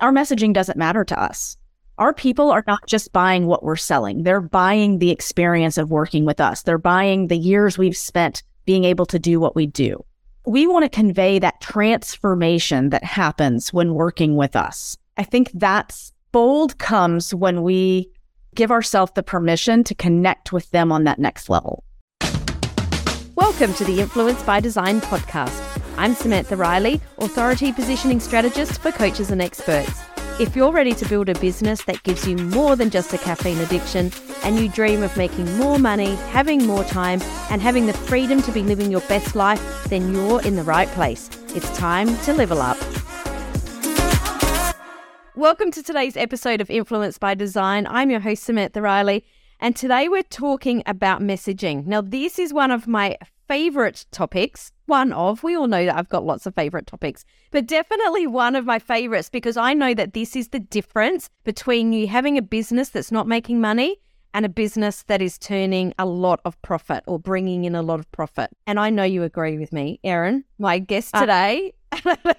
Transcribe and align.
our 0.00 0.12
messaging 0.12 0.52
doesn't 0.52 0.78
matter 0.78 1.04
to 1.04 1.20
us. 1.20 1.56
Our 1.98 2.14
people 2.14 2.50
are 2.50 2.62
not 2.66 2.86
just 2.86 3.12
buying 3.12 3.46
what 3.46 3.64
we're 3.64 3.76
selling, 3.76 4.22
they're 4.22 4.40
buying 4.40 4.98
the 4.98 5.10
experience 5.10 5.78
of 5.78 5.90
working 5.90 6.24
with 6.24 6.40
us. 6.40 6.62
They're 6.62 6.78
buying 6.78 7.26
the 7.26 7.36
years 7.36 7.76
we've 7.76 7.96
spent 7.96 8.42
being 8.64 8.84
able 8.84 9.06
to 9.06 9.18
do 9.18 9.40
what 9.40 9.56
we 9.56 9.66
do. 9.66 10.04
We 10.46 10.66
want 10.66 10.84
to 10.84 10.88
convey 10.88 11.38
that 11.40 11.60
transformation 11.60 12.90
that 12.90 13.04
happens 13.04 13.72
when 13.72 13.94
working 13.94 14.36
with 14.36 14.54
us. 14.54 14.96
I 15.16 15.24
think 15.24 15.50
that's 15.52 16.12
bold 16.30 16.78
comes 16.78 17.34
when 17.34 17.62
we 17.62 18.08
give 18.54 18.70
ourselves 18.70 19.12
the 19.14 19.22
permission 19.22 19.84
to 19.84 19.94
connect 19.94 20.52
with 20.52 20.70
them 20.70 20.92
on 20.92 21.04
that 21.04 21.18
next 21.18 21.48
level. 21.48 21.84
Welcome 23.34 23.74
to 23.74 23.84
the 23.84 24.00
Influence 24.00 24.42
by 24.42 24.60
Design 24.60 25.00
podcast. 25.00 25.77
I'm 25.98 26.14
Samantha 26.14 26.54
Riley, 26.54 27.00
Authority 27.18 27.72
Positioning 27.72 28.20
Strategist 28.20 28.80
for 28.80 28.92
coaches 28.92 29.32
and 29.32 29.42
experts. 29.42 30.00
If 30.38 30.54
you're 30.54 30.70
ready 30.70 30.92
to 30.92 31.08
build 31.08 31.28
a 31.28 31.36
business 31.40 31.82
that 31.86 32.00
gives 32.04 32.24
you 32.24 32.36
more 32.36 32.76
than 32.76 32.88
just 32.88 33.12
a 33.14 33.18
caffeine 33.18 33.58
addiction, 33.58 34.12
and 34.44 34.60
you 34.60 34.68
dream 34.68 35.02
of 35.02 35.16
making 35.16 35.58
more 35.58 35.76
money, 35.76 36.14
having 36.30 36.64
more 36.64 36.84
time, 36.84 37.20
and 37.50 37.60
having 37.60 37.86
the 37.86 37.92
freedom 37.92 38.40
to 38.42 38.52
be 38.52 38.62
living 38.62 38.92
your 38.92 39.00
best 39.08 39.34
life, 39.34 39.60
then 39.88 40.14
you're 40.14 40.40
in 40.42 40.54
the 40.54 40.62
right 40.62 40.86
place. 40.90 41.28
It's 41.56 41.76
time 41.76 42.16
to 42.18 42.32
level 42.32 42.62
up. 42.62 42.78
Welcome 45.34 45.72
to 45.72 45.82
today's 45.82 46.16
episode 46.16 46.60
of 46.60 46.70
Influence 46.70 47.18
by 47.18 47.34
Design. 47.34 47.88
I'm 47.88 48.08
your 48.08 48.20
host, 48.20 48.44
Samantha 48.44 48.80
Riley, 48.80 49.24
and 49.58 49.74
today 49.74 50.08
we're 50.08 50.22
talking 50.22 50.84
about 50.86 51.22
messaging. 51.22 51.86
Now, 51.86 52.02
this 52.02 52.38
is 52.38 52.54
one 52.54 52.70
of 52.70 52.86
my 52.86 53.16
favorite 53.48 54.04
topics. 54.12 54.72
One 54.86 55.12
of, 55.12 55.42
we 55.42 55.56
all 55.56 55.66
know 55.66 55.84
that 55.86 55.96
I've 55.96 56.08
got 56.08 56.24
lots 56.24 56.46
of 56.46 56.54
favorite 56.54 56.86
topics, 56.86 57.24
but 57.50 57.66
definitely 57.66 58.26
one 58.26 58.54
of 58.54 58.66
my 58.66 58.78
favorites 58.78 59.30
because 59.30 59.56
I 59.56 59.74
know 59.74 59.94
that 59.94 60.12
this 60.12 60.36
is 60.36 60.48
the 60.48 60.60
difference 60.60 61.28
between 61.44 61.92
you 61.92 62.06
having 62.06 62.38
a 62.38 62.42
business 62.42 62.90
that's 62.90 63.10
not 63.10 63.26
making 63.26 63.60
money 63.60 63.96
and 64.34 64.44
a 64.44 64.48
business 64.48 65.02
that 65.04 65.22
is 65.22 65.38
turning 65.38 65.94
a 65.98 66.06
lot 66.06 66.40
of 66.44 66.60
profit 66.62 67.02
or 67.06 67.18
bringing 67.18 67.64
in 67.64 67.74
a 67.74 67.82
lot 67.82 67.98
of 67.98 68.10
profit. 68.12 68.50
And 68.66 68.78
I 68.78 68.90
know 68.90 69.04
you 69.04 69.22
agree 69.22 69.58
with 69.58 69.72
me, 69.72 69.98
Erin, 70.04 70.44
my 70.58 70.78
guest 70.78 71.14
uh, 71.14 71.20
today. 71.20 71.72
Uh- 72.04 72.14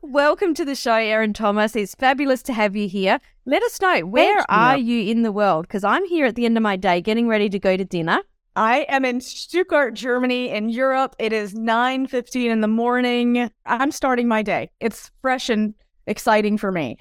Welcome 0.00 0.54
to 0.54 0.64
the 0.64 0.76
show, 0.76 0.94
Erin 0.94 1.32
Thomas. 1.32 1.74
It's 1.74 1.94
fabulous 1.94 2.40
to 2.44 2.52
have 2.52 2.76
you 2.76 2.88
here. 2.88 3.18
Let 3.46 3.64
us 3.64 3.80
know 3.80 4.06
where 4.06 4.44
are 4.48 4.76
you 4.76 5.10
in 5.10 5.22
the 5.22 5.32
world? 5.32 5.66
Because 5.66 5.82
I'm 5.82 6.04
here 6.06 6.26
at 6.26 6.36
the 6.36 6.44
end 6.44 6.56
of 6.56 6.62
my 6.62 6.76
day 6.76 7.00
getting 7.00 7.26
ready 7.26 7.48
to 7.48 7.58
go 7.58 7.76
to 7.76 7.84
dinner. 7.84 8.20
I 8.58 8.86
am 8.88 9.04
in 9.04 9.20
Stuttgart, 9.20 9.94
Germany, 9.94 10.48
in 10.48 10.68
Europe. 10.68 11.14
It 11.20 11.32
is 11.32 11.54
9:15 11.54 12.50
in 12.50 12.60
the 12.60 12.66
morning. 12.66 13.48
I'm 13.64 13.92
starting 13.92 14.26
my 14.26 14.42
day. 14.42 14.68
It's 14.80 15.12
fresh 15.22 15.48
and 15.48 15.74
exciting 16.08 16.58
for 16.58 16.72
me. 16.72 16.98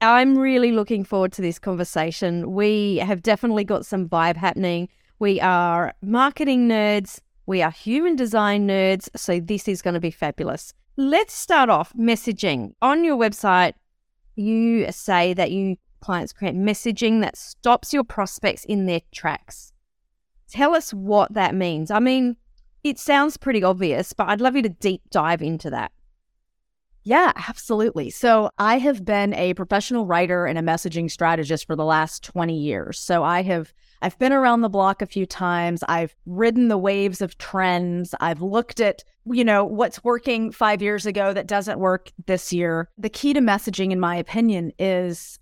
I'm 0.00 0.38
really 0.38 0.70
looking 0.70 1.02
forward 1.02 1.32
to 1.32 1.42
this 1.42 1.58
conversation. 1.58 2.52
We 2.52 2.98
have 2.98 3.20
definitely 3.20 3.64
got 3.64 3.84
some 3.84 4.08
vibe 4.08 4.36
happening. 4.36 4.88
We 5.18 5.40
are 5.40 5.92
marketing 6.02 6.68
nerds, 6.68 7.18
we 7.46 7.62
are 7.62 7.72
human 7.72 8.14
design 8.14 8.68
nerds, 8.68 9.08
so 9.16 9.40
this 9.40 9.66
is 9.66 9.82
going 9.82 9.94
to 9.94 10.00
be 10.00 10.12
fabulous. 10.12 10.72
Let's 10.96 11.34
start 11.34 11.68
off 11.68 11.92
messaging. 11.94 12.74
On 12.80 13.02
your 13.02 13.16
website, 13.16 13.72
you 14.36 14.86
say 14.92 15.34
that 15.34 15.50
you 15.50 15.78
clients 16.00 16.32
create 16.32 16.54
messaging 16.54 17.22
that 17.22 17.36
stops 17.36 17.92
your 17.92 18.04
prospects 18.04 18.64
in 18.64 18.86
their 18.86 19.00
tracks. 19.10 19.71
Tell 20.52 20.74
us 20.74 20.92
what 20.92 21.32
that 21.32 21.54
means. 21.54 21.90
I 21.90 21.98
mean, 21.98 22.36
it 22.84 22.98
sounds 22.98 23.38
pretty 23.38 23.64
obvious, 23.64 24.12
but 24.12 24.28
I'd 24.28 24.42
love 24.42 24.54
you 24.54 24.60
to 24.60 24.68
deep 24.68 25.00
dive 25.10 25.40
into 25.40 25.70
that. 25.70 25.92
Yeah, 27.04 27.32
absolutely. 27.48 28.10
So, 28.10 28.50
I 28.58 28.78
have 28.78 29.02
been 29.02 29.32
a 29.32 29.54
professional 29.54 30.04
writer 30.04 30.44
and 30.44 30.58
a 30.58 30.62
messaging 30.62 31.10
strategist 31.10 31.66
for 31.66 31.74
the 31.74 31.86
last 31.86 32.22
20 32.22 32.54
years. 32.56 32.98
So, 32.98 33.24
I 33.24 33.42
have 33.42 33.72
I've 34.02 34.18
been 34.18 34.32
around 34.32 34.60
the 34.60 34.68
block 34.68 35.00
a 35.00 35.06
few 35.06 35.24
times. 35.24 35.82
I've 35.88 36.14
ridden 36.26 36.68
the 36.68 36.78
waves 36.78 37.22
of 37.22 37.38
trends. 37.38 38.14
I've 38.20 38.42
looked 38.42 38.78
at, 38.78 39.02
you 39.24 39.44
know, 39.44 39.64
what's 39.64 40.04
working 40.04 40.52
5 40.52 40.82
years 40.82 41.06
ago 41.06 41.32
that 41.32 41.46
doesn't 41.46 41.80
work 41.80 42.12
this 42.26 42.52
year. 42.52 42.90
The 42.98 43.08
key 43.08 43.32
to 43.32 43.40
messaging 43.40 43.90
in 43.90 43.98
my 43.98 44.16
opinion 44.16 44.72
is 44.78 45.38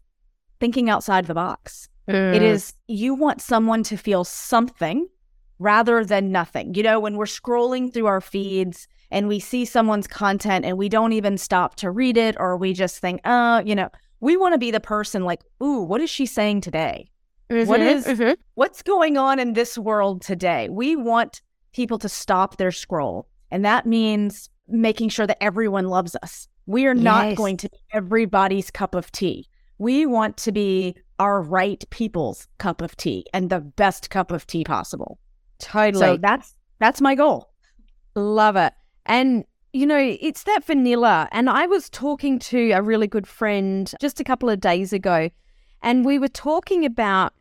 thinking 0.60 0.88
outside 0.88 1.26
the 1.26 1.34
box. 1.34 1.89
Mm. 2.10 2.34
It 2.36 2.42
is, 2.42 2.74
you 2.88 3.14
want 3.14 3.40
someone 3.40 3.82
to 3.84 3.96
feel 3.96 4.24
something 4.24 5.08
rather 5.58 6.04
than 6.04 6.32
nothing. 6.32 6.74
You 6.74 6.82
know, 6.82 7.00
when 7.00 7.16
we're 7.16 7.26
scrolling 7.26 7.92
through 7.92 8.06
our 8.06 8.20
feeds 8.20 8.88
and 9.10 9.28
we 9.28 9.38
see 9.38 9.64
someone's 9.64 10.06
content 10.06 10.64
and 10.64 10.78
we 10.78 10.88
don't 10.88 11.12
even 11.12 11.36
stop 11.38 11.76
to 11.76 11.90
read 11.90 12.16
it 12.16 12.36
or 12.38 12.56
we 12.56 12.72
just 12.72 12.98
think, 12.98 13.20
oh, 13.24 13.58
you 13.60 13.74
know, 13.74 13.90
we 14.20 14.36
want 14.36 14.54
to 14.54 14.58
be 14.58 14.70
the 14.70 14.80
person 14.80 15.24
like, 15.24 15.40
ooh, 15.62 15.80
what 15.82 16.00
is 16.00 16.10
she 16.10 16.26
saying 16.26 16.60
today? 16.60 17.10
Mm-hmm, 17.50 17.68
what 17.68 17.80
is, 17.80 18.06
mm-hmm. 18.06 18.32
what's 18.54 18.82
going 18.82 19.16
on 19.16 19.38
in 19.38 19.54
this 19.54 19.76
world 19.76 20.22
today? 20.22 20.68
We 20.70 20.96
want 20.96 21.42
people 21.72 21.98
to 21.98 22.08
stop 22.08 22.56
their 22.56 22.72
scroll. 22.72 23.28
And 23.50 23.64
that 23.64 23.86
means 23.86 24.48
making 24.68 25.08
sure 25.08 25.26
that 25.26 25.42
everyone 25.42 25.88
loves 25.88 26.16
us. 26.22 26.46
We 26.66 26.86
are 26.86 26.94
yes. 26.94 27.02
not 27.02 27.34
going 27.34 27.56
to 27.58 27.68
be 27.68 27.78
everybody's 27.92 28.70
cup 28.70 28.94
of 28.94 29.10
tea. 29.10 29.48
We 29.78 30.06
want 30.06 30.36
to 30.38 30.52
be 30.52 30.94
our 31.20 31.42
right 31.42 31.84
people's 31.90 32.48
cup 32.56 32.80
of 32.80 32.96
tea 32.96 33.24
and 33.34 33.50
the 33.50 33.60
best 33.60 34.08
cup 34.08 34.32
of 34.32 34.46
tea 34.46 34.64
possible. 34.64 35.18
Totally. 35.58 36.00
So 36.02 36.16
that's 36.16 36.54
that's 36.80 37.00
my 37.00 37.14
goal. 37.14 37.50
Love 38.16 38.56
it. 38.56 38.72
And 39.04 39.44
you 39.74 39.86
know, 39.86 40.16
it's 40.20 40.44
that 40.44 40.64
vanilla. 40.64 41.28
And 41.30 41.48
I 41.48 41.66
was 41.66 41.90
talking 41.90 42.38
to 42.40 42.70
a 42.72 42.82
really 42.82 43.06
good 43.06 43.26
friend 43.26 43.92
just 44.00 44.18
a 44.18 44.24
couple 44.24 44.48
of 44.48 44.60
days 44.60 44.92
ago, 44.92 45.28
and 45.82 46.04
we 46.04 46.18
were 46.18 46.28
talking 46.28 46.84
about, 46.86 47.34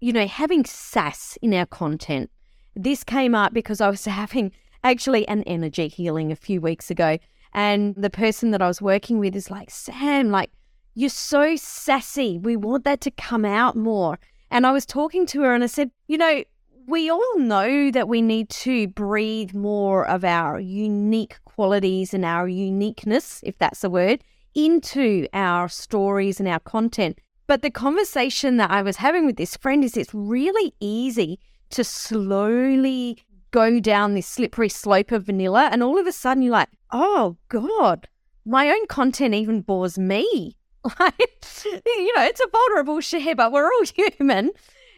you 0.00 0.12
know, 0.12 0.26
having 0.26 0.64
sass 0.64 1.36
in 1.42 1.52
our 1.52 1.66
content. 1.66 2.30
This 2.76 3.02
came 3.02 3.34
up 3.34 3.52
because 3.52 3.80
I 3.80 3.90
was 3.90 4.04
having 4.22 4.52
actually 4.84 5.26
an 5.26 5.42
energy 5.42 5.88
healing 5.88 6.30
a 6.30 6.36
few 6.36 6.60
weeks 6.60 6.88
ago. 6.90 7.18
And 7.52 7.94
the 7.96 8.10
person 8.10 8.50
that 8.52 8.62
I 8.62 8.68
was 8.68 8.80
working 8.80 9.18
with 9.18 9.36
is 9.36 9.50
like, 9.50 9.70
Sam, 9.70 10.30
like, 10.30 10.50
you're 10.94 11.10
so 11.10 11.56
sassy. 11.56 12.38
We 12.38 12.56
want 12.56 12.84
that 12.84 13.00
to 13.02 13.10
come 13.10 13.44
out 13.44 13.76
more. 13.76 14.18
And 14.50 14.66
I 14.66 14.72
was 14.72 14.86
talking 14.86 15.26
to 15.26 15.42
her 15.42 15.54
and 15.54 15.64
I 15.64 15.66
said, 15.66 15.90
You 16.06 16.18
know, 16.18 16.44
we 16.86 17.10
all 17.10 17.38
know 17.38 17.90
that 17.90 18.08
we 18.08 18.22
need 18.22 18.48
to 18.50 18.88
breathe 18.88 19.54
more 19.54 20.06
of 20.06 20.24
our 20.24 20.60
unique 20.60 21.38
qualities 21.44 22.14
and 22.14 22.24
our 22.24 22.46
uniqueness, 22.46 23.40
if 23.42 23.58
that's 23.58 23.82
a 23.82 23.90
word, 23.90 24.22
into 24.54 25.26
our 25.32 25.68
stories 25.68 26.38
and 26.38 26.48
our 26.48 26.60
content. 26.60 27.18
But 27.46 27.62
the 27.62 27.70
conversation 27.70 28.56
that 28.58 28.70
I 28.70 28.82
was 28.82 28.96
having 28.96 29.26
with 29.26 29.36
this 29.36 29.56
friend 29.56 29.84
is 29.84 29.96
it's 29.96 30.14
really 30.14 30.74
easy 30.80 31.40
to 31.70 31.84
slowly 31.84 33.18
go 33.50 33.80
down 33.80 34.14
this 34.14 34.26
slippery 34.26 34.68
slope 34.68 35.10
of 35.12 35.26
vanilla. 35.26 35.68
And 35.72 35.82
all 35.82 35.98
of 35.98 36.06
a 36.06 36.12
sudden 36.12 36.42
you're 36.42 36.52
like, 36.52 36.70
oh 36.92 37.36
God, 37.48 38.08
my 38.44 38.68
own 38.68 38.86
content 38.86 39.34
even 39.34 39.62
bores 39.62 39.98
me. 39.98 40.56
Like, 41.00 41.44
you 41.64 42.14
know, 42.14 42.22
it's 42.24 42.40
a 42.40 42.48
vulnerable 42.52 43.00
share, 43.00 43.34
but 43.34 43.52
we're 43.52 43.72
all 43.72 43.84
human. 44.18 44.50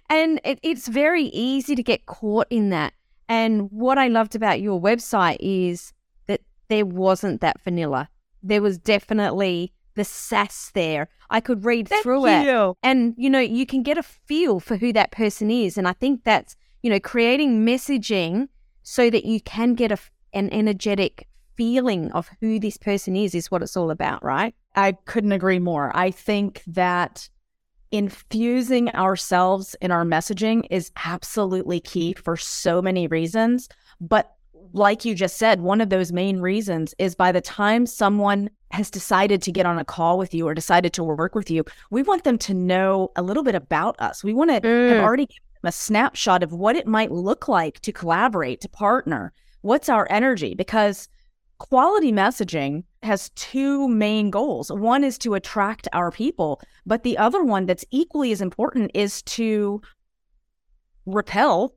And 0.09 0.41
it, 0.45 0.59
it's 0.63 0.89
very 0.89 1.25
easy 1.25 1.75
to 1.75 1.83
get 1.83 2.07
caught 2.07 2.47
in 2.51 2.71
that. 2.71 2.93
And 3.29 3.71
what 3.71 3.99
I 3.99 4.09
loved 4.09 4.35
about 4.35 4.61
your 4.61 4.81
website 4.81 5.39
is 5.41 5.93
that 6.27 6.41
there 6.69 6.87
wasn't 6.87 7.41
that 7.41 7.61
vanilla. 7.63 8.09
There 8.43 8.63
was 8.63 8.79
definitely 8.79 9.73
the 9.95 10.05
sass 10.05 10.71
there. 10.75 11.09
I 11.31 11.41
could 11.41 11.65
read 11.65 11.89
Thank 11.89 12.03
through 12.03 12.29
you. 12.29 12.71
it. 12.71 12.77
And, 12.83 13.15
you 13.17 13.29
know, 13.29 13.41
you 13.41 13.67
can 13.67 13.83
get 13.83 13.99
a 13.99 14.03
feel 14.03 14.61
for 14.61 14.77
who 14.77 14.93
that 14.93 15.11
person 15.11 15.51
is. 15.51 15.77
And 15.77 15.89
I 15.89 15.93
think 15.93 16.23
that's, 16.25 16.57
you 16.83 16.91
know, 16.91 17.01
creating 17.01 17.67
messaging 17.67 18.49
so 18.83 19.11
that 19.11 19.25
you 19.25 19.41
can 19.41 19.75
get 19.75 19.91
a, 19.91 19.99
an 20.33 20.51
energetic 20.53 21.27
feeling 21.57 22.13
of 22.13 22.31
who 22.41 22.61
this 22.61 22.77
person 22.77 23.17
is, 23.17 23.35
is 23.35 23.51
what 23.51 23.63
it's 23.63 23.77
all 23.77 23.91
about, 23.91 24.23
right? 24.23 24.55
I 24.77 24.93
couldn't 24.93 25.33
agree 25.33 25.59
more. 25.59 25.91
I 25.95 26.11
think 26.11 26.63
that 26.67 27.29
infusing 27.91 28.91
ourselves 28.91 29.75
in 29.81 29.91
our 29.91 30.05
messaging 30.05 30.67
is 30.71 30.91
absolutely 31.05 31.81
key 31.81 32.13
for 32.15 32.37
so 32.37 32.83
many 32.83 33.07
reasons. 33.07 33.69
But 34.01 34.37
like 34.73 35.05
you 35.05 35.15
just 35.15 35.39
said, 35.39 35.61
one 35.61 35.81
of 35.81 35.89
those 35.89 36.13
main 36.13 36.41
reasons 36.41 36.95
is 36.99 37.15
by 37.15 37.33
the 37.33 37.41
time 37.41 37.87
someone 37.87 38.51
has 38.73 38.91
decided 38.91 39.41
to 39.43 39.53
get 39.53 39.65
on 39.65 39.79
a 39.79 39.85
call 39.85 40.19
with 40.19 40.35
you 40.35 40.47
or 40.47 40.55
decided 40.55 40.93
to 40.93 41.05
work 41.05 41.35
with 41.35 41.51
you, 41.51 41.65
we 41.91 42.03
want 42.03 42.25
them 42.25 42.37
to 42.39 42.53
know 42.53 43.11
a 43.17 43.23
little 43.23 43.43
bit 43.43 43.55
about 43.55 43.99
us. 44.01 44.25
We 44.25 44.35
want 44.35 44.51
to 44.51 44.61
mm. 44.61 44.89
have 44.91 45.05
already 45.05 45.27
given 45.27 45.43
them 45.63 45.69
a 45.69 45.73
snapshot 45.73 46.43
of 46.43 46.53
what 46.53 46.77
it 46.77 46.87
might 46.87 47.13
look 47.13 47.49
like 47.49 47.81
to 47.81 47.93
collaborate, 47.93 48.61
to 48.63 48.69
partner. 48.69 49.33
What's 49.63 49.89
our 49.89 50.07
energy? 50.11 50.55
Because 50.55 51.09
quality 51.59 52.13
messaging 52.13 52.85
has 53.07 53.31
two 53.31 53.89
main 53.89 54.31
goals. 54.31 54.71
One 54.71 55.03
is 55.03 55.17
to 55.19 55.35
attract 55.35 55.89
our 55.93 56.11
people, 56.11 56.61
but 56.85 57.03
the 57.03 57.17
other 57.17 57.43
one 57.43 57.67
that's 57.67 57.85
equally 57.91 58.33
as 58.33 58.41
important 58.41 58.91
is 58.95 59.23
to 59.23 59.81
repel 61.07 61.75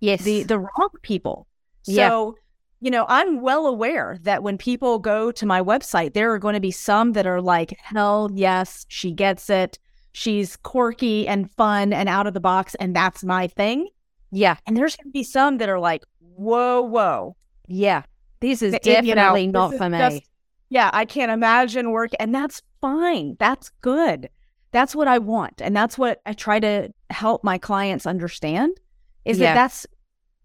yes 0.00 0.22
the 0.22 0.44
the 0.44 0.58
wrong 0.58 0.90
people. 1.02 1.46
So 1.82 2.36
you 2.80 2.90
know, 2.90 3.06
I'm 3.08 3.40
well 3.40 3.66
aware 3.66 4.18
that 4.22 4.42
when 4.42 4.56
people 4.56 4.98
go 4.98 5.32
to 5.32 5.46
my 5.46 5.60
website, 5.60 6.14
there 6.14 6.32
are 6.32 6.38
going 6.38 6.54
to 6.54 6.60
be 6.60 6.70
some 6.70 7.12
that 7.12 7.26
are 7.26 7.42
like, 7.42 7.76
hell 7.82 8.30
yes, 8.32 8.86
she 8.88 9.12
gets 9.12 9.50
it. 9.50 9.78
She's 10.12 10.56
quirky 10.56 11.26
and 11.26 11.50
fun 11.50 11.92
and 11.92 12.08
out 12.08 12.26
of 12.26 12.34
the 12.34 12.40
box, 12.40 12.74
and 12.76 12.94
that's 12.94 13.24
my 13.24 13.48
thing. 13.48 13.88
Yeah. 14.30 14.56
And 14.66 14.76
there's 14.76 14.96
going 14.96 15.08
to 15.08 15.12
be 15.12 15.24
some 15.24 15.58
that 15.58 15.68
are 15.68 15.80
like, 15.80 16.04
whoa, 16.20 16.82
whoa. 16.82 17.36
Yeah. 17.66 18.02
This 18.40 18.62
is 18.62 18.72
definitely 18.82 19.42
you 19.42 19.52
know, 19.52 19.68
not 19.68 19.76
for 19.76 19.88
me. 19.88 19.98
Just, 19.98 20.22
yeah, 20.68 20.90
I 20.92 21.04
can't 21.04 21.30
imagine 21.30 21.90
work. 21.90 22.10
And 22.20 22.34
that's 22.34 22.62
fine. 22.80 23.36
That's 23.38 23.70
good. 23.80 24.28
That's 24.70 24.94
what 24.94 25.08
I 25.08 25.18
want. 25.18 25.62
And 25.62 25.74
that's 25.74 25.96
what 25.96 26.20
I 26.26 26.34
try 26.34 26.60
to 26.60 26.92
help 27.10 27.42
my 27.42 27.58
clients 27.58 28.06
understand 28.06 28.78
is 29.24 29.38
yeah. 29.38 29.54
that 29.54 29.54
that's 29.54 29.86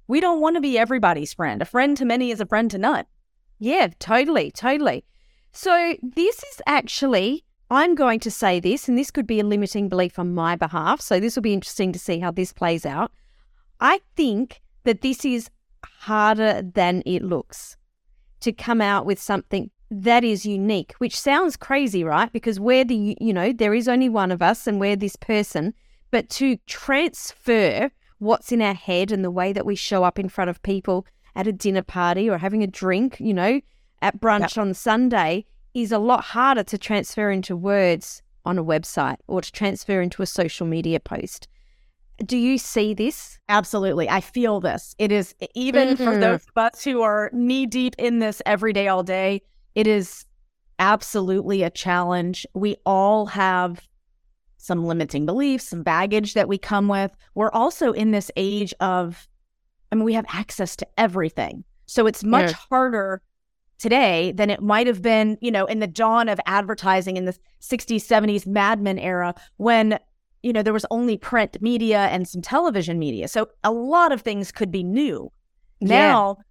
we 0.08 0.20
don't 0.20 0.42
want 0.42 0.56
to 0.56 0.62
be 0.62 0.78
everybody's 0.78 1.34
friend. 1.34 1.62
A 1.62 1.66
friend 1.66 1.96
to 1.98 2.06
many 2.06 2.32
is 2.32 2.42
a 2.42 2.46
friend 2.46 2.70
to 2.72 2.78
none. 2.78 3.06
Yeah, 3.60 3.88
totally, 4.00 4.52
totally. 4.52 5.06
So, 5.52 5.96
this 6.02 6.38
is 6.38 6.62
actually, 6.66 7.46
I'm 7.70 7.96
going 7.96 8.20
to 8.22 8.32
say 8.32 8.60
this, 8.60 8.90
and 8.90 8.98
this 8.98 9.12
could 9.12 9.28
be 9.28 9.40
a 9.40 9.46
limiting 9.46 9.88
belief 9.88 10.20
on 10.20 10.34
my 10.34 10.56
behalf. 10.56 11.00
So, 11.00 11.20
this 11.20 11.36
will 11.36 11.44
be 11.44 11.54
interesting 11.54 11.94
to 11.94 12.00
see 12.00 12.20
how 12.20 12.32
this 12.32 12.52
plays 12.52 12.86
out. 12.86 13.12
I 13.80 14.02
think 14.16 14.62
that 14.84 15.02
this 15.02 15.24
is 15.24 15.50
harder 15.86 16.62
than 16.62 17.04
it 17.06 17.22
looks 17.22 17.78
to 18.42 18.52
come 18.52 18.82
out 18.82 19.06
with 19.06 19.22
something 19.22 19.70
that 20.02 20.24
is 20.24 20.46
unique, 20.46 20.94
which 20.98 21.20
sounds 21.20 21.56
crazy, 21.56 22.04
right? 22.04 22.32
Because 22.32 22.60
we're 22.60 22.84
the, 22.84 23.16
you 23.22 23.34
know, 23.34 23.54
there 23.54 23.74
is 23.74 23.88
only 23.88 24.10
one 24.10 24.32
of 24.32 24.42
us 24.42 24.66
and 24.66 24.80
we're 24.80 24.96
this 24.96 25.16
person. 25.16 25.74
But 26.12 26.30
to 26.32 26.58
transfer 26.68 27.92
what's 28.20 28.52
in 28.52 28.62
our 28.62 28.74
head 28.74 29.12
and 29.12 29.24
the 29.24 29.32
way 29.32 29.54
that 29.54 29.66
we 29.66 29.76
show 29.76 30.04
up 30.04 30.18
in 30.18 30.30
front 30.30 30.50
of 30.50 30.62
people 30.64 31.06
at 31.36 31.48
a 31.48 31.52
dinner 31.52 31.84
party 31.84 32.30
or 32.30 32.38
having 32.38 32.64
a 32.64 32.68
drink, 32.68 33.20
you 33.20 33.34
know, 33.34 33.62
at 34.02 34.20
brunch 34.20 34.56
yep. 34.56 34.58
on 34.58 34.74
Sunday 34.74 35.46
is 35.74 35.92
a 35.92 36.00
lot 36.00 36.24
harder 36.24 36.64
to 36.64 36.78
transfer 36.78 37.32
into 37.32 37.56
words 37.56 38.22
on 38.46 38.58
a 38.58 38.64
website 38.64 39.18
or 39.28 39.42
to 39.42 39.52
transfer 39.52 40.02
into 40.02 40.22
a 40.22 40.26
social 40.28 40.68
media 40.68 41.00
post. 41.00 41.48
Do 42.26 42.38
you 42.38 42.58
see 42.58 42.94
this? 42.94 43.40
Absolutely. 43.50 44.10
I 44.10 44.22
feel 44.22 44.60
this. 44.60 44.96
It 45.00 45.12
is 45.12 45.34
even 45.56 45.90
mm-hmm. 45.90 46.04
for 46.04 46.18
those 46.18 46.42
of 46.56 46.58
us 46.58 46.84
who 46.84 47.02
are 47.02 47.30
knee 47.34 47.66
deep 47.66 47.96
in 47.98 48.20
this 48.20 48.42
every 48.46 48.72
day, 48.72 48.88
all 48.88 49.04
day, 49.04 49.42
it 49.76 49.88
is 49.88 50.26
absolutely 50.80 51.64
a 51.64 51.70
challenge. 51.70 52.46
We 52.54 52.78
all 52.86 53.26
have 53.28 53.88
some 54.58 54.86
limiting 54.86 55.26
beliefs, 55.26 55.70
some 55.70 55.84
baggage 55.84 56.34
that 56.34 56.48
we 56.48 56.58
come 56.58 56.88
with. 56.88 57.12
We're 57.36 57.52
also 57.52 57.92
in 57.92 58.12
this 58.12 58.32
age 58.36 58.74
of, 58.80 59.28
I 59.92 59.96
mean, 59.96 60.06
we 60.06 60.14
have 60.14 60.26
access 60.30 60.76
to 60.78 60.88
everything. 60.98 61.64
So 61.86 62.08
it's 62.08 62.24
much 62.24 62.52
yeah. 62.52 62.58
harder 62.70 63.22
today 63.78 64.32
than 64.32 64.50
it 64.50 64.62
might 64.62 64.88
have 64.88 65.02
been, 65.02 65.38
you 65.42 65.52
know, 65.52 65.66
in 65.66 65.80
the 65.80 65.88
dawn 65.88 66.30
of 66.30 66.40
advertising 66.46 67.18
in 67.18 67.26
the 67.26 67.38
60s, 67.62 67.96
70s 67.98 68.48
Mad 68.48 68.82
Men 68.82 68.98
era 68.98 69.36
when, 69.58 70.00
you 70.44 70.54
know, 70.54 70.64
there 70.64 70.74
was 70.74 70.86
only 70.90 71.18
print 71.18 71.62
media 71.62 72.08
and 72.08 72.28
some 72.28 72.42
television 72.42 72.98
media. 72.98 73.28
So 73.28 73.50
a 73.64 73.72
lot 73.72 74.14
of 74.14 74.22
things 74.22 74.52
could 74.52 74.72
be 74.72 74.84
new. 74.84 75.30
Now 75.82 76.38
yeah. 76.38 76.44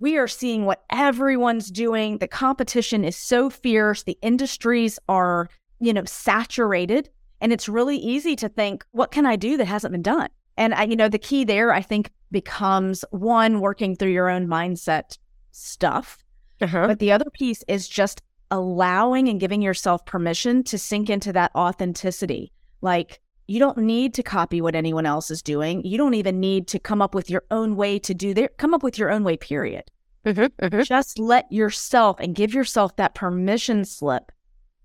We 0.00 0.16
are 0.16 0.28
seeing 0.28 0.64
what 0.64 0.84
everyone's 0.90 1.70
doing. 1.70 2.18
The 2.18 2.28
competition 2.28 3.04
is 3.04 3.16
so 3.16 3.50
fierce. 3.50 4.02
The 4.02 4.18
industries 4.22 4.98
are, 5.08 5.48
you 5.78 5.92
know, 5.92 6.04
saturated 6.04 7.08
and 7.40 7.52
it's 7.52 7.68
really 7.68 7.96
easy 7.96 8.36
to 8.36 8.48
think, 8.48 8.84
what 8.92 9.10
can 9.10 9.26
I 9.26 9.36
do 9.36 9.56
that 9.56 9.66
hasn't 9.66 9.92
been 9.92 10.02
done? 10.02 10.28
And 10.56 10.74
I, 10.74 10.84
you 10.84 10.96
know, 10.96 11.08
the 11.08 11.18
key 11.18 11.44
there, 11.44 11.72
I 11.72 11.80
think, 11.80 12.10
becomes 12.30 13.04
one, 13.10 13.60
working 13.60 13.96
through 13.96 14.10
your 14.10 14.28
own 14.28 14.46
mindset 14.46 15.16
stuff. 15.52 16.18
Uh-huh. 16.60 16.86
But 16.86 16.98
the 16.98 17.12
other 17.12 17.30
piece 17.32 17.64
is 17.66 17.88
just 17.88 18.20
allowing 18.50 19.28
and 19.28 19.40
giving 19.40 19.62
yourself 19.62 20.04
permission 20.04 20.62
to 20.64 20.76
sink 20.76 21.08
into 21.08 21.32
that 21.32 21.50
authenticity. 21.54 22.52
Like, 22.82 23.20
you 23.50 23.58
don't 23.58 23.78
need 23.78 24.14
to 24.14 24.22
copy 24.22 24.60
what 24.60 24.76
anyone 24.76 25.06
else 25.06 25.28
is 25.28 25.42
doing. 25.42 25.84
You 25.84 25.98
don't 25.98 26.14
even 26.14 26.38
need 26.38 26.68
to 26.68 26.78
come 26.78 27.02
up 27.02 27.16
with 27.16 27.28
your 27.28 27.42
own 27.50 27.74
way 27.74 27.98
to 27.98 28.14
do 28.14 28.32
their, 28.32 28.46
come 28.58 28.74
up 28.74 28.84
with 28.84 28.96
your 28.96 29.10
own 29.10 29.24
way, 29.24 29.36
period. 29.36 29.90
Mm-hmm, 30.24 30.64
mm-hmm. 30.64 30.82
Just 30.82 31.18
let 31.18 31.50
yourself 31.50 32.20
and 32.20 32.32
give 32.32 32.54
yourself 32.54 32.94
that 32.94 33.16
permission 33.16 33.84
slip 33.84 34.30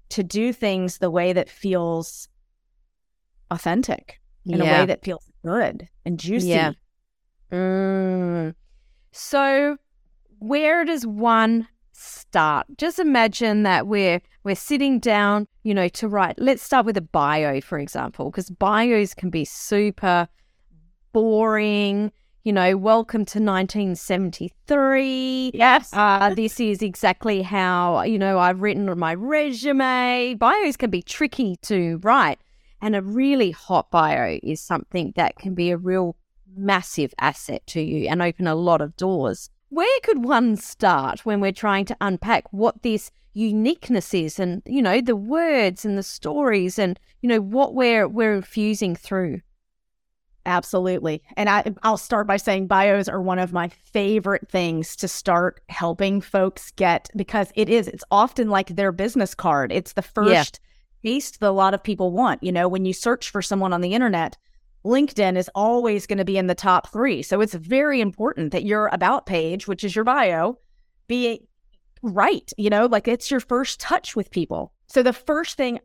to 0.10 0.24
do 0.24 0.52
things 0.52 0.98
the 0.98 1.12
way 1.12 1.32
that 1.32 1.48
feels 1.48 2.28
authentic 3.52 4.20
in 4.48 4.58
yeah. 4.58 4.64
a 4.64 4.80
way 4.80 4.86
that 4.88 5.06
feels 5.06 5.30
good 5.46 5.88
and 6.04 6.20
juicy. 6.20 6.48
Yeah. 6.48 6.72
Mm. 7.52 8.56
So, 9.12 9.78
where 10.40 10.86
does 10.86 11.06
one 11.06 11.68
start? 11.92 12.66
Just 12.80 12.98
imagine 12.98 13.62
that 13.62 13.86
we're 13.86 14.24
we're 14.44 14.56
sitting 14.56 15.00
down, 15.00 15.48
you 15.66 15.74
know, 15.74 15.90
to 15.90 16.08
write. 16.08 16.36
Let's 16.38 16.62
start 16.62 16.86
with 16.86 16.96
a 16.96 17.02
bio, 17.02 17.60
for 17.60 17.80
example, 17.80 18.30
because 18.30 18.52
bios 18.52 19.16
can 19.16 19.32
be 19.32 19.44
super 19.44 20.28
boring. 21.12 22.12
You 22.44 22.54
know, 22.54 22.78
welcome 22.78 23.26
to 23.26 23.40
1973. 23.40 25.52
Yes. 25.56 25.90
Uh, 25.92 26.36
this 26.36 26.60
is 26.60 26.84
exactly 26.84 27.42
how, 27.42 28.04
you 28.04 28.20
know, 28.20 28.38
I've 28.38 28.62
written 28.62 28.96
my 29.00 29.16
resume. 29.16 30.36
Bios 30.36 30.78
can 30.78 30.92
be 30.92 31.02
tricky 31.02 31.56
to 31.64 32.00
write. 32.04 32.38
And 32.80 32.96
a 32.96 33.02
really 33.02 33.50
hot 33.50 33.90
bio 33.90 34.38
is 34.44 34.62
something 34.62 35.14
that 35.16 35.38
can 35.38 35.56
be 35.56 35.72
a 35.72 35.78
real 35.78 36.16
massive 36.56 37.12
asset 37.20 37.66
to 37.68 37.82
you 37.82 38.08
and 38.08 38.22
open 38.22 38.46
a 38.46 38.54
lot 38.54 38.82
of 38.82 38.96
doors. 38.98 39.50
Where 39.76 40.00
could 40.04 40.24
one 40.24 40.56
start 40.56 41.26
when 41.26 41.42
we're 41.42 41.52
trying 41.52 41.84
to 41.88 41.98
unpack 42.00 42.46
what 42.54 42.82
this 42.82 43.12
uniqueness 43.34 44.14
is 44.14 44.40
and, 44.40 44.62
you 44.66 44.82
know, 44.82 45.02
the 45.02 45.18
words 45.18 45.84
and 45.84 45.98
the 45.98 46.04
stories 46.04 46.80
and, 46.80 46.98
you 47.22 47.28
know, 47.28 47.42
what 47.42 47.76
we're 47.76 48.08
we're 48.08 48.36
infusing 48.36 48.96
through? 48.96 49.42
Absolutely. 50.46 51.22
And 51.36 51.50
I, 51.50 51.74
I'll 51.84 51.98
start 51.98 52.26
by 52.26 52.38
saying 52.38 52.68
bios 52.68 53.10
are 53.10 53.22
one 53.22 53.38
of 53.38 53.52
my 53.52 53.68
favorite 53.68 54.48
things 54.48 54.96
to 54.96 55.10
start 55.10 55.60
helping 55.68 56.22
folks 56.22 56.72
get 56.78 57.10
because 57.14 57.52
it 57.56 57.68
is, 57.68 57.90
it's 57.90 58.06
often 58.10 58.50
like 58.50 58.70
their 58.70 58.94
business 58.94 59.36
card. 59.36 59.74
It's 59.74 59.92
the 59.92 60.02
first 60.02 60.30
yeah 60.32 60.60
that 61.04 61.42
a 61.42 61.52
lot 61.52 61.74
of 61.74 61.84
people 61.84 62.12
want. 62.12 62.42
You 62.42 62.54
know, 62.54 62.70
when 62.70 62.86
you 62.86 62.94
search 62.94 63.30
for 63.30 63.42
someone 63.42 63.74
on 63.74 63.82
the 63.82 63.94
internet, 63.94 64.38
LinkedIn 64.86 65.36
is 65.36 65.50
always 65.56 66.06
going 66.06 66.20
to 66.20 66.26
be 66.26 66.38
in 66.38 66.48
the 66.48 66.56
top 66.56 66.92
three. 66.92 67.24
So 67.24 67.42
it's 67.42 67.56
very 67.56 68.00
important 68.00 68.52
that 68.52 68.64
your 68.64 68.88
about 68.94 69.26
page, 69.26 69.68
which 69.68 69.84
is 69.84 69.96
your 69.96 70.06
bio, 70.06 70.60
be 71.08 71.48
right. 72.04 72.52
You 72.58 72.70
know, 72.70 72.86
like 72.86 73.08
it's 73.08 73.32
your 73.32 73.40
first 73.40 73.80
touch 73.80 74.16
with 74.16 74.32
people. 74.32 74.74
So 74.88 75.02
the 75.02 75.14
first 75.14 75.58
thing 75.58 75.80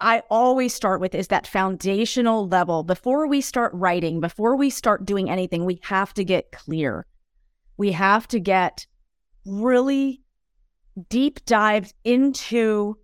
I 0.00 0.22
always 0.30 0.74
start 0.74 1.00
with 1.00 1.14
is 1.14 1.28
that 1.28 1.46
foundational 1.46 2.46
level. 2.46 2.82
Before 2.82 3.26
we 3.26 3.40
start 3.40 3.72
writing, 3.72 4.20
before 4.20 4.56
we 4.56 4.68
start 4.68 5.06
doing 5.06 5.30
anything, 5.30 5.64
we 5.64 5.80
have 5.84 6.12
to 6.14 6.24
get 6.24 6.52
clear. 6.52 7.06
We 7.76 7.92
have 7.92 8.28
to 8.28 8.40
get 8.40 8.86
really 9.46 10.20
deep 11.08 11.44
dives 11.46 11.94
into 12.04 12.98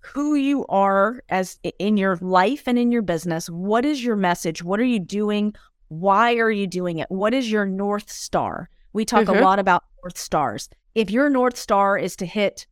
who 0.00 0.34
you 0.34 0.66
are 0.66 1.22
as 1.28 1.58
in 1.78 1.96
your 1.96 2.16
life 2.16 2.64
and 2.66 2.78
in 2.78 2.90
your 2.90 3.02
business. 3.02 3.48
What 3.48 3.84
is 3.84 4.02
your 4.02 4.16
message? 4.16 4.62
What 4.62 4.80
are 4.80 4.84
you 4.84 4.98
doing? 4.98 5.54
Why 5.88 6.36
are 6.36 6.50
you 6.50 6.66
doing 6.66 6.98
it? 6.98 7.10
What 7.10 7.34
is 7.34 7.50
your 7.50 7.66
North 7.66 8.10
Star? 8.10 8.68
We 8.92 9.04
talk 9.04 9.26
mm-hmm. 9.26 9.38
a 9.38 9.44
lot 9.44 9.58
about 9.58 9.84
North 10.02 10.18
Stars. 10.18 10.68
If 10.94 11.10
your 11.10 11.28
North 11.28 11.56
Star 11.56 11.98
is 11.98 12.16
to 12.16 12.26
hit, 12.26 12.66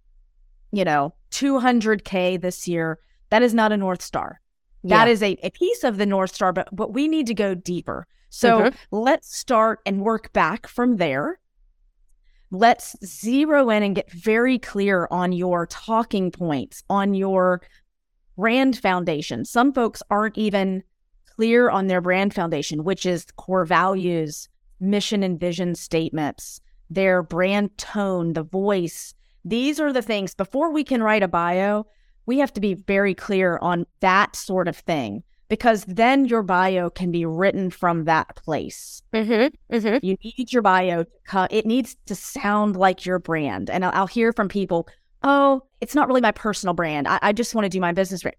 you 0.73 0.85
know, 0.85 1.15
200K 1.31 2.41
this 2.41 2.67
year, 2.67 2.99
that 3.31 3.43
is 3.43 3.55
not 3.55 3.73
a 3.73 3.77
North 3.77 4.03
Star. 4.03 4.41
Yeah. 4.83 4.99
That 4.99 5.09
is 5.09 5.23
a, 5.23 5.39
a 5.43 5.51
piece 5.51 5.85
of 5.85 5.99
the 5.99 6.07
North 6.07 6.35
Star, 6.35 6.53
but, 6.53 6.69
but 6.73 6.93
we 6.93 7.09
need 7.09 7.27
to 7.27 7.35
go 7.35 7.55
deeper. 7.55 8.07
So 8.31 8.61
mm-hmm. 8.61 8.77
let's 8.91 9.37
start 9.37 9.81
and 9.85 10.01
work 10.01 10.33
back 10.33 10.67
from 10.67 10.97
there 10.97 11.39
let's 12.51 12.97
zero 13.05 13.71
in 13.71 13.83
and 13.83 13.95
get 13.95 14.11
very 14.11 14.59
clear 14.59 15.09
on 15.11 15.33
your 15.33 15.67
talking 15.67 16.31
points, 16.31 16.83
on 16.89 17.15
your 17.15 17.63
brand 18.37 18.79
foundation. 18.79 19.45
Some 19.45 19.73
folks 19.73 20.03
aren't 20.11 20.39
even 20.39 20.83
clear 21.37 21.71
on 21.71 21.87
their 21.87 22.01
brand 22.01 22.35
foundation, 22.35 22.85
which 22.85 23.05
is 23.05 23.27
core 23.37 23.65
values, 23.65 24.49
mission 24.81 25.23
and 25.23 25.39
vision 25.39 25.75
statements, 25.75 26.61
their 26.91 27.23
brand 27.23 27.77
tone, 27.79 28.33
the 28.33 28.43
voice. 28.43 29.15
These 29.45 29.79
are 29.81 29.93
the 29.93 30.03
things 30.03 30.35
before 30.35 30.73
we 30.73 30.85
can 30.85 31.03
write 31.03 31.23
a 31.23 31.29
bio, 31.29 31.87
we 32.27 32.39
have 32.39 32.53
to 32.53 32.61
be 32.61 32.75
very 32.75 33.15
clear 33.15 33.59
on 33.63 33.87
that 34.01 34.37
sort 34.37 34.69
of 34.69 34.77
thing 34.77 35.23
because 35.49 35.85
then 35.87 36.27
your 36.27 36.43
bio 36.43 36.91
can 36.91 37.11
be 37.11 37.25
written 37.25 37.71
from 37.71 38.05
that 38.05 38.37
place. 38.37 39.03
Mm-hmm, 39.13 39.75
mm-hmm. 39.75 40.05
You 40.05 40.17
need 40.23 40.53
your 40.53 40.63
bio 40.63 41.05
to 41.05 41.11
come, 41.25 41.49
it 41.51 41.67
needs 41.67 41.97
to 42.07 42.15
sound 42.15 42.77
like 42.77 43.07
your 43.07 43.19
brand. 43.19 43.71
And 43.71 43.85
I'll, 43.85 43.93
I'll, 43.95 44.07
hear 44.07 44.33
from 44.33 44.49
people, 44.49 44.89
oh, 45.23 45.63
it's 45.81 45.95
not 45.95 46.09
really 46.09 46.21
my 46.21 46.33
personal 46.33 46.75
brand. 46.75 47.09
I, 47.09 47.19
I 47.23 47.33
just 47.33 47.55
want 47.55 47.65
to 47.65 47.71
do 47.71 47.81
my 47.81 47.93
business 47.93 48.23
brand. 48.23 48.37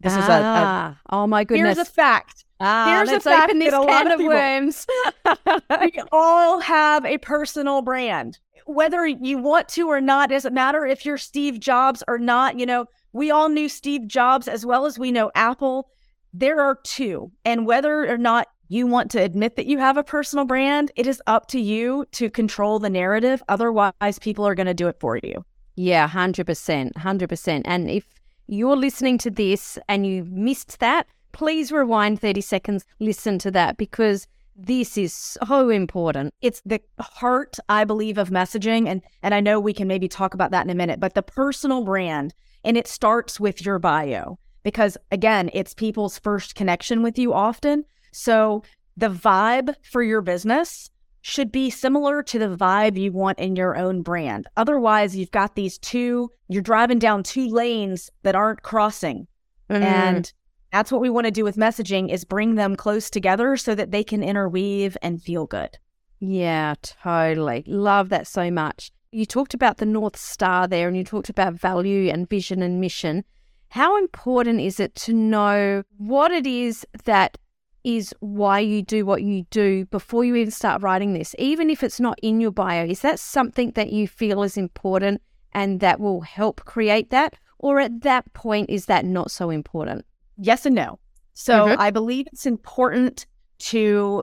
This 0.00 0.12
ah, 0.14 0.18
is 0.18 0.28
a, 0.28 0.32
a 0.32 1.00
oh 1.10 1.26
my 1.26 1.44
goodness. 1.44 1.76
here's 1.76 1.88
a 1.88 1.90
fact. 1.90 2.44
ah, 2.60 2.86
here's 2.86 3.10
a 3.10 3.20
fact 3.20 3.44
open 3.44 3.58
this 3.58 3.70
that 3.70 3.80
a 3.80 3.82
lot 3.82 4.06
of 4.10 4.20
of 4.20 4.26
worms. 4.26 4.86
we 5.80 6.02
all 6.12 6.60
have 6.60 7.04
a 7.04 7.18
personal 7.18 7.82
brand. 7.82 8.38
Whether 8.66 9.06
you 9.06 9.38
want 9.38 9.68
to 9.70 9.88
or 9.88 10.00
not, 10.00 10.30
doesn't 10.30 10.52
matter 10.52 10.84
if 10.84 11.06
you're 11.06 11.18
Steve 11.18 11.60
Jobs 11.60 12.02
or 12.08 12.18
not. 12.18 12.58
You 12.58 12.66
know, 12.66 12.86
we 13.12 13.30
all 13.30 13.48
knew 13.48 13.68
Steve 13.68 14.06
Jobs 14.06 14.48
as 14.48 14.66
well 14.66 14.86
as 14.86 14.98
we 14.98 15.12
know 15.12 15.30
Apple. 15.34 15.88
There 16.38 16.60
are 16.60 16.74
two. 16.82 17.32
And 17.46 17.64
whether 17.64 18.06
or 18.12 18.18
not 18.18 18.48
you 18.68 18.86
want 18.86 19.10
to 19.12 19.22
admit 19.22 19.56
that 19.56 19.64
you 19.64 19.78
have 19.78 19.96
a 19.96 20.04
personal 20.04 20.44
brand, 20.44 20.92
it 20.94 21.06
is 21.06 21.22
up 21.26 21.46
to 21.48 21.58
you 21.58 22.04
to 22.12 22.28
control 22.28 22.78
the 22.78 22.90
narrative. 22.90 23.42
Otherwise, 23.48 24.18
people 24.20 24.46
are 24.46 24.54
going 24.54 24.66
to 24.66 24.74
do 24.74 24.86
it 24.86 25.00
for 25.00 25.18
you. 25.22 25.46
Yeah, 25.76 26.06
100%. 26.06 26.92
100%. 26.92 27.62
And 27.64 27.90
if 27.90 28.04
you're 28.48 28.76
listening 28.76 29.16
to 29.18 29.30
this 29.30 29.78
and 29.88 30.06
you 30.06 30.24
missed 30.24 30.78
that, 30.80 31.06
please 31.32 31.72
rewind 31.72 32.20
30 32.20 32.42
seconds, 32.42 32.84
listen 33.00 33.38
to 33.38 33.50
that 33.52 33.78
because 33.78 34.26
this 34.54 34.98
is 34.98 35.14
so 35.14 35.70
important. 35.70 36.34
It's 36.42 36.60
the 36.66 36.82
heart, 37.00 37.56
I 37.70 37.84
believe, 37.84 38.18
of 38.18 38.28
messaging. 38.28 38.88
And 38.88 39.02
and 39.22 39.34
I 39.34 39.40
know 39.40 39.58
we 39.58 39.72
can 39.72 39.88
maybe 39.88 40.08
talk 40.08 40.34
about 40.34 40.50
that 40.50 40.66
in 40.66 40.70
a 40.70 40.74
minute, 40.74 41.00
but 41.00 41.14
the 41.14 41.22
personal 41.22 41.82
brand, 41.82 42.34
and 42.62 42.76
it 42.76 42.88
starts 42.88 43.40
with 43.40 43.64
your 43.64 43.78
bio. 43.78 44.38
Because 44.66 44.96
again, 45.12 45.48
it's 45.52 45.74
people's 45.74 46.18
first 46.18 46.56
connection 46.56 47.00
with 47.04 47.16
you 47.20 47.32
often. 47.32 47.84
So 48.10 48.64
the 48.96 49.08
vibe 49.08 49.76
for 49.84 50.02
your 50.02 50.22
business 50.22 50.90
should 51.20 51.52
be 51.52 51.70
similar 51.70 52.20
to 52.24 52.36
the 52.40 52.56
vibe 52.56 52.98
you 52.98 53.12
want 53.12 53.38
in 53.38 53.54
your 53.54 53.76
own 53.76 54.02
brand. 54.02 54.48
Otherwise, 54.56 55.14
you've 55.14 55.30
got 55.30 55.54
these 55.54 55.78
two, 55.78 56.30
you're 56.48 56.62
driving 56.62 56.98
down 56.98 57.22
two 57.22 57.46
lanes 57.46 58.10
that 58.24 58.34
aren't 58.34 58.62
crossing. 58.62 59.28
Mm. 59.70 59.82
And 59.82 60.32
that's 60.72 60.90
what 60.90 61.00
we 61.00 61.10
want 61.10 61.26
to 61.26 61.30
do 61.30 61.44
with 61.44 61.54
messaging 61.54 62.10
is 62.10 62.24
bring 62.24 62.56
them 62.56 62.74
close 62.74 63.08
together 63.08 63.56
so 63.56 63.72
that 63.76 63.92
they 63.92 64.02
can 64.02 64.24
interweave 64.24 64.96
and 65.00 65.22
feel 65.22 65.46
good. 65.46 65.78
Yeah, 66.18 66.74
totally. 66.82 67.62
Love 67.68 68.08
that 68.08 68.26
so 68.26 68.50
much. 68.50 68.90
You 69.12 69.26
talked 69.26 69.54
about 69.54 69.76
the 69.76 69.86
North 69.86 70.16
Star 70.16 70.66
there 70.66 70.88
and 70.88 70.96
you 70.96 71.04
talked 71.04 71.28
about 71.28 71.54
value 71.54 72.10
and 72.10 72.28
vision 72.28 72.62
and 72.62 72.80
mission. 72.80 73.22
How 73.68 73.98
important 73.98 74.60
is 74.60 74.80
it 74.80 74.94
to 74.96 75.12
know 75.12 75.82
what 75.98 76.30
it 76.30 76.46
is 76.46 76.86
that 77.04 77.38
is 77.84 78.14
why 78.20 78.58
you 78.58 78.82
do 78.82 79.06
what 79.06 79.22
you 79.22 79.44
do 79.50 79.84
before 79.86 80.24
you 80.24 80.34
even 80.36 80.50
start 80.50 80.82
writing 80.82 81.12
this? 81.12 81.34
Even 81.38 81.70
if 81.70 81.82
it's 81.82 82.00
not 82.00 82.18
in 82.22 82.40
your 82.40 82.50
bio, 82.50 82.84
is 82.84 83.00
that 83.00 83.20
something 83.20 83.72
that 83.72 83.92
you 83.92 84.08
feel 84.08 84.42
is 84.42 84.56
important 84.56 85.22
and 85.52 85.80
that 85.80 86.00
will 86.00 86.22
help 86.22 86.64
create 86.64 87.10
that? 87.10 87.34
Or 87.58 87.80
at 87.80 88.02
that 88.02 88.32
point, 88.34 88.70
is 88.70 88.86
that 88.86 89.04
not 89.04 89.30
so 89.30 89.50
important? 89.50 90.04
Yes 90.36 90.66
and 90.66 90.74
no. 90.74 90.98
So 91.32 91.68
Mhm. 91.68 91.76
I 91.78 91.90
believe 91.90 92.26
it's 92.32 92.46
important 92.46 93.26
to 93.58 94.22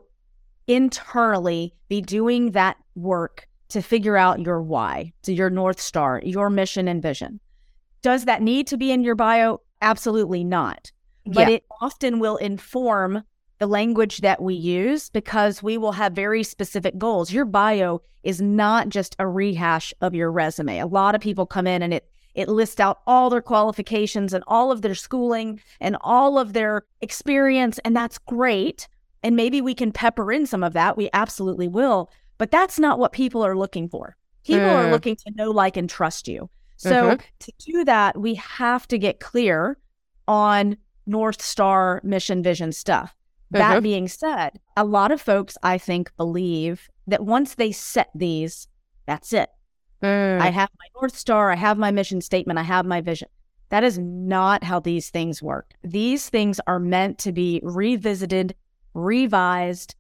internally 0.68 1.74
be 1.90 2.02
doing 2.02 2.52
that 2.52 2.78
work 2.96 3.48
to 3.70 3.82
figure 3.82 4.18
out 4.18 4.40
your 4.40 4.62
why, 4.62 5.14
to 5.24 5.34
your 5.34 5.50
North 5.50 5.80
Star, 5.80 6.22
your 6.24 6.50
mission 6.50 6.88
and 6.88 7.02
vision. 7.02 7.40
Does 8.04 8.26
that 8.26 8.42
need 8.44 8.68
to 8.68 8.78
be 8.78 8.92
in 8.92 9.04
your 9.04 9.16
bio? 9.16 9.62
Absolutely 9.82 10.44
not. 10.44 10.92
But 11.26 11.48
Yeah. 11.48 11.56
it 11.56 11.64
often 11.82 12.20
will 12.20 12.38
inform 12.38 13.24
the 13.60 13.66
language 13.68 14.18
that 14.20 14.42
we 14.42 14.54
use 14.54 15.10
because 15.10 15.64
we 15.64 15.78
will 15.78 15.94
have 15.94 16.14
very 16.14 16.44
specific 16.44 16.98
goals. 16.98 17.32
Your 17.32 17.46
bio 17.46 18.02
is 18.24 18.42
not 18.42 18.90
just 18.90 19.16
a 19.20 19.28
rehash 19.28 19.94
of 20.02 20.14
your 20.14 20.32
resume. 20.32 20.80
A 20.80 20.86
lot 20.86 21.16
of 21.16 21.22
people 21.22 21.46
come 21.46 21.66
in 21.66 21.82
and 21.82 21.94
it 21.94 22.08
it 22.36 22.50
lists 22.50 22.80
out 22.80 22.98
all 23.06 23.30
their 23.30 23.44
qualifications 23.44 24.34
and 24.34 24.44
all 24.48 24.72
of 24.72 24.82
their 24.82 24.96
schooling 24.96 25.60
and 25.80 25.96
all 26.02 26.40
of 26.40 26.54
their 26.54 26.82
experience 27.00 27.80
and 27.86 27.96
that's 27.96 28.18
great. 28.18 28.88
And 29.22 29.36
maybe 29.36 29.62
we 29.62 29.76
can 29.76 29.92
pepper 29.92 30.32
in 30.32 30.48
some 30.48 30.64
of 30.64 30.74
that. 30.74 30.98
We 30.98 31.10
absolutely 31.14 31.68
will, 31.68 32.10
but 32.40 32.50
that's 32.50 32.80
not 32.80 32.98
what 32.98 33.12
people 33.14 33.46
are 33.46 33.56
looking 33.56 33.88
for. 33.88 34.18
People 34.44 34.72
are 34.72 34.86
Mm. 34.88 34.92
looking 34.92 35.16
to 35.18 35.32
know, 35.36 35.52
like, 35.52 35.78
and 35.78 35.88
trust 35.88 36.28
you. 36.28 36.50
So 36.84 37.12
Mhm. 37.12 37.22
to 37.40 37.52
do 37.60 37.86
that, 37.86 38.20
we 38.20 38.36
have 38.36 38.88
to 38.90 38.98
get 38.98 39.20
clear 39.20 39.78
on 40.28 40.78
North 41.06 41.42
Star 41.42 42.02
mission 42.04 42.44
vision 42.44 42.72
stuff. 42.72 43.16
That 43.52 43.80
Mhm. 43.80 43.84
being 43.84 44.08
said, 44.08 44.60
a 44.76 44.84
lot 44.84 45.12
of 45.12 45.22
folks, 45.22 45.58
I 45.64 45.78
think, 45.78 46.16
believe 46.18 46.90
that 47.08 47.24
once 47.26 47.56
they 47.56 47.72
set 47.72 48.10
these, 48.16 48.68
that's 49.06 49.34
it. 49.34 49.50
Mm. 50.02 50.40
I 50.42 50.50
have 50.50 50.70
my 50.80 50.86
North 51.02 51.16
Star, 51.18 51.52
I 51.52 51.56
have 51.56 51.78
my 51.78 51.92
mission 51.92 52.20
statement, 52.22 52.58
I 52.60 52.64
have 52.64 52.86
my 52.86 53.00
vision. 53.02 53.30
That 53.70 53.84
is 53.84 53.98
not 54.00 54.64
how 54.64 54.80
these 54.80 55.10
things 55.10 55.42
work. 55.42 55.74
These 55.84 56.30
things 56.30 56.60
are 56.68 56.80
meant 56.80 57.18
to 57.20 57.32
be 57.32 57.60
revisited, 57.64 58.56
revised, 58.94 59.96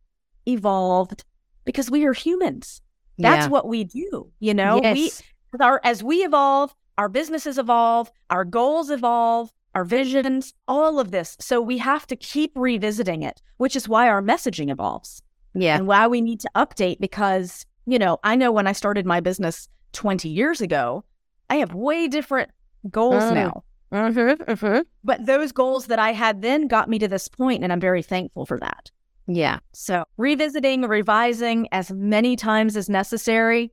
evolved, 0.45 1.23
because 1.65 1.89
we 1.91 2.05
are 2.05 2.13
humans. 2.13 2.81
That's 3.17 3.45
Yeah. 3.45 3.49
what 3.49 3.67
we 3.67 3.83
do. 3.83 4.31
You 4.39 4.53
know, 4.53 4.79
we 4.79 5.05
Yes. 5.05 5.21
Our 5.61 5.81
as 5.83 6.03
we 6.03 6.17
evolve, 6.17 6.75
our 6.97 7.09
businesses 7.09 7.57
evolve, 7.57 8.11
our 8.29 8.45
goals 8.45 8.89
evolve, 8.89 9.51
our 9.75 9.83
visions, 9.83 10.53
all 10.67 10.99
of 10.99 11.11
this. 11.11 11.35
So 11.39 11.61
we 11.61 11.77
have 11.79 12.05
to 12.07 12.15
keep 12.15 12.51
revisiting 12.55 13.23
it, 13.23 13.41
which 13.57 13.75
is 13.75 13.89
why 13.89 14.07
our 14.07 14.21
messaging 14.21 14.71
evolves 14.71 15.21
yeah. 15.55 15.75
and 15.75 15.87
why 15.87 16.07
we 16.07 16.21
need 16.21 16.39
to 16.41 16.49
update 16.55 16.99
because, 16.99 17.65
you 17.85 17.99
know, 17.99 18.19
I 18.23 18.35
know 18.35 18.51
when 18.51 18.67
I 18.67 18.71
started 18.73 19.05
my 19.05 19.19
business 19.19 19.67
20 19.93 20.29
years 20.29 20.61
ago, 20.61 21.03
I 21.49 21.57
have 21.57 21.73
way 21.73 22.07
different 22.07 22.51
goals 22.89 23.23
Mm. 23.23 23.33
now. 23.33 23.63
Mm-hmm, 23.91 24.51
mm-hmm. 24.51 24.81
But 25.03 25.25
those 25.25 25.51
goals 25.51 25.85
that 25.85 25.99
I 25.99 26.13
had 26.13 26.41
then 26.41 26.67
got 26.67 26.89
me 26.89 26.97
to 26.97 27.07
this 27.07 27.27
point, 27.27 27.63
and 27.63 27.71
I'm 27.71 27.79
very 27.79 28.01
thankful 28.01 28.47
for 28.47 28.57
that. 28.59 28.89
Yeah. 29.27 29.59
So, 29.71 30.03
revisiting, 30.17 30.81
revising 30.81 31.67
as 31.71 31.91
many 31.91 32.35
times 32.35 32.75
as 32.75 32.89
necessary, 32.89 33.71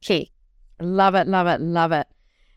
key. 0.00 0.30
Love 0.80 1.14
it, 1.14 1.26
love 1.26 1.46
it, 1.46 1.60
love 1.60 1.92
it. 1.92 2.06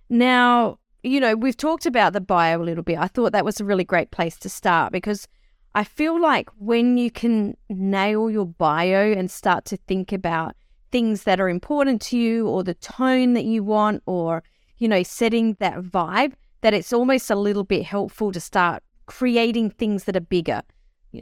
Now, 0.10 0.78
you 1.04 1.20
know, 1.20 1.36
we've 1.36 1.58
talked 1.58 1.86
about 1.86 2.14
the 2.14 2.22
bio 2.22 2.62
a 2.62 2.64
little 2.64 2.84
bit. 2.84 2.98
I 3.00 3.08
thought 3.08 3.32
that 3.32 3.46
was 3.46 3.60
a 3.60 3.66
really 3.66 3.84
great 3.84 4.12
place 4.12 4.38
to 4.38 4.50
start 4.50 4.92
because 4.92 5.28
I 5.74 5.84
feel 5.84 6.22
like 6.22 6.50
when 6.58 6.98
you 6.98 7.10
can 7.10 7.56
nail 7.70 8.30
your 8.30 8.46
bio 8.46 9.12
and 9.14 9.32
start 9.32 9.66
to 9.66 9.78
think 9.78 10.12
about 10.12 10.56
things 10.92 11.24
that 11.24 11.40
are 11.40 11.50
important 11.50 12.02
to 12.02 12.18
you 12.18 12.48
or 12.48 12.64
the 12.64 12.74
tone 12.74 13.34
that 13.34 13.46
you 13.46 13.64
want 13.64 14.04
or, 14.06 14.44
you 14.78 14.88
know, 14.88 15.04
setting 15.04 15.56
that 15.60 15.82
vibe, 15.82 16.34
that 16.62 16.74
it's 16.74 16.94
almost 16.94 17.32
a 17.32 17.36
little 17.36 17.64
bit 17.64 17.84
helpful 17.84 18.32
to 18.32 18.40
start 18.40 18.84
creating 19.06 19.70
things 19.70 20.04
that 20.04 20.16
are 20.16 20.22
bigger. 20.22 20.62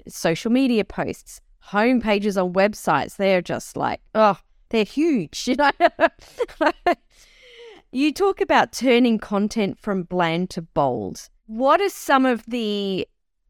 Social 0.08 0.52
media 0.52 0.84
posts, 0.84 1.42
home 1.60 2.02
pages 2.02 2.38
on 2.38 2.54
websites, 2.54 3.16
they're 3.16 3.42
just 3.42 3.78
like, 3.78 4.02
oh, 4.16 4.38
they're 4.70 4.84
huge, 4.84 5.44
you 5.48 5.56
know. 5.56 5.72
you 7.92 8.14
talk 8.14 8.42
about 8.42 8.72
turning 8.72 9.20
content 9.20 9.80
from 9.80 10.04
bland 10.04 10.50
to 10.52 10.62
bold. 10.62 11.30
What 11.48 11.82
are 11.82 11.90
some 11.90 12.26
of 12.26 12.46
the 12.46 13.08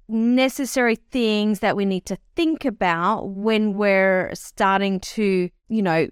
necessary 0.08 0.96
things 0.96 1.60
that 1.60 1.76
we 1.76 1.86
need 1.86 2.06
to 2.08 2.18
think 2.36 2.66
about 2.66 3.30
when 3.30 3.74
we're 3.74 4.32
starting 4.34 5.00
to, 5.02 5.50
you 5.68 5.82
know, 5.82 6.08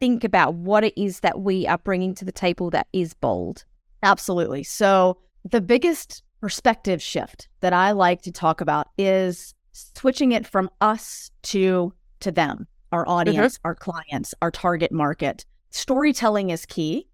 think 0.00 0.24
about 0.24 0.54
what 0.54 0.84
it 0.84 0.96
is 0.96 1.20
that 1.20 1.40
we 1.40 1.66
are 1.66 1.78
bringing 1.78 2.14
to 2.14 2.24
the 2.24 2.32
table 2.32 2.70
that 2.70 2.86
is 2.92 3.14
bold? 3.14 3.64
Absolutely. 4.02 4.62
So, 4.62 5.18
the 5.44 5.60
biggest 5.60 6.22
perspective 6.40 7.02
shift 7.02 7.48
that 7.60 7.72
I 7.72 7.92
like 7.92 8.22
to 8.22 8.32
talk 8.32 8.60
about 8.60 8.88
is 8.96 9.54
switching 9.72 10.32
it 10.32 10.46
from 10.46 10.70
us 10.80 11.30
to 11.44 11.92
to 12.20 12.32
them, 12.32 12.66
our 12.92 13.02
mm-hmm. 13.02 13.12
audience, 13.12 13.58
our 13.64 13.74
clients, 13.74 14.34
our 14.42 14.50
target 14.50 14.92
market. 14.92 15.44
Storytelling 15.70 16.50
is 16.50 16.64
key, 16.66 17.06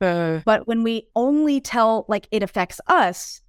uh. 0.00 0.40
but 0.44 0.66
when 0.66 0.82
we 0.82 1.06
only 1.14 1.60
tell 1.60 2.04
like 2.08 2.28
it 2.30 2.42
affects 2.42 2.80
us, 2.86 3.40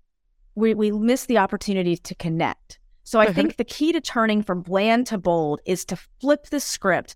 we 0.55 0.73
we 0.73 0.91
miss 0.91 1.25
the 1.25 1.37
opportunity 1.37 1.97
to 1.97 2.15
connect. 2.15 2.79
So 3.03 3.19
I 3.19 3.27
Mhm. 3.27 3.35
think 3.35 3.57
the 3.57 3.63
key 3.63 3.91
to 3.91 4.01
turning 4.01 4.43
from 4.43 4.61
bland 4.61 5.07
to 5.07 5.17
bold 5.17 5.59
is 5.65 5.83
to 5.85 5.97
flip 6.19 6.47
the 6.47 6.59
script. 6.59 7.15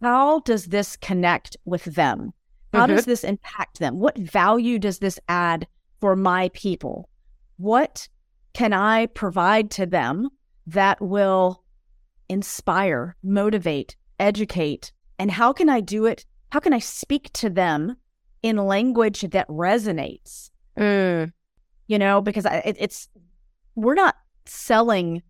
How 0.00 0.40
does 0.40 0.66
this 0.66 0.96
connect 0.96 1.56
with 1.64 1.84
them? 1.84 2.32
How 2.72 2.86
does 2.86 3.02
mm-hmm. 3.02 3.10
this 3.10 3.24
impact 3.24 3.78
them? 3.78 3.98
What 3.98 4.18
value 4.18 4.78
does 4.78 4.98
this 4.98 5.18
add 5.28 5.66
for 6.00 6.14
my 6.14 6.50
people? 6.54 7.08
What 7.56 8.08
can 8.52 8.72
I 8.72 9.06
provide 9.06 9.70
to 9.72 9.86
them 9.86 10.28
that 10.66 11.00
will 11.00 11.62
inspire, 12.28 13.16
motivate, 13.22 13.96
educate? 14.18 14.92
And 15.18 15.30
how 15.30 15.52
can 15.52 15.68
I 15.68 15.80
do 15.80 16.06
it? 16.06 16.24
How 16.50 16.60
can 16.60 16.72
I 16.72 16.78
speak 16.78 17.32
to 17.34 17.50
them 17.50 17.96
in 18.42 18.56
language 18.56 19.20
that 19.22 19.48
resonates? 19.48 20.50
Mm. 20.78 21.32
You 21.86 21.98
know, 21.98 22.20
because 22.20 22.46
I, 22.46 22.56
it, 22.58 22.76
it's, 22.78 23.08
we're 23.74 23.94
not 23.94 24.16
selling, 24.46 25.22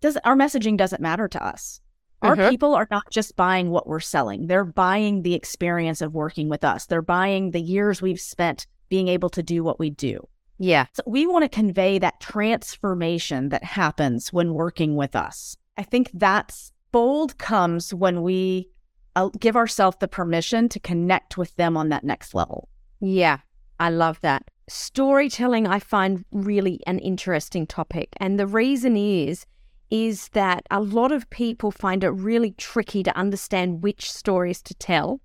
does 0.00 0.16
our 0.24 0.36
messaging 0.36 0.76
doesn't 0.76 1.02
matter 1.02 1.28
to 1.28 1.44
us. 1.44 1.80
Our 2.22 2.36
Mhm. 2.36 2.50
people 2.50 2.74
are 2.74 2.88
not 2.90 3.10
just 3.10 3.34
buying 3.36 3.70
what 3.70 3.86
we're 3.86 4.00
selling. 4.00 4.46
They're 4.46 4.64
buying 4.64 5.22
the 5.22 5.34
experience 5.34 6.02
of 6.02 6.12
working 6.12 6.50
with 6.50 6.64
us. 6.64 6.84
They're 6.86 7.00
buying 7.00 7.52
the 7.52 7.62
years 7.62 8.02
we've 8.02 8.20
spent 8.20 8.66
being 8.90 9.08
able 9.08 9.30
to 9.30 9.42
do 9.42 9.64
what 9.64 9.78
we 9.78 9.88
do. 9.88 10.28
Yeah. 10.58 10.86
So 10.92 11.02
we 11.06 11.26
want 11.26 11.44
to 11.44 11.48
convey 11.48 11.98
that 11.98 12.20
transformation 12.20 13.48
that 13.48 13.64
happens 13.64 14.32
when 14.32 14.52
working 14.52 14.96
with 14.96 15.16
us. 15.16 15.56
I 15.80 15.82
think 15.82 16.10
that's 16.12 16.72
bold 16.92 17.38
comes 17.38 17.94
when 17.94 18.20
we 18.20 18.68
uh, 19.16 19.30
give 19.38 19.56
ourselves 19.56 19.96
the 19.98 20.08
permission 20.08 20.68
to 20.68 20.78
connect 20.78 21.38
with 21.38 21.56
them 21.56 21.74
on 21.74 21.88
that 21.88 22.04
next 22.04 22.34
level. 22.34 22.68
Yeah, 23.00 23.38
I 23.78 23.88
love 23.88 24.20
that. 24.20 24.42
Storytelling, 24.68 25.66
I 25.66 25.78
find 25.78 26.26
really 26.32 26.80
an 26.86 26.98
interesting 26.98 27.66
topic. 27.66 28.10
And 28.18 28.38
the 28.38 28.46
reason 28.46 28.94
is, 28.94 29.46
is 29.90 30.28
that 30.34 30.66
a 30.70 30.82
lot 30.82 31.12
of 31.12 31.30
people 31.30 31.70
find 31.70 32.04
it 32.04 32.10
really 32.10 32.50
tricky 32.58 33.02
to 33.02 33.16
understand 33.16 33.82
which 33.82 34.12
stories 34.12 34.60
to 34.64 34.74
tell. 34.74 35.22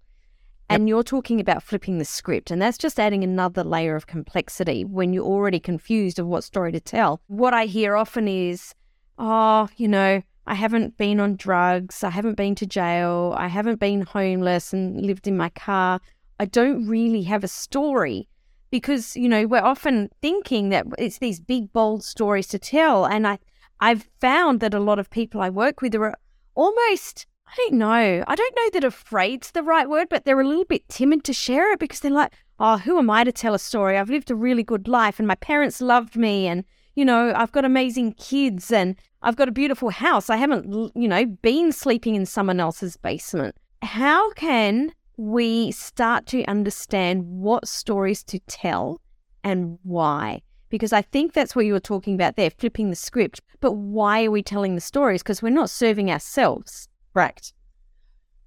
And 0.69 0.87
you're 0.87 1.03
talking 1.03 1.41
about 1.41 1.63
flipping 1.63 1.97
the 1.97 2.05
script, 2.05 2.49
and 2.49 2.61
that's 2.61 2.77
just 2.77 2.97
adding 2.97 3.25
another 3.25 3.65
layer 3.65 3.97
of 3.97 4.07
complexity 4.07 4.85
when 4.85 5.11
you're 5.11 5.25
already 5.25 5.59
confused 5.59 6.17
of 6.17 6.27
what 6.27 6.45
story 6.45 6.71
to 6.71 6.79
tell. 6.79 7.19
What 7.27 7.53
I 7.53 7.65
hear 7.65 7.97
often 7.97 8.29
is, 8.29 8.73
oh, 9.19 9.67
you 9.75 9.89
know, 9.89 10.21
I 10.47 10.55
haven't 10.55 10.97
been 10.97 11.19
on 11.19 11.35
drugs, 11.35 12.03
I 12.03 12.09
haven't 12.09 12.35
been 12.35 12.55
to 12.55 12.65
jail, 12.65 13.33
I 13.37 13.47
haven't 13.47 13.79
been 13.79 14.01
homeless 14.01 14.73
and 14.73 15.01
lived 15.01 15.27
in 15.27 15.37
my 15.37 15.49
car. 15.49 15.99
I 16.39 16.45
don't 16.45 16.87
really 16.87 17.23
have 17.23 17.43
a 17.43 17.47
story 17.47 18.27
because, 18.69 19.15
you 19.15 19.29
know, 19.29 19.47
we're 19.47 19.61
often 19.61 20.09
thinking 20.21 20.69
that 20.69 20.85
it's 20.97 21.17
these 21.17 21.39
big, 21.39 21.71
bold 21.73 22.03
stories 22.03 22.47
to 22.47 22.59
tell. 22.59 23.05
And 23.05 23.27
I, 23.27 23.39
I've 23.79 24.07
found 24.19 24.59
that 24.59 24.73
a 24.73 24.79
lot 24.79 24.99
of 24.99 25.09
people 25.09 25.41
I 25.41 25.49
work 25.49 25.81
with 25.81 25.95
are 25.95 26.15
almost 26.55 27.25
I 27.47 27.53
don't 27.57 27.73
know. 27.73 28.23
I 28.27 28.35
don't 28.35 28.55
know 28.55 28.69
that 28.73 28.83
afraid's 28.83 29.51
the 29.51 29.63
right 29.63 29.87
word, 29.87 30.09
but 30.09 30.25
they're 30.25 30.41
a 30.41 30.47
little 30.47 30.65
bit 30.65 30.87
timid 30.89 31.23
to 31.25 31.33
share 31.33 31.71
it 31.71 31.79
because 31.79 31.99
they're 31.99 32.11
like, 32.11 32.33
oh, 32.59 32.77
who 32.77 32.97
am 32.97 33.09
I 33.09 33.23
to 33.23 33.31
tell 33.31 33.53
a 33.53 33.59
story? 33.59 33.97
I've 33.97 34.09
lived 34.09 34.31
a 34.31 34.35
really 34.35 34.63
good 34.63 34.87
life 34.87 35.19
and 35.19 35.27
my 35.27 35.35
parents 35.35 35.81
loved 35.81 36.15
me 36.15 36.47
and, 36.47 36.65
you 36.95 37.05
know, 37.05 37.33
I've 37.35 37.51
got 37.51 37.65
amazing 37.65 38.13
kids 38.13 38.71
and 38.71 38.95
I've 39.21 39.35
got 39.35 39.49
a 39.49 39.51
beautiful 39.51 39.89
house. 39.89 40.29
I 40.29 40.37
haven't, 40.37 40.91
you 40.95 41.07
know, 41.07 41.25
been 41.25 41.71
sleeping 41.71 42.15
in 42.15 42.25
someone 42.25 42.59
else's 42.59 42.97
basement. 42.97 43.55
How 43.81 44.31
can 44.31 44.93
we 45.17 45.71
start 45.71 46.25
to 46.27 46.43
understand 46.45 47.25
what 47.25 47.67
stories 47.67 48.23
to 48.23 48.39
tell 48.47 49.01
and 49.43 49.77
why? 49.83 50.41
Because 50.69 50.93
I 50.93 51.01
think 51.01 51.33
that's 51.33 51.55
what 51.55 51.65
you 51.65 51.73
were 51.73 51.79
talking 51.79 52.15
about 52.15 52.35
there, 52.35 52.49
flipping 52.49 52.89
the 52.89 52.95
script. 52.95 53.41
But 53.59 53.73
why 53.73 54.25
are 54.25 54.31
we 54.31 54.41
telling 54.41 54.75
the 54.75 54.81
stories? 54.81 55.21
Because 55.21 55.41
we're 55.41 55.49
not 55.49 55.69
serving 55.69 56.09
ourselves. 56.09 56.87
Correct. 57.13 57.53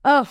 Oh, 0.04 0.30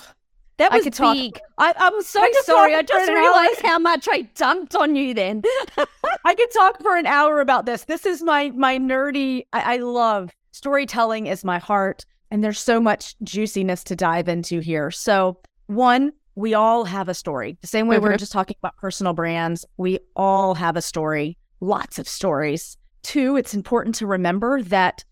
that 0.57 0.71
I 0.71 0.77
was 0.77 0.83
could 0.83 0.93
talk- 0.93 1.15
big. 1.15 1.39
I, 1.57 1.73
I'm 1.77 2.01
so 2.03 2.21
I 2.21 2.31
sorry. 2.43 2.75
I 2.75 2.81
just 2.81 3.09
realized 3.09 3.61
how 3.61 3.79
much 3.79 4.07
I 4.09 4.21
dumped 4.35 4.75
on 4.75 4.95
you 4.95 5.13
then. 5.13 5.43
I 6.25 6.35
could 6.35 6.51
talk 6.53 6.81
for 6.81 6.95
an 6.97 7.05
hour 7.05 7.39
about 7.41 7.65
this. 7.65 7.85
This 7.85 8.05
is 8.05 8.21
my 8.23 8.49
my 8.51 8.77
nerdy. 8.77 9.45
I, 9.53 9.75
I 9.75 9.77
love 9.77 10.31
storytelling. 10.51 11.27
Is 11.27 11.43
my 11.43 11.59
heart, 11.59 12.05
and 12.31 12.43
there's 12.43 12.59
so 12.59 12.79
much 12.79 13.15
juiciness 13.23 13.83
to 13.85 13.95
dive 13.95 14.27
into 14.27 14.59
here. 14.59 14.91
So, 14.91 15.39
one, 15.67 16.11
we 16.35 16.53
all 16.53 16.85
have 16.85 17.07
a 17.09 17.13
story. 17.13 17.57
The 17.61 17.67
same 17.67 17.87
way 17.87 17.99
we're 17.99 18.13
Mhm. 18.13 18.19
just 18.19 18.31
talking 18.31 18.55
about 18.61 18.75
personal 18.77 19.13
brands. 19.13 19.65
We 19.77 19.99
all 20.15 20.55
have 20.55 20.75
a 20.75 20.81
story. 20.81 21.37
Lots 21.61 21.97
of 21.99 22.07
stories. 22.07 22.77
Two, 23.03 23.37
it's 23.37 23.53
important 23.53 23.95
to 23.95 24.07
remember 24.07 24.61
that 24.63 25.03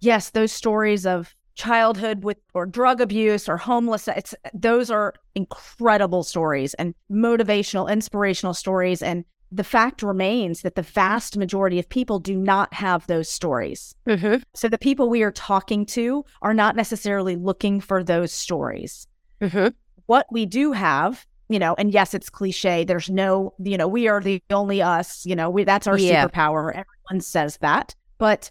yes, 0.00 0.30
those 0.30 0.52
stories 0.52 1.04
of 1.04 1.34
childhood 1.60 2.24
with 2.24 2.38
or 2.54 2.64
drug 2.66 3.00
abuse 3.00 3.48
or 3.48 3.56
homelessness. 3.56 4.16
It's, 4.16 4.34
those 4.54 4.90
are 4.90 5.14
incredible 5.34 6.22
stories 6.22 6.74
and 6.74 6.94
motivational 7.10 7.90
inspirational 7.90 8.54
stories 8.54 9.02
and 9.02 9.24
the 9.52 9.64
fact 9.64 10.02
remains 10.02 10.62
that 10.62 10.76
the 10.76 10.82
vast 10.82 11.36
majority 11.36 11.78
of 11.80 11.88
people 11.88 12.20
do 12.20 12.36
not 12.36 12.72
have 12.72 13.06
those 13.06 13.28
stories 13.28 13.94
mm-hmm. 14.06 14.36
so 14.54 14.68
the 14.68 14.78
people 14.78 15.10
we 15.10 15.22
are 15.22 15.32
talking 15.32 15.84
to 15.86 16.24
are 16.40 16.54
not 16.54 16.76
necessarily 16.76 17.36
looking 17.36 17.80
for 17.80 18.02
those 18.04 18.32
stories 18.32 19.06
Mm-hmm. 19.40 19.68
what 20.06 20.26
we 20.30 20.44
do 20.46 20.72
have 20.72 21.26
you 21.48 21.58
know 21.58 21.74
and 21.78 21.92
yes 21.92 22.12
it's 22.14 22.28
cliche 22.30 22.84
there's 22.84 23.08
no 23.08 23.54
you 23.58 23.76
know 23.78 23.88
we 23.88 24.06
are 24.06 24.20
the 24.20 24.40
only 24.50 24.82
us 24.82 25.24
you 25.26 25.34
know 25.34 25.48
we 25.50 25.64
that's 25.64 25.86
our 25.86 25.98
Yeah. 25.98 26.26
superpower 26.26 26.68
everyone 26.70 27.20
says 27.20 27.56
that 27.58 27.94
but 28.18 28.50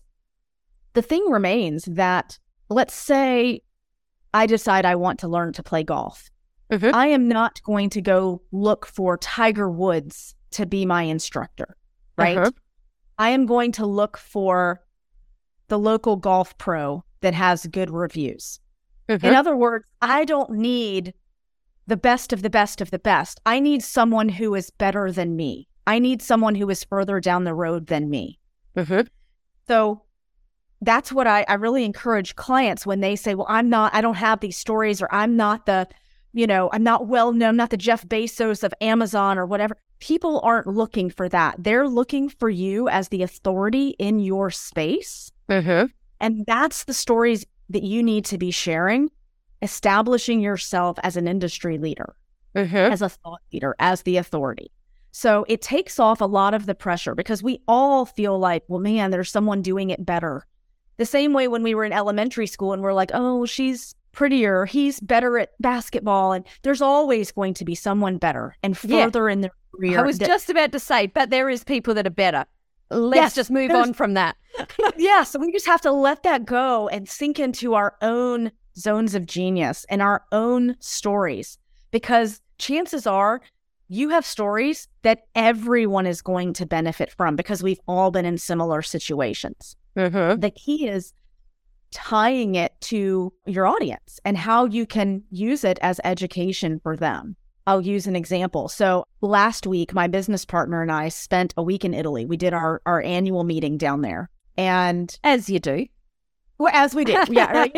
the 0.94 1.02
thing 1.04 1.24
remains 1.30 1.86
that 1.86 2.40
let's 2.70 2.94
say 2.94 3.62
i 4.34 4.46
decide 4.46 4.86
i 4.86 4.96
want 4.96 5.20
to 5.20 5.28
learn 5.28 5.52
to 5.54 5.64
play 5.64 5.84
golf 5.84 6.30
Mhm. 6.72 6.94
i 6.94 7.08
am 7.08 7.28
not 7.28 7.62
going 7.64 7.90
to 7.92 8.02
go 8.02 8.42
look 8.52 8.86
for 8.86 9.18
tiger 9.18 9.70
woods 9.70 10.36
to 10.52 10.66
be 10.66 10.86
my 10.86 11.04
instructor 11.04 11.76
right 12.18 12.38
Uh-huh. 12.38 12.52
i 13.18 13.30
am 13.30 13.46
going 13.46 13.72
to 13.74 13.86
look 13.86 14.18
for 14.18 14.82
the 15.68 15.80
local 15.80 16.16
golf 16.16 16.58
pro 16.58 17.04
that 17.22 17.34
has 17.34 17.66
good 17.68 17.90
reviews 17.90 18.60
Mm-hmm. 19.10 19.26
in 19.26 19.34
other 19.34 19.56
words, 19.56 19.86
I 20.04 20.24
don't 20.24 20.52
need 20.52 21.16
the 21.88 21.98
best 21.98 22.32
of 22.32 22.44
the 22.44 22.50
best 22.52 22.80
of 22.80 22.92
the 22.92 23.00
best. 23.00 23.42
I 23.44 23.60
need 23.60 23.82
someone 23.82 24.30
who 24.30 24.54
is 24.54 24.70
better 24.70 25.12
than 25.12 25.36
me. 25.36 25.68
I 25.88 25.98
need 25.98 26.22
someone 26.22 26.54
who 26.54 26.70
is 26.70 26.84
further 26.84 27.20
down 27.20 27.44
the 27.44 27.56
road 27.56 27.88
than 27.88 28.08
me. 28.12 28.38
Mm-hmm. 28.78 29.08
So 29.68 30.04
that's 30.82 31.12
what 31.12 31.28
I, 31.28 31.46
I 31.48 31.56
really 31.56 31.84
encourage 31.84 32.36
clients 32.36 32.86
when 32.86 33.02
they 33.02 33.16
say, 33.16 33.36
Well, 33.36 33.48
I'm 33.50 33.70
not, 33.70 33.94
I 33.94 34.02
don't 34.02 34.16
have 34.16 34.40
these 34.40 34.58
stories, 34.58 35.02
or 35.02 35.14
I'm 35.14 35.36
not 35.36 35.66
the, 35.66 35.88
you 36.34 36.48
know, 36.48 36.70
I'm 36.72 36.84
not 36.84 37.08
well 37.08 37.34
known, 37.34 37.50
I'm 37.50 37.58
not 37.58 37.70
the 37.70 37.78
Jeff 37.78 38.06
Bezos 38.08 38.64
of 38.64 38.74
Amazon 38.82 39.38
or 39.38 39.46
whatever. 39.46 39.78
People 40.00 40.40
aren't 40.42 40.68
looking 40.68 41.10
for 41.10 41.28
that. 41.30 41.56
They're 41.60 41.88
looking 41.88 42.30
for 42.30 42.50
you 42.50 42.88
as 42.88 43.10
the 43.10 43.24
authority 43.24 43.90
in 44.00 44.20
your 44.20 44.50
space. 44.50 45.32
Mm-hmm. 45.50 45.88
And 46.22 46.46
that's 46.46 46.86
the 46.86 46.94
stories 46.94 47.46
that 47.70 47.84
you 47.84 48.02
need 48.02 48.26
to 48.26 48.38
be 48.38 48.52
sharing, 48.52 49.10
establishing 49.62 50.40
yourself 50.40 50.98
as 51.04 51.18
an 51.18 51.28
industry 51.28 51.78
leader, 51.78 52.16
Mm-hmm. 52.56 52.76
as 52.76 53.02
a 53.02 53.10
thought 53.10 53.42
leader, 53.54 53.76
as 53.78 54.02
the 54.02 54.18
authority. 54.18 54.72
So 55.12 55.46
it 55.48 55.62
takes 55.62 56.00
off 56.00 56.22
a 56.22 56.26
lot 56.26 56.54
of 56.54 56.66
the 56.66 56.76
pressure 56.76 57.14
because 57.16 57.44
we 57.44 57.62
all 57.68 58.06
feel 58.06 58.40
like, 58.40 58.64
well, 58.68 58.80
man, 58.80 59.12
there's 59.12 59.32
someone 59.32 59.62
doing 59.62 59.90
it 59.90 60.06
better. 60.06 60.46
The 61.00 61.06
same 61.06 61.32
way 61.34 61.48
when 61.48 61.64
we 61.64 61.74
were 61.74 61.86
in 61.86 61.94
elementary 61.94 62.46
school 62.46 62.74
and 62.74 62.82
we're 62.84 62.94
like, 62.94 63.12
oh, 63.14 63.46
she's 63.46 63.96
prettier, 64.12 64.66
he's 64.66 65.00
better 65.00 65.40
at 65.40 65.52
basketball. 65.62 66.34
And 66.34 66.46
there's 66.64 66.82
always 66.82 67.32
going 67.32 67.54
to 67.56 67.64
be 67.66 67.74
someone 67.74 68.18
better 68.18 68.56
and 68.62 68.78
Yeah. 68.84 69.06
further 69.06 69.30
in 69.30 69.42
their 69.42 69.52
career. 69.74 69.98
I 70.00 70.02
was 70.04 70.20
that- 70.20 70.28
just 70.28 70.50
about 70.50 70.74
to 70.74 70.80
say, 70.80 71.08
but 71.08 71.30
there 71.30 71.50
is 71.50 71.64
people 71.64 71.94
that 71.94 72.06
are 72.06 72.12
better. 72.12 72.46
Let's 72.92 73.16
Yes, 73.16 73.36
just 73.36 73.50
move 73.52 73.72
on 73.72 73.94
from 73.94 74.16
that. 74.16 74.36
yeah, 74.98 75.24
so 75.24 75.40
we 75.40 75.52
just 75.54 75.68
have 75.68 75.80
to 75.82 75.92
let 75.92 76.24
that 76.24 76.46
go 76.46 76.90
and 76.90 77.08
sink 77.08 77.40
into 77.40 77.76
our 77.76 77.96
own 78.02 78.52
zones 78.78 79.16
of 79.16 79.26
genius 79.26 79.86
and 79.90 80.02
our 80.02 80.24
own 80.34 80.76
stories 80.80 81.58
because 81.92 82.42
chances 82.58 83.08
are 83.08 83.42
you 83.88 84.10
have 84.10 84.26
stories 84.26 84.88
that 85.04 85.28
everyone 85.34 86.06
is 86.06 86.22
going 86.22 86.54
to 86.54 86.66
benefit 86.66 87.12
from 87.12 87.36
because 87.36 87.64
we've 87.64 87.80
all 87.88 88.12
been 88.12 88.26
in 88.26 88.38
similar 88.38 88.82
situations. 88.82 89.76
Mm-hmm. 90.00 90.40
The 90.40 90.50
key 90.52 90.88
is 90.88 91.14
tying 91.92 92.56
it 92.56 92.74
to 92.82 93.34
your 93.46 93.66
audience 93.66 94.20
and 94.24 94.38
how 94.38 94.66
you 94.66 94.86
can 94.86 95.24
use 95.32 95.64
it 95.64 95.80
as 95.82 96.00
education 96.04 96.80
for 96.82 96.96
them. 96.96 97.36
I'll 97.68 97.82
use 97.82 98.08
an 98.08 98.16
example. 98.16 98.68
So 98.70 99.06
last 99.22 99.68
week, 99.68 99.94
my 99.94 100.08
business 100.08 100.46
partner 100.46 100.82
and 100.82 100.92
I 100.92 101.10
spent 101.10 101.54
a 101.58 101.64
week 101.64 101.84
in 101.86 101.94
Italy. 101.94 102.26
We 102.26 102.38
did 102.38 102.54
our, 102.54 102.82
our 102.86 103.02
annual 103.02 103.44
meeting 103.44 103.78
down 103.78 104.02
there. 104.02 104.30
And 104.58 105.16
As 105.24 105.50
you 105.50 105.60
do. 105.60 105.86
well, 106.58 106.72
as 106.74 106.94
we 106.96 107.06
did, 107.06 107.30
yeah, 107.30 107.52
right. 107.54 107.74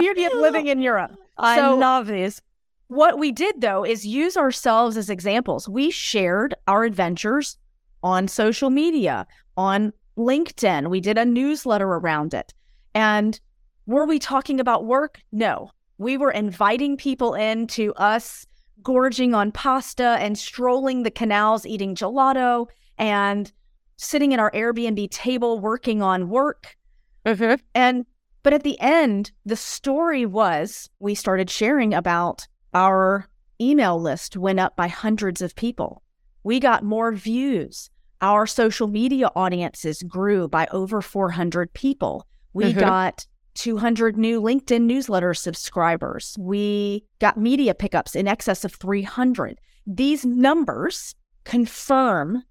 beauty 0.00 0.24
of 0.24 0.32
living 0.34 0.66
in 0.68 0.80
Europe. 0.80 1.12
I 1.38 1.56
So- 1.58 1.76
love 1.76 2.06
this. 2.06 2.40
What 2.88 3.18
we 3.18 3.32
did 3.32 3.60
though 3.60 3.84
is 3.84 4.06
use 4.06 4.36
ourselves 4.36 4.96
as 4.96 5.10
examples. 5.10 5.68
We 5.68 5.90
shared 5.90 6.54
our 6.68 6.84
adventures 6.84 7.58
on 8.02 8.28
social 8.28 8.70
media, 8.70 9.26
on 9.56 9.92
LinkedIn. 10.16 10.88
We 10.88 11.00
did 11.00 11.18
a 11.18 11.24
newsletter 11.24 11.86
around 11.86 12.34
it. 12.34 12.52
And 12.94 13.38
were 13.86 14.06
we 14.06 14.18
talking 14.18 14.60
about 14.60 14.86
work? 14.86 15.20
No. 15.32 15.70
We 15.98 16.16
were 16.16 16.30
inviting 16.30 16.96
people 16.96 17.34
in 17.34 17.66
to 17.68 17.94
us 17.94 18.46
gorging 18.82 19.34
on 19.34 19.52
pasta 19.52 20.16
and 20.20 20.38
strolling 20.38 21.02
the 21.02 21.10
canals 21.10 21.66
eating 21.66 21.94
gelato 21.94 22.66
and 22.98 23.50
sitting 23.96 24.32
at 24.32 24.40
our 24.40 24.50
Airbnb 24.52 25.10
table 25.10 25.58
working 25.58 26.02
on 26.02 26.28
work. 26.28 26.76
Mm-hmm. 27.24 27.54
And 27.74 28.06
but 28.42 28.52
at 28.52 28.62
the 28.62 28.78
end, 28.80 29.32
the 29.44 29.56
story 29.56 30.24
was 30.24 30.88
we 31.00 31.16
started 31.16 31.50
sharing 31.50 31.92
about 31.92 32.46
our 32.74 33.26
email 33.60 34.00
list 34.00 34.36
went 34.36 34.60
up 34.60 34.76
by 34.76 34.86
hundreds 34.86 35.42
of 35.42 35.56
people. 35.56 36.02
We 36.44 36.60
got 36.60 36.84
more 36.84 37.10
views. 37.12 37.90
Our 38.20 38.46
social 38.46 38.86
media 38.88 39.30
audiences 39.36 40.02
grew 40.02 40.48
by 40.48 40.66
over 40.72 41.02
400 41.02 41.72
people. 41.74 42.26
We 42.52 42.72
Mhm. 42.72 42.80
got 42.80 43.26
200 43.54 44.16
new 44.16 44.40
LinkedIn 44.40 44.82
newsletter 44.82 45.34
subscribers. 45.34 46.36
We 46.38 47.04
got 47.18 47.36
media 47.38 47.74
pickups 47.74 48.14
in 48.14 48.26
excess 48.28 48.64
of 48.64 48.74
300. 48.74 49.60
These 49.86 50.24
numbers 50.24 51.14
confirm 51.44 52.42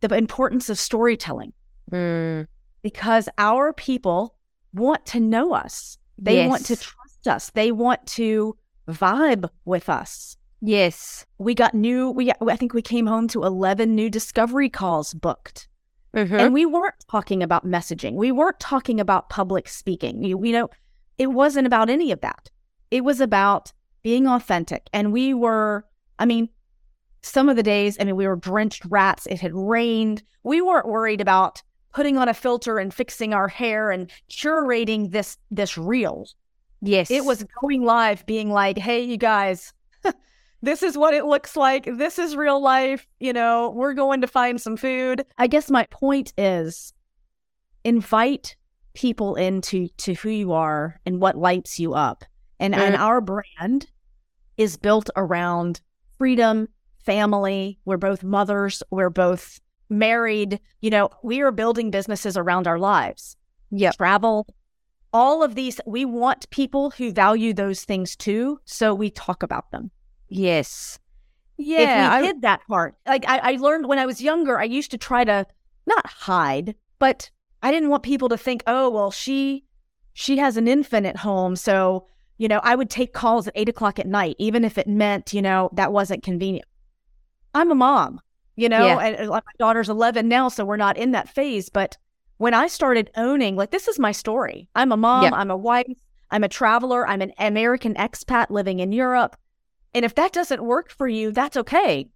the 0.00 0.14
importance 0.16 0.68
of 0.68 0.78
storytelling 0.78 1.52
Mm. 1.90 2.46
because 2.82 3.28
our 3.38 3.72
people 3.72 4.34
want 4.72 5.06
to 5.06 5.20
know 5.20 5.52
us. 5.54 5.98
They 6.18 6.48
want 6.48 6.64
to 6.66 6.76
trust 6.76 7.28
us. 7.28 7.50
They 7.50 7.70
want 7.70 8.06
to 8.06 8.56
vibe 8.88 9.48
with 9.64 9.88
us. 9.88 10.36
Yes. 10.64 11.26
We 11.38 11.54
got 11.54 11.74
new, 11.74 12.08
we 12.10 12.30
I 12.40 12.56
think 12.56 12.72
we 12.72 12.82
came 12.82 13.06
home 13.06 13.26
to 13.28 13.42
11 13.42 13.94
new 13.96 14.08
discovery 14.08 14.70
calls 14.70 15.12
booked. 15.12 15.68
Mhm. 16.14 16.38
And 16.38 16.54
we 16.54 16.66
weren't 16.66 16.94
talking 17.10 17.42
about 17.42 17.66
messaging. 17.66 18.12
We 18.14 18.30
weren't 18.30 18.60
talking 18.60 19.00
about 19.00 19.28
public 19.28 19.68
speaking. 19.68 20.22
You, 20.22 20.42
you 20.44 20.52
know, 20.52 20.70
it 21.18 21.28
wasn't 21.28 21.66
about 21.66 21.90
any 21.90 22.12
of 22.12 22.20
that. 22.20 22.50
It 22.92 23.02
was 23.02 23.20
about 23.20 23.72
being 24.02 24.26
authentic. 24.28 24.88
And 24.92 25.12
we 25.12 25.34
were, 25.34 25.84
I 26.18 26.26
mean, 26.26 26.48
some 27.22 27.48
of 27.48 27.56
the 27.56 27.62
days, 27.62 27.96
I 27.98 28.04
mean, 28.04 28.16
we 28.16 28.26
were 28.28 28.36
drenched 28.36 28.84
rats. 28.88 29.26
It 29.26 29.40
had 29.40 29.54
rained. 29.54 30.22
We 30.44 30.60
weren't 30.60 30.86
worried 30.86 31.20
about 31.20 31.62
putting 31.92 32.18
on 32.18 32.28
a 32.28 32.34
filter 32.34 32.78
and 32.78 32.92
fixing 32.94 33.34
our 33.34 33.48
hair 33.48 33.90
and 33.90 34.10
curating 34.30 35.10
this 35.10 35.38
this 35.50 35.76
reel. 35.76 36.26
yes. 36.80 37.10
It 37.10 37.24
was 37.24 37.44
going 37.60 37.82
live, 37.84 38.24
being 38.26 38.50
like, 38.50 38.76
"Hey, 38.78 39.02
you 39.02 39.16
guys, 39.16 39.72
this 40.62 40.82
is 40.82 40.96
what 40.96 41.12
it 41.14 41.24
looks 41.26 41.56
like. 41.56 41.84
This 41.84 42.18
is 42.18 42.36
real 42.36 42.60
life. 42.62 43.06
You 43.20 43.32
know, 43.32 43.70
we're 43.70 43.94
going 43.94 44.20
to 44.22 44.26
find 44.26 44.60
some 44.60 44.76
food." 44.76 45.24
I 45.38 45.46
guess 45.46 45.70
my 45.70 45.86
point 45.90 46.32
is, 46.38 46.92
invite 47.84 48.56
people 48.94 49.34
into 49.36 49.88
to 49.96 50.14
who 50.14 50.28
you 50.30 50.52
are 50.52 51.00
and 51.06 51.20
what 51.20 51.36
lights 51.36 51.78
you 51.80 51.94
up, 51.94 52.24
and 52.60 52.74
and 52.74 52.94
Mm. 52.94 53.00
our 53.00 53.20
brand 53.20 53.86
is 54.56 54.76
built 54.76 55.08
around 55.16 55.80
freedom, 56.18 56.68
family. 57.04 57.78
We're 57.84 57.96
both 57.96 58.22
mothers. 58.22 58.82
We're 58.90 59.10
both 59.10 59.60
married. 59.88 60.60
You 60.80 60.90
know, 60.90 61.10
we 61.22 61.40
are 61.40 61.50
building 61.50 61.90
businesses 61.90 62.36
around 62.36 62.66
our 62.66 62.78
lives 62.78 63.36
Yeah. 63.70 63.90
travel, 63.92 64.46
all 65.12 65.42
of 65.42 65.54
these. 65.54 65.80
We 65.86 66.04
want 66.04 66.48
people 66.50 66.90
who 66.90 67.10
value 67.12 67.52
those 67.54 67.84
things 67.84 68.14
too. 68.14 68.60
So 68.64 68.94
we 68.94 69.10
talk 69.10 69.42
about 69.42 69.70
them. 69.70 69.90
Yes. 70.32 70.98
if 71.58 71.66
Yeah. 71.66 72.18
we 72.20 72.24
I- 72.24 72.26
hid 72.26 72.42
that 72.42 72.60
part, 72.68 72.94
like 73.06 73.24
I, 73.28 73.52
I 73.52 73.56
learned 73.56 73.86
when 73.86 73.98
I 73.98 74.06
was 74.06 74.20
younger, 74.22 74.58
I 74.58 74.64
used 74.64 74.90
to 74.92 74.98
try 74.98 75.22
to 75.24 75.46
not 75.86 76.06
hide, 76.06 76.74
but 76.98 77.30
I 77.62 77.70
didn't 77.70 77.90
want 77.90 78.02
people 78.02 78.28
to 78.30 78.36
think, 78.38 78.62
oh, 78.66 78.90
well, 78.90 79.10
she 79.10 79.64
she 80.14 80.36
has 80.38 80.56
an 80.56 80.68
infant 80.68 81.06
at 81.06 81.16
home, 81.18 81.56
so 81.56 82.06
you 82.38 82.48
know, 82.48 82.60
I 82.64 82.74
would 82.74 82.90
take 82.90 83.12
calls 83.12 83.46
at 83.46 83.52
eight 83.56 83.68
o'clock 83.68 83.98
at 84.00 84.06
night, 84.06 84.34
even 84.38 84.64
if 84.64 84.76
it 84.76 84.88
meant, 84.88 85.32
you 85.32 85.40
know, 85.42 85.70
that 85.74 85.92
wasn't 85.92 86.24
convenient. 86.24 86.66
I'm 87.54 87.70
a 87.70 87.74
mom, 87.74 88.20
you 88.56 88.68
know, 88.68 88.84
Yeah. 88.84 88.98
and, 88.98 89.28
my 89.28 89.40
daughter's 89.58 89.88
11 89.88 90.26
now, 90.28 90.48
so 90.48 90.64
we're 90.64 90.76
not 90.76 90.96
in 90.96 91.12
that 91.12 91.28
phase. 91.28 91.68
But 91.68 91.98
when 92.38 92.52
I 92.52 92.66
started 92.66 93.10
owning, 93.16 93.54
like, 93.54 93.70
this 93.70 93.86
is 93.86 93.98
my 93.98 94.10
story. 94.10 94.68
I'm 94.74 94.90
a 94.90 94.96
mom, 94.96 95.24
Yeah. 95.24 95.34
I'm 95.34 95.50
a 95.52 95.56
wife, 95.56 95.86
I'm 96.32 96.42
a 96.42 96.48
traveler, 96.48 97.06
I'm 97.06 97.22
an 97.22 97.32
American 97.38 97.94
expat 97.94 98.50
living 98.50 98.80
in 98.80 98.90
Europe. 98.90 99.36
And 99.94 100.04
if 100.04 100.14
that 100.14 100.32
doesn't 100.32 100.64
work 100.64 100.90
for 100.90 101.08
you, 101.08 101.32
that's 101.32 101.56
okay. 101.56 102.08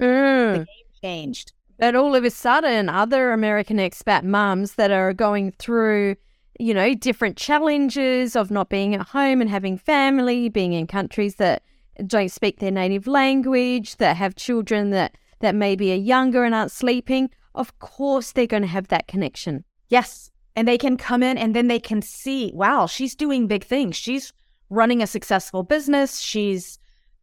Mm. 0.00 0.54
game 0.54 0.66
changed. 1.02 1.52
But 1.78 1.94
all 1.94 2.14
of 2.14 2.24
a 2.24 2.30
sudden, 2.30 2.88
other 2.88 3.32
American 3.32 3.78
expat 3.78 4.22
mums 4.22 4.74
that 4.74 4.90
are 4.90 5.14
going 5.14 5.52
through, 5.52 6.16
you 6.58 6.74
know, 6.74 6.94
different 6.94 7.36
challenges 7.36 8.36
of 8.36 8.50
not 8.50 8.68
being 8.68 8.94
at 8.94 9.08
home 9.08 9.40
and 9.40 9.48
having 9.48 9.78
family, 9.78 10.48
being 10.48 10.72
in 10.72 10.86
countries 10.86 11.36
that 11.36 11.62
don't 12.06 12.30
speak 12.30 12.58
their 12.58 12.70
native 12.70 13.06
language, 13.06 13.96
that 13.96 14.16
have 14.16 14.34
children 14.34 14.90
that, 14.90 15.16
that 15.40 15.54
maybe 15.54 15.92
are 15.92 15.96
younger 15.96 16.44
and 16.44 16.54
aren't 16.54 16.72
sleeping, 16.72 17.30
of 17.54 17.78
course 17.78 18.32
they're 18.32 18.46
going 18.46 18.62
to 18.62 18.68
have 18.68 18.88
that 18.88 19.08
connection. 19.08 19.64
Yes. 19.88 20.30
And 20.56 20.66
they 20.66 20.78
can 20.78 20.96
come 20.96 21.22
in 21.22 21.38
and 21.38 21.54
then 21.54 21.68
they 21.68 21.80
can 21.80 22.02
see, 22.02 22.50
wow, 22.54 22.86
she's 22.86 23.14
doing 23.14 23.46
big 23.46 23.64
things. 23.64 23.96
She's 23.96 24.32
running 24.68 25.02
a 25.02 25.06
successful 25.06 25.62
business. 25.62 26.20
She's 26.20 26.78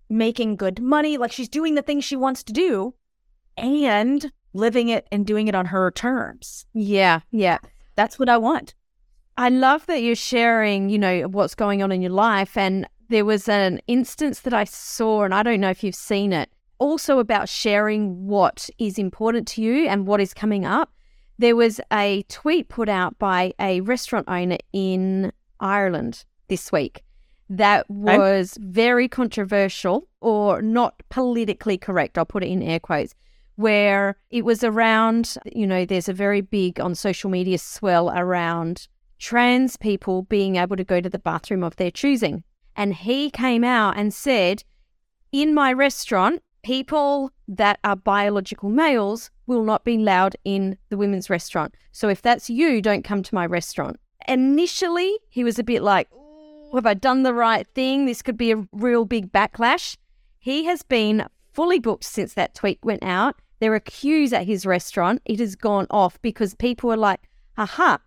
making 0.10 0.56
good 0.56 0.82
money. 0.82 1.18
Like 1.18 1.32
she's 1.32 1.50
doing 1.50 1.76
the 1.76 1.82
things 1.82 2.04
she 2.04 2.16
wants 2.16 2.44
to 2.44 2.54
do 2.54 2.94
and 3.58 4.32
living 4.54 4.90
it 4.90 5.08
and 5.12 5.26
doing 5.26 5.48
it 5.48 5.56
on 5.56 5.66
her 5.68 5.92
terms. 5.92 6.66
Yeah, 6.74 7.22
yeah. 7.32 7.60
That's 7.96 8.20
what 8.20 8.30
I 8.30 8.38
want. 8.38 8.74
I 9.38 9.50
love 9.50 9.86
that 9.86 10.02
you're 10.02 10.16
sharing, 10.16 10.90
you 10.90 10.98
know, 10.98 11.24
what's 11.24 11.56
going 11.56 11.84
on 11.84 11.92
in 11.92 12.02
your 12.02 12.12
life. 12.12 12.58
And 12.58 12.88
there 13.10 13.26
was 13.26 13.48
an 13.48 13.80
instance 13.88 14.42
that 14.42 14.54
I 14.54 14.64
saw, 14.64 15.24
and 15.24 15.34
I 15.34 15.44
don't 15.44 15.62
know 15.62 15.70
if 15.70 15.84
you've 15.84 15.96
seen 15.96 16.34
it, 16.34 16.50
also 16.80 17.20
about 17.20 17.50
sharing 17.50 18.28
what 18.28 18.70
is 18.78 18.98
important 18.98 19.48
to 19.50 19.62
you 19.62 19.88
and 19.88 20.08
what 20.08 20.22
is 20.22 20.34
coming 20.34 20.66
up. 20.66 20.92
There 21.40 21.56
was 21.56 21.80
a 21.94 22.24
tweet 22.30 22.68
put 22.68 22.90
out 22.90 23.18
by 23.20 23.54
a 23.60 23.82
restaurant 23.82 24.28
owner 24.28 24.58
in 24.74 25.32
Ireland 25.60 26.26
this 26.48 26.72
week 26.72 27.04
that 27.50 27.90
was 27.90 28.58
very 28.60 29.08
controversial 29.08 30.08
or 30.22 30.62
not 30.62 31.02
politically 31.10 31.78
correct. 31.78 32.18
I'll 32.18 32.26
put 32.26 32.44
it 32.44 32.48
in 32.48 32.62
air 32.62 32.80
quotes 32.80 33.16
where 33.58 34.16
it 34.30 34.46
was 34.46 34.64
around, 34.64 35.36
you 35.52 35.66
know, 35.66 35.84
there's 35.84 36.08
a 36.08 36.14
very 36.14 36.42
big 36.42 36.80
on 36.80 36.94
social 36.94 37.30
media 37.30 37.58
swell 37.58 38.12
around 38.12 38.88
trans 39.18 39.78
people 39.78 40.22
being 40.24 40.58
able 40.58 40.76
to 40.76 40.84
go 40.84 41.02
to 41.02 41.10
the 41.10 41.18
bathroom 41.18 41.64
of 41.64 41.76
their 41.76 41.90
choosing. 41.90 42.44
And 42.76 42.94
he 42.94 43.32
came 43.32 43.64
out 43.64 43.98
and 43.98 44.14
said, 44.14 44.64
in 45.32 45.56
my 45.56 45.74
restaurant, 45.74 46.44
people 46.64 47.32
that 47.48 47.80
are 47.84 47.96
biological 47.96 48.70
males 48.70 49.32
will 49.48 49.64
not 49.64 49.84
be 49.84 49.96
allowed 49.96 50.36
in 50.44 50.78
the 50.90 50.98
women's 50.98 51.30
restaurant. 51.30 51.74
So 51.92 52.10
if 52.10 52.22
that's 52.22 52.52
you, 52.52 52.80
don't 52.80 53.04
come 53.04 53.24
to 53.24 53.36
my 53.36 53.48
restaurant. 53.48 54.00
Initially, 54.28 55.18
he 55.30 55.44
was 55.44 55.58
a 55.58 55.64
bit 55.64 55.82
like, 55.82 56.14
"Ooh, 56.14 56.27
have 56.76 56.86
I 56.86 56.94
done 56.94 57.24
the 57.24 57.34
right 57.34 57.68
thing? 57.74 58.06
This 58.06 58.22
could 58.22 58.38
be 58.38 58.52
a 58.52 58.68
real 58.72 59.06
big 59.06 59.32
backlash. 59.32 59.98
He 60.40 60.66
has 60.66 60.82
been 60.84 61.28
fully 61.54 61.80
booked 61.80 62.04
since 62.04 62.34
that 62.34 62.56
tweet 62.56 62.80
went 62.84 63.04
out. 63.04 63.36
There 63.60 63.74
are 63.74 63.80
queues 63.80 64.34
at 64.34 64.46
his 64.46 64.66
restaurant. 64.66 65.22
It 65.26 65.40
has 65.40 65.56
gone 65.56 65.88
off 65.90 66.22
because 66.22 66.54
people 66.54 66.92
are 66.92 66.98
like, 66.98 67.22
aha, 67.58 68.00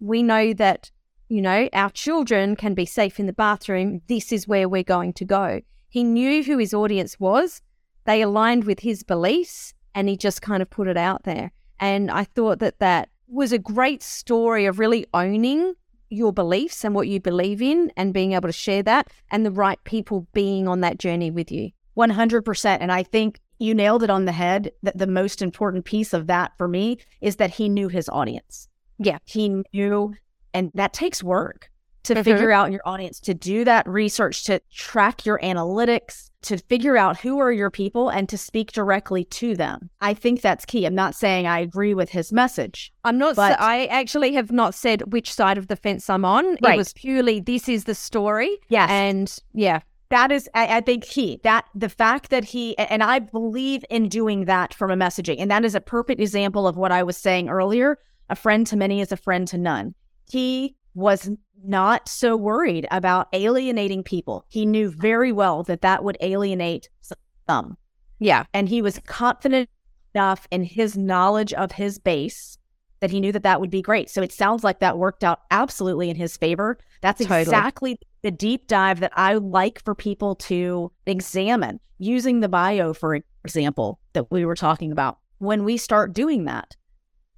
we 0.00 0.22
know 0.22 0.54
that, 0.54 0.90
you 1.28 1.42
know, 1.42 1.68
our 1.72 1.90
children 1.90 2.56
can 2.56 2.74
be 2.74 2.86
safe 2.86 3.20
in 3.20 3.26
the 3.26 3.32
bathroom. 3.32 4.00
This 4.08 4.32
is 4.32 4.48
where 4.48 4.68
we're 4.68 4.82
going 4.82 5.12
to 5.14 5.24
go. 5.24 5.60
He 5.88 6.04
knew 6.04 6.42
who 6.42 6.58
his 6.58 6.72
audience 6.72 7.20
was. 7.20 7.62
They 8.04 8.22
aligned 8.22 8.64
with 8.64 8.80
his 8.80 9.02
beliefs 9.02 9.74
and 9.94 10.08
he 10.08 10.16
just 10.16 10.42
kind 10.42 10.62
of 10.62 10.70
put 10.70 10.88
it 10.88 10.96
out 10.96 11.24
there. 11.24 11.52
And 11.78 12.10
I 12.10 12.24
thought 12.24 12.58
that 12.60 12.78
that 12.78 13.10
was 13.28 13.52
a 13.52 13.58
great 13.58 14.02
story 14.02 14.66
of 14.66 14.78
really 14.78 15.06
owning 15.12 15.74
your 16.08 16.32
beliefs 16.32 16.84
and 16.84 16.94
what 16.94 17.08
you 17.08 17.20
believe 17.20 17.60
in 17.60 17.92
and 17.96 18.14
being 18.14 18.32
able 18.32 18.48
to 18.48 18.52
share 18.52 18.82
that 18.82 19.08
and 19.30 19.44
the 19.44 19.50
right 19.50 19.82
people 19.84 20.26
being 20.32 20.68
on 20.68 20.80
that 20.80 20.98
journey 20.98 21.30
with 21.30 21.50
you. 21.50 21.70
100%. 21.96 22.78
And 22.80 22.92
I 22.92 23.02
think 23.02 23.40
you 23.58 23.74
nailed 23.74 24.02
it 24.02 24.10
on 24.10 24.26
the 24.26 24.32
head 24.32 24.72
that 24.82 24.98
the 24.98 25.06
most 25.06 25.40
important 25.40 25.84
piece 25.84 26.12
of 26.12 26.26
that 26.26 26.52
for 26.58 26.68
me 26.68 26.98
is 27.20 27.36
that 27.36 27.50
he 27.50 27.68
knew 27.68 27.88
his 27.88 28.08
audience. 28.10 28.68
Yeah. 28.98 29.18
He 29.24 29.62
knew, 29.72 30.14
and 30.52 30.70
that 30.74 30.92
takes 30.92 31.22
work 31.22 31.70
to 32.06 32.14
Mhm. 32.14 32.24
figure 32.24 32.52
out 32.52 32.72
your 32.72 32.80
audience, 32.84 33.20
to 33.20 33.34
do 33.34 33.64
that 33.64 33.86
research, 33.88 34.44
to 34.44 34.60
track 34.72 35.24
your 35.26 35.38
analytics, 35.40 36.30
to 36.42 36.58
figure 36.58 36.96
out 36.96 37.18
who 37.20 37.38
are 37.38 37.50
your 37.52 37.70
people 37.70 38.08
and 38.08 38.28
to 38.28 38.38
speak 38.38 38.72
directly 38.72 39.24
to 39.24 39.56
them. 39.56 39.90
I 40.00 40.14
think 40.14 40.40
that's 40.40 40.64
key. 40.64 40.84
I'm 40.86 40.94
not 40.94 41.14
saying 41.14 41.46
I 41.46 41.58
agree 41.58 41.94
with 41.94 42.10
his 42.10 42.32
message. 42.32 42.92
I'm 43.04 43.18
not. 43.18 43.34
But- 43.36 43.58
sa- 43.58 43.64
I 43.64 43.86
actually 43.86 44.32
have 44.34 44.52
not 44.52 44.74
said 44.74 45.12
which 45.12 45.32
side 45.32 45.58
of 45.58 45.66
the 45.68 45.76
fence 45.76 46.08
I'm 46.08 46.24
on. 46.24 46.56
It 46.62 46.76
was 46.76 46.92
purely 46.92 47.40
this 47.40 47.68
is 47.68 47.84
the 47.84 47.94
story, 47.94 48.58
Yes. 48.68 48.88
and 48.90 49.36
yeah, 49.52 49.80
that 50.10 50.30
is 50.30 50.48
I, 50.54 50.76
I 50.76 50.80
think 50.82 51.02
key 51.04 51.40
that 51.42 51.64
the 51.74 51.88
fact 51.88 52.30
that 52.30 52.44
he 52.44 52.78
and 52.78 53.02
i 53.02 53.18
believe 53.18 53.84
in 53.90 54.08
doing 54.08 54.44
that 54.44 54.72
from 54.72 54.92
a 54.92 54.96
messaging 54.96 55.34
and 55.40 55.50
that 55.50 55.64
is 55.64 55.74
a 55.74 55.80
perfect 55.80 56.20
example 56.20 56.68
of 56.68 56.76
what 56.76 56.92
i 56.92 57.02
was 57.02 57.16
saying 57.16 57.48
earlier 57.48 57.98
a 58.30 58.36
friend 58.36 58.68
to 58.68 58.76
many 58.76 59.00
is 59.00 59.10
a 59.10 59.16
friend 59.16 59.48
to 59.48 59.58
none 59.58 59.96
he 60.30 60.76
was 60.94 61.28
not 61.64 62.08
so 62.08 62.36
worried 62.36 62.86
about 62.90 63.28
alienating 63.32 64.02
people 64.02 64.44
he 64.48 64.66
knew 64.66 64.90
very 64.90 65.32
well 65.32 65.62
that 65.62 65.80
that 65.80 66.04
would 66.04 66.16
alienate 66.20 66.88
some 67.48 67.76
yeah, 68.18 68.44
and 68.54 68.68
he 68.68 68.82
was 68.82 69.00
confident 69.06 69.68
enough 70.14 70.48
in 70.50 70.62
his 70.62 70.96
knowledge 70.96 71.52
of 71.52 71.72
his 71.72 71.98
base 71.98 72.58
that 73.00 73.10
he 73.10 73.20
knew 73.20 73.32
that 73.32 73.42
that 73.42 73.60
would 73.60 73.70
be 73.70 73.82
great. 73.82 74.08
So 74.08 74.22
it 74.22 74.32
sounds 74.32 74.64
like 74.64 74.80
that 74.80 74.96
worked 74.96 75.22
out 75.22 75.40
absolutely 75.50 76.08
in 76.08 76.16
his 76.16 76.36
favor. 76.36 76.78
That's 77.02 77.20
Totally. 77.20 77.42
exactly 77.42 77.98
the 78.22 78.30
deep 78.30 78.66
dive 78.68 79.00
that 79.00 79.12
I 79.14 79.34
like 79.34 79.84
for 79.84 79.94
people 79.94 80.34
to 80.36 80.90
examine 81.04 81.78
using 81.98 82.40
the 82.40 82.48
bio, 82.48 82.94
for 82.94 83.20
example, 83.44 84.00
that 84.14 84.30
we 84.30 84.46
were 84.46 84.54
talking 84.54 84.92
about. 84.92 85.18
When 85.38 85.64
we 85.64 85.76
start 85.76 86.14
doing 86.14 86.44
that, 86.44 86.74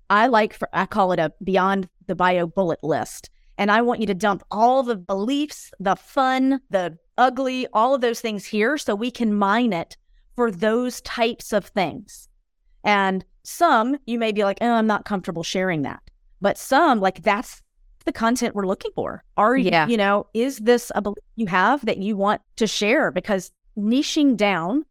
I 0.08 0.28
like 0.28 0.54
for 0.54 0.68
I 0.72 0.86
call 0.86 1.10
it 1.10 1.18
a 1.18 1.32
beyond 1.42 1.88
the 2.06 2.14
bio 2.14 2.46
bullet 2.46 2.82
list. 2.84 3.28
And 3.58 3.70
I 3.70 3.82
want 3.82 4.00
you 4.00 4.06
to 4.06 4.14
dump 4.14 4.42
all 4.50 4.82
the 4.82 4.96
beliefs, 4.96 5.72
the 5.80 5.96
fun, 5.96 6.60
the 6.70 6.96
ugly, 7.18 7.66
all 7.72 7.94
of 7.94 8.00
those 8.00 8.20
things 8.20 8.46
here 8.46 8.78
so 8.78 8.94
we 8.94 9.10
can 9.10 9.34
mine 9.34 9.72
it 9.72 9.96
for 10.36 10.50
those 10.50 11.00
types 11.00 11.52
of 11.52 11.66
things. 11.66 12.28
And 12.84 13.24
some 13.42 13.96
you 14.06 14.18
may 14.18 14.30
be 14.30 14.44
like, 14.44 14.58
oh, 14.60 14.70
I'm 14.70 14.86
not 14.86 15.04
comfortable 15.04 15.42
sharing 15.42 15.82
that. 15.82 16.00
But 16.40 16.56
some, 16.56 17.00
like, 17.00 17.24
that's 17.24 17.60
the 18.04 18.12
content 18.12 18.54
we're 18.54 18.66
looking 18.66 18.92
for. 18.94 19.24
Are 19.36 19.56
Yeah. 19.56 19.86
you, 19.86 19.92
you 19.92 19.96
know, 19.96 20.28
is 20.32 20.58
this 20.58 20.92
a 20.94 21.02
belief 21.02 21.18
you 21.34 21.48
have 21.48 21.84
that 21.84 21.98
you 21.98 22.16
want 22.16 22.40
to 22.56 22.66
share? 22.68 23.10
Because 23.10 23.50
niching 23.76 24.36
down 24.36 24.84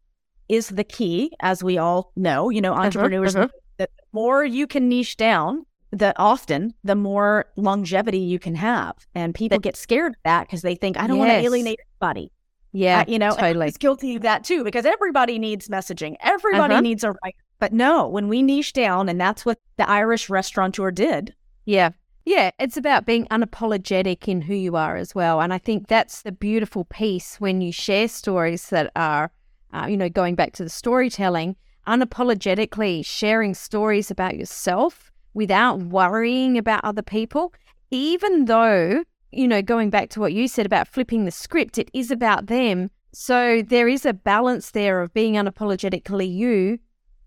is 0.50 0.68
the 0.68 0.84
key, 0.84 1.32
as 1.40 1.64
we 1.64 1.78
all 1.78 2.12
know. 2.16 2.50
You 2.50 2.60
know, 2.60 2.74
entrepreneurs, 2.74 3.34
uh-huh. 3.34 3.48
the 3.78 3.88
more 4.12 4.44
you 4.44 4.66
can 4.66 4.88
niche 4.88 5.16
down, 5.16 5.64
the 5.90 6.12
often 6.18 6.74
the 6.84 6.94
more 6.94 7.46
longevity 7.56 8.18
you 8.18 8.38
can 8.38 8.54
have. 8.54 8.94
And 9.14 9.34
people 9.34 9.58
get 9.58 9.76
scared 9.76 10.12
of 10.12 10.22
that 10.24 10.46
because 10.46 10.62
they 10.62 10.74
think, 10.74 10.98
I 10.98 11.06
don't 11.06 11.18
want 11.18 11.30
to 11.30 11.36
alienate 11.36 11.80
anybody. 12.02 12.30
Yeah, 12.72 13.04
you 13.08 13.18
know, 13.18 13.34
totally. 13.34 13.66
was 13.66 13.78
guilty 13.78 14.16
of 14.16 14.22
that 14.22 14.44
too 14.44 14.62
because 14.62 14.84
everybody 14.84 15.38
needs 15.38 15.68
messaging. 15.68 16.16
Everybody 16.20 16.74
Uh-huh. 16.74 16.80
needs 16.82 17.02
a 17.02 17.14
right. 17.24 17.34
But 17.58 17.72
no, 17.72 18.06
when 18.06 18.28
we 18.28 18.42
niche 18.42 18.72
down, 18.72 19.08
and 19.08 19.20
that's 19.20 19.44
what 19.46 19.58
the 19.78 19.88
Irish 19.88 20.28
restaurateur 20.28 20.90
did. 20.90 21.34
Yeah. 21.64 21.90
Yeah, 22.24 22.50
it's 22.60 22.76
about 22.76 23.06
being 23.06 23.26
unapologetic 23.28 24.28
in 24.28 24.42
who 24.42 24.54
you 24.54 24.76
are 24.76 24.96
as 24.96 25.14
well. 25.14 25.40
And 25.40 25.52
I 25.52 25.56
think 25.56 25.88
that's 25.88 26.20
the 26.20 26.30
beautiful 26.30 26.84
piece 26.84 27.40
when 27.40 27.62
you 27.62 27.72
share 27.72 28.06
stories 28.06 28.68
that 28.68 28.92
are, 28.94 29.32
uh, 29.72 29.86
you 29.88 29.96
know, 29.96 30.10
going 30.10 30.34
back 30.34 30.52
to 30.52 30.62
the 30.62 30.68
storytelling, 30.68 31.56
unapologetically 31.86 33.04
sharing 33.04 33.54
stories 33.54 34.10
about 34.10 34.36
yourself 34.36 35.10
without 35.34 35.80
worrying 35.82 36.58
about 36.58 36.84
other 36.84 37.02
people, 37.02 37.52
even 37.90 38.46
though, 38.46 39.04
you 39.30 39.48
know, 39.48 39.62
going 39.62 39.90
back 39.90 40.10
to 40.10 40.20
what 40.20 40.32
you 40.32 40.48
said 40.48 40.66
about 40.66 40.88
flipping 40.88 41.24
the 41.24 41.30
script, 41.30 41.78
it 41.78 41.90
is 41.92 42.10
about 42.10 42.46
them. 42.46 42.90
So 43.12 43.62
there 43.62 43.88
is 43.88 44.04
a 44.04 44.12
balance 44.12 44.70
there 44.72 45.00
of 45.00 45.14
being 45.14 45.34
unapologetically 45.34 46.32
you, 46.32 46.78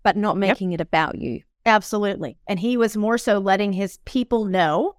but 0.02 0.16
not 0.16 0.36
making 0.36 0.72
it 0.72 0.80
about 0.80 1.18
you. 1.18 1.42
Absolutely. 1.64 2.36
And 2.48 2.58
he 2.58 2.76
was 2.76 2.96
more 2.96 3.18
so 3.18 3.38
letting 3.38 3.72
his 3.72 3.98
people 4.04 4.44
know 4.44 4.96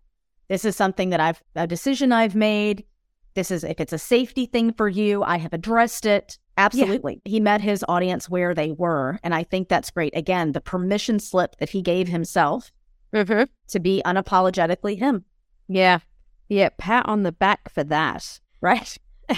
this 0.48 0.66
is 0.66 0.76
something 0.76 1.10
that 1.10 1.20
I've, 1.20 1.42
a 1.56 1.68
decision 1.68 2.12
I've 2.12 2.36
made. 2.36 2.86
This 3.34 3.50
is, 3.50 3.64
if 3.64 3.80
it's 3.80 3.94
a 3.94 3.98
safety 3.98 4.46
thing 4.46 4.74
for 4.74 4.88
you, 4.88 5.24
I 5.24 5.38
have 5.38 5.54
addressed 5.54 6.06
it. 6.06 6.38
Absolutely. 6.58 7.22
He 7.26 7.40
met 7.40 7.62
his 7.62 7.84
audience 7.90 8.30
where 8.30 8.54
they 8.54 8.72
were. 8.72 9.18
And 9.24 9.34
I 9.34 9.44
think 9.44 9.68
that's 9.68 9.90
great. 9.90 10.16
Again, 10.16 10.52
the 10.52 10.62
permission 10.62 11.20
slip 11.20 11.56
that 11.58 11.70
he 11.70 11.82
gave 11.82 12.08
himself 12.08 12.72
Mm-hmm. 13.14 13.44
to 13.68 13.80
be 13.80 14.02
unapologetically 14.06 14.98
him. 14.98 15.26
Yeah. 15.68 16.00
Yeah. 16.50 16.70
Pat 16.78 17.06
on 17.08 17.24
the 17.24 17.32
back 17.32 17.70
for 17.72 17.84
that. 17.84 18.40
Right. 18.62 18.98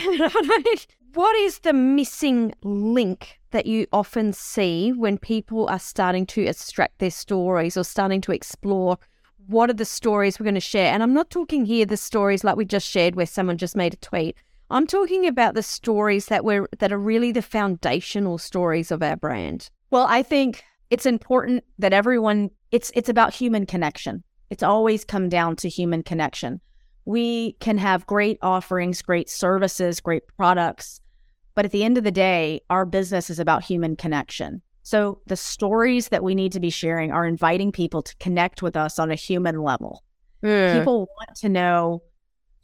what 1.14 1.36
is 1.38 1.60
the 1.60 1.74
missing 1.74 2.54
link 2.64 3.40
that 3.52 3.66
you 3.66 3.88
often 3.94 4.34
see 4.34 4.92
when 4.92 5.18
people 5.18 5.68
are 5.68 5.80
starting 5.80 6.26
to 6.28 6.44
extract 6.44 7.00
their 7.00 7.12
stories 7.12 7.78
or 7.78 7.84
starting 7.84 8.22
to 8.22 8.32
explore 8.32 8.98
what 9.48 9.70
are 9.70 9.74
the 9.74 9.86
stories 9.86 10.40
we're 10.40 10.46
going 10.46 10.56
to 10.56 10.60
share? 10.62 10.92
And 10.92 11.04
I'm 11.04 11.14
not 11.14 11.30
talking 11.30 11.66
here 11.66 11.86
the 11.86 11.98
stories 11.98 12.44
like 12.44 12.56
we 12.56 12.66
just 12.66 12.90
shared 12.90 13.16
where 13.16 13.26
someone 13.26 13.58
just 13.58 13.76
made 13.76 13.94
a 13.94 13.98
tweet. 13.98 14.36
I'm 14.72 14.88
talking 14.88 15.28
about 15.28 15.54
the 15.54 15.62
stories 15.62 16.26
that 16.28 16.44
were 16.44 16.68
that 16.80 16.92
are 16.92 16.98
really 16.98 17.32
the 17.32 17.44
foundational 17.44 18.38
stories 18.40 18.92
of 18.92 19.04
our 19.04 19.16
brand. 19.16 19.70
Well, 19.92 20.08
I 20.10 20.24
think 20.24 20.64
it's 20.90 21.06
important 21.06 21.64
that 21.78 21.94
everyone 21.94 22.50
it's 22.76 22.92
it's 22.94 23.08
about 23.08 23.34
human 23.34 23.66
connection. 23.66 24.22
It's 24.50 24.62
always 24.62 25.06
come 25.06 25.30
down 25.30 25.56
to 25.58 25.70
human 25.70 26.04
connection. 26.04 26.60
We 27.06 27.54
can 27.54 27.78
have 27.78 28.06
great 28.06 28.38
offerings, 28.42 29.02
great 29.02 29.30
services, 29.30 30.02
great 30.02 30.24
products, 30.36 31.00
but 31.54 31.64
at 31.64 31.72
the 31.72 31.86
end 31.86 31.98
of 31.98 32.04
the 32.04 32.12
day, 32.12 32.60
our 32.70 32.86
business 32.86 33.30
is 33.30 33.40
about 33.40 33.64
human 33.64 33.96
connection. 33.96 34.62
So 34.84 35.22
the 35.26 35.38
stories 35.38 36.10
that 36.10 36.22
we 36.22 36.36
need 36.36 36.52
to 36.52 36.60
be 36.60 36.70
sharing 36.70 37.14
are 37.14 37.26
inviting 37.26 37.72
people 37.72 38.02
to 38.02 38.16
connect 38.18 38.62
with 38.62 38.76
us 38.76 39.00
on 39.00 39.10
a 39.10 39.16
human 39.16 39.62
level. 39.62 40.04
Hmm. 40.44 40.78
People 40.78 41.08
want 41.18 41.38
to 41.38 41.50
know 41.50 42.04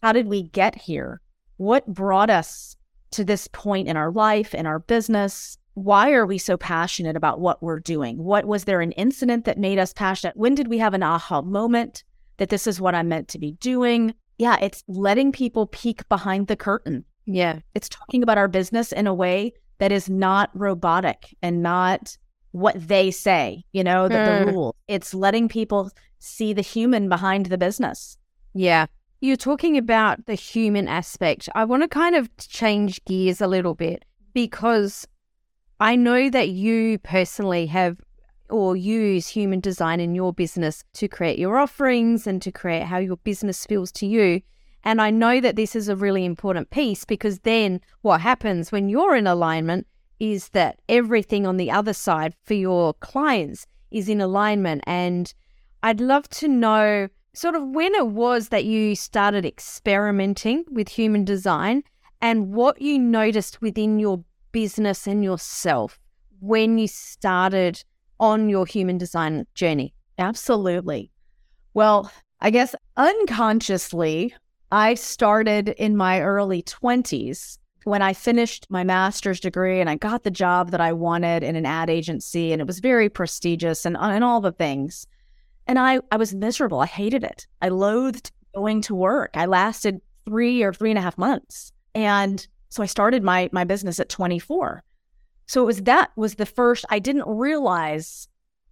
how 0.03 0.11
did 0.11 0.27
we 0.27 0.43
get 0.43 0.75
here? 0.75 1.21
What 1.55 1.87
brought 1.87 2.29
us 2.29 2.75
to 3.11 3.23
this 3.23 3.47
point 3.47 3.87
in 3.87 3.95
our 3.95 4.11
life, 4.11 4.53
in 4.53 4.65
our 4.65 4.79
business? 4.79 5.57
Why 5.73 6.11
are 6.11 6.25
we 6.25 6.37
so 6.37 6.57
passionate 6.57 7.15
about 7.15 7.39
what 7.39 7.63
we're 7.63 7.79
doing? 7.79 8.17
What 8.17 8.45
was 8.45 8.65
there 8.65 8.81
an 8.81 8.91
incident 8.93 9.45
that 9.45 9.57
made 9.57 9.79
us 9.79 9.93
passionate? 9.93 10.35
When 10.37 10.55
did 10.55 10.67
we 10.67 10.77
have 10.79 10.93
an 10.93 11.03
aha 11.03 11.41
moment 11.41 12.03
that 12.37 12.49
this 12.49 12.67
is 12.67 12.81
what 12.81 12.95
I'm 12.95 13.07
meant 13.07 13.27
to 13.29 13.39
be 13.39 13.53
doing? 13.53 14.13
Yeah, 14.37 14.57
it's 14.61 14.83
letting 14.87 15.31
people 15.31 15.67
peek 15.67 16.07
behind 16.09 16.47
the 16.47 16.55
curtain. 16.55 17.05
yeah. 17.25 17.59
It's 17.75 17.87
talking 17.87 18.23
about 18.23 18.37
our 18.37 18.47
business 18.47 18.91
in 18.91 19.07
a 19.07 19.13
way 19.13 19.53
that 19.77 19.91
is 19.91 20.09
not 20.09 20.49
robotic 20.53 21.35
and 21.41 21.61
not 21.63 22.17
what 22.51 22.75
they 22.87 23.11
say, 23.11 23.63
you 23.71 23.83
know, 23.83 24.07
the, 24.09 24.15
Mm. 24.15 24.45
the 24.45 24.51
rule. 24.51 24.75
It's 24.87 25.13
letting 25.13 25.47
people 25.47 25.91
see 26.19 26.51
the 26.53 26.61
human 26.61 27.07
behind 27.07 27.45
the 27.45 27.57
business. 27.57 28.17
Yeah. 28.53 28.87
You're 29.21 29.37
talking 29.37 29.77
about 29.77 30.25
the 30.25 30.33
human 30.35 30.87
aspect. 30.87 31.47
I 31.55 31.63
want 31.65 31.83
to 31.83 31.87
kind 31.87 32.15
of 32.15 32.29
change 32.37 33.03
gears 33.05 33.39
a 33.39 33.47
little 33.47 33.75
bit 33.75 34.03
because 34.33 35.07
I 35.81 35.95
know 35.95 36.29
that 36.29 36.49
you 36.49 36.99
personally 36.99 37.65
have 37.65 37.97
or 38.51 38.77
use 38.77 39.29
human 39.29 39.61
design 39.61 39.99
in 39.99 40.13
your 40.13 40.31
business 40.31 40.83
to 40.93 41.07
create 41.07 41.39
your 41.39 41.57
offerings 41.57 42.27
and 42.27 42.39
to 42.43 42.51
create 42.51 42.83
how 42.83 42.99
your 42.99 43.17
business 43.17 43.65
feels 43.65 43.91
to 43.93 44.05
you. 44.05 44.41
And 44.83 45.01
I 45.01 45.09
know 45.09 45.41
that 45.41 45.55
this 45.55 45.75
is 45.75 45.89
a 45.89 45.95
really 45.95 46.23
important 46.23 46.69
piece 46.69 47.03
because 47.03 47.39
then 47.39 47.81
what 48.03 48.21
happens 48.21 48.71
when 48.71 48.89
you're 48.89 49.15
in 49.15 49.25
alignment 49.25 49.87
is 50.19 50.49
that 50.49 50.79
everything 50.87 51.47
on 51.47 51.57
the 51.57 51.71
other 51.71 51.93
side 51.93 52.35
for 52.43 52.53
your 52.53 52.93
clients 52.93 53.65
is 53.89 54.07
in 54.07 54.21
alignment. 54.21 54.83
And 54.85 55.33
I'd 55.81 55.99
love 55.99 56.29
to 56.29 56.47
know 56.47 57.07
sort 57.33 57.55
of 57.55 57.67
when 57.67 57.95
it 57.95 58.09
was 58.09 58.49
that 58.49 58.65
you 58.65 58.95
started 58.95 59.47
experimenting 59.47 60.63
with 60.69 60.89
human 60.89 61.25
design 61.25 61.81
and 62.21 62.53
what 62.53 62.79
you 62.79 62.99
noticed 62.99 63.63
within 63.63 63.97
your 63.97 64.23
business 64.51 65.07
and 65.07 65.23
yourself 65.23 65.99
when 66.39 66.77
you 66.77 66.87
started 66.87 67.83
on 68.19 68.49
your 68.49 68.65
human 68.65 68.97
design 68.97 69.45
journey. 69.55 69.93
Absolutely. 70.17 71.11
Well, 71.73 72.11
I 72.41 72.49
guess 72.49 72.75
unconsciously, 72.97 74.33
I 74.71 74.93
started 74.95 75.69
in 75.69 75.97
my 75.97 76.21
early 76.21 76.63
20s 76.63 77.57
when 77.83 78.01
I 78.01 78.13
finished 78.13 78.67
my 78.69 78.83
master's 78.83 79.39
degree 79.39 79.79
and 79.79 79.89
I 79.89 79.95
got 79.95 80.23
the 80.23 80.31
job 80.31 80.71
that 80.71 80.81
I 80.81 80.93
wanted 80.93 81.43
in 81.43 81.55
an 81.55 81.65
ad 81.65 81.89
agency, 81.89 82.51
and 82.51 82.61
it 82.61 82.67
was 82.67 82.79
very 82.79 83.09
prestigious 83.09 83.85
and, 83.85 83.97
and 83.97 84.23
all 84.23 84.41
the 84.41 84.51
things. 84.51 85.07
And 85.67 85.79
I, 85.79 85.99
I 86.11 86.17
was 86.17 86.33
miserable. 86.33 86.79
I 86.79 86.85
hated 86.85 87.23
it. 87.23 87.47
I 87.61 87.69
loathed 87.69 88.31
going 88.53 88.81
to 88.81 88.95
work. 88.95 89.31
I 89.33 89.45
lasted 89.45 90.01
three 90.25 90.63
or 90.63 90.73
three 90.73 90.91
and 90.91 90.99
a 90.99 91.01
half 91.01 91.17
months. 91.17 91.71
And 91.95 92.45
so 92.71 92.81
I 92.81 92.87
started 92.87 93.21
my 93.21 93.49
my 93.51 93.65
business 93.65 93.99
at 93.99 94.09
24. 94.09 94.83
So 95.45 95.61
it 95.61 95.65
was 95.65 95.81
that 95.83 96.11
was 96.15 96.35
the 96.35 96.45
first 96.45 96.85
I 96.89 96.99
didn't 96.99 97.27
realize 97.27 98.27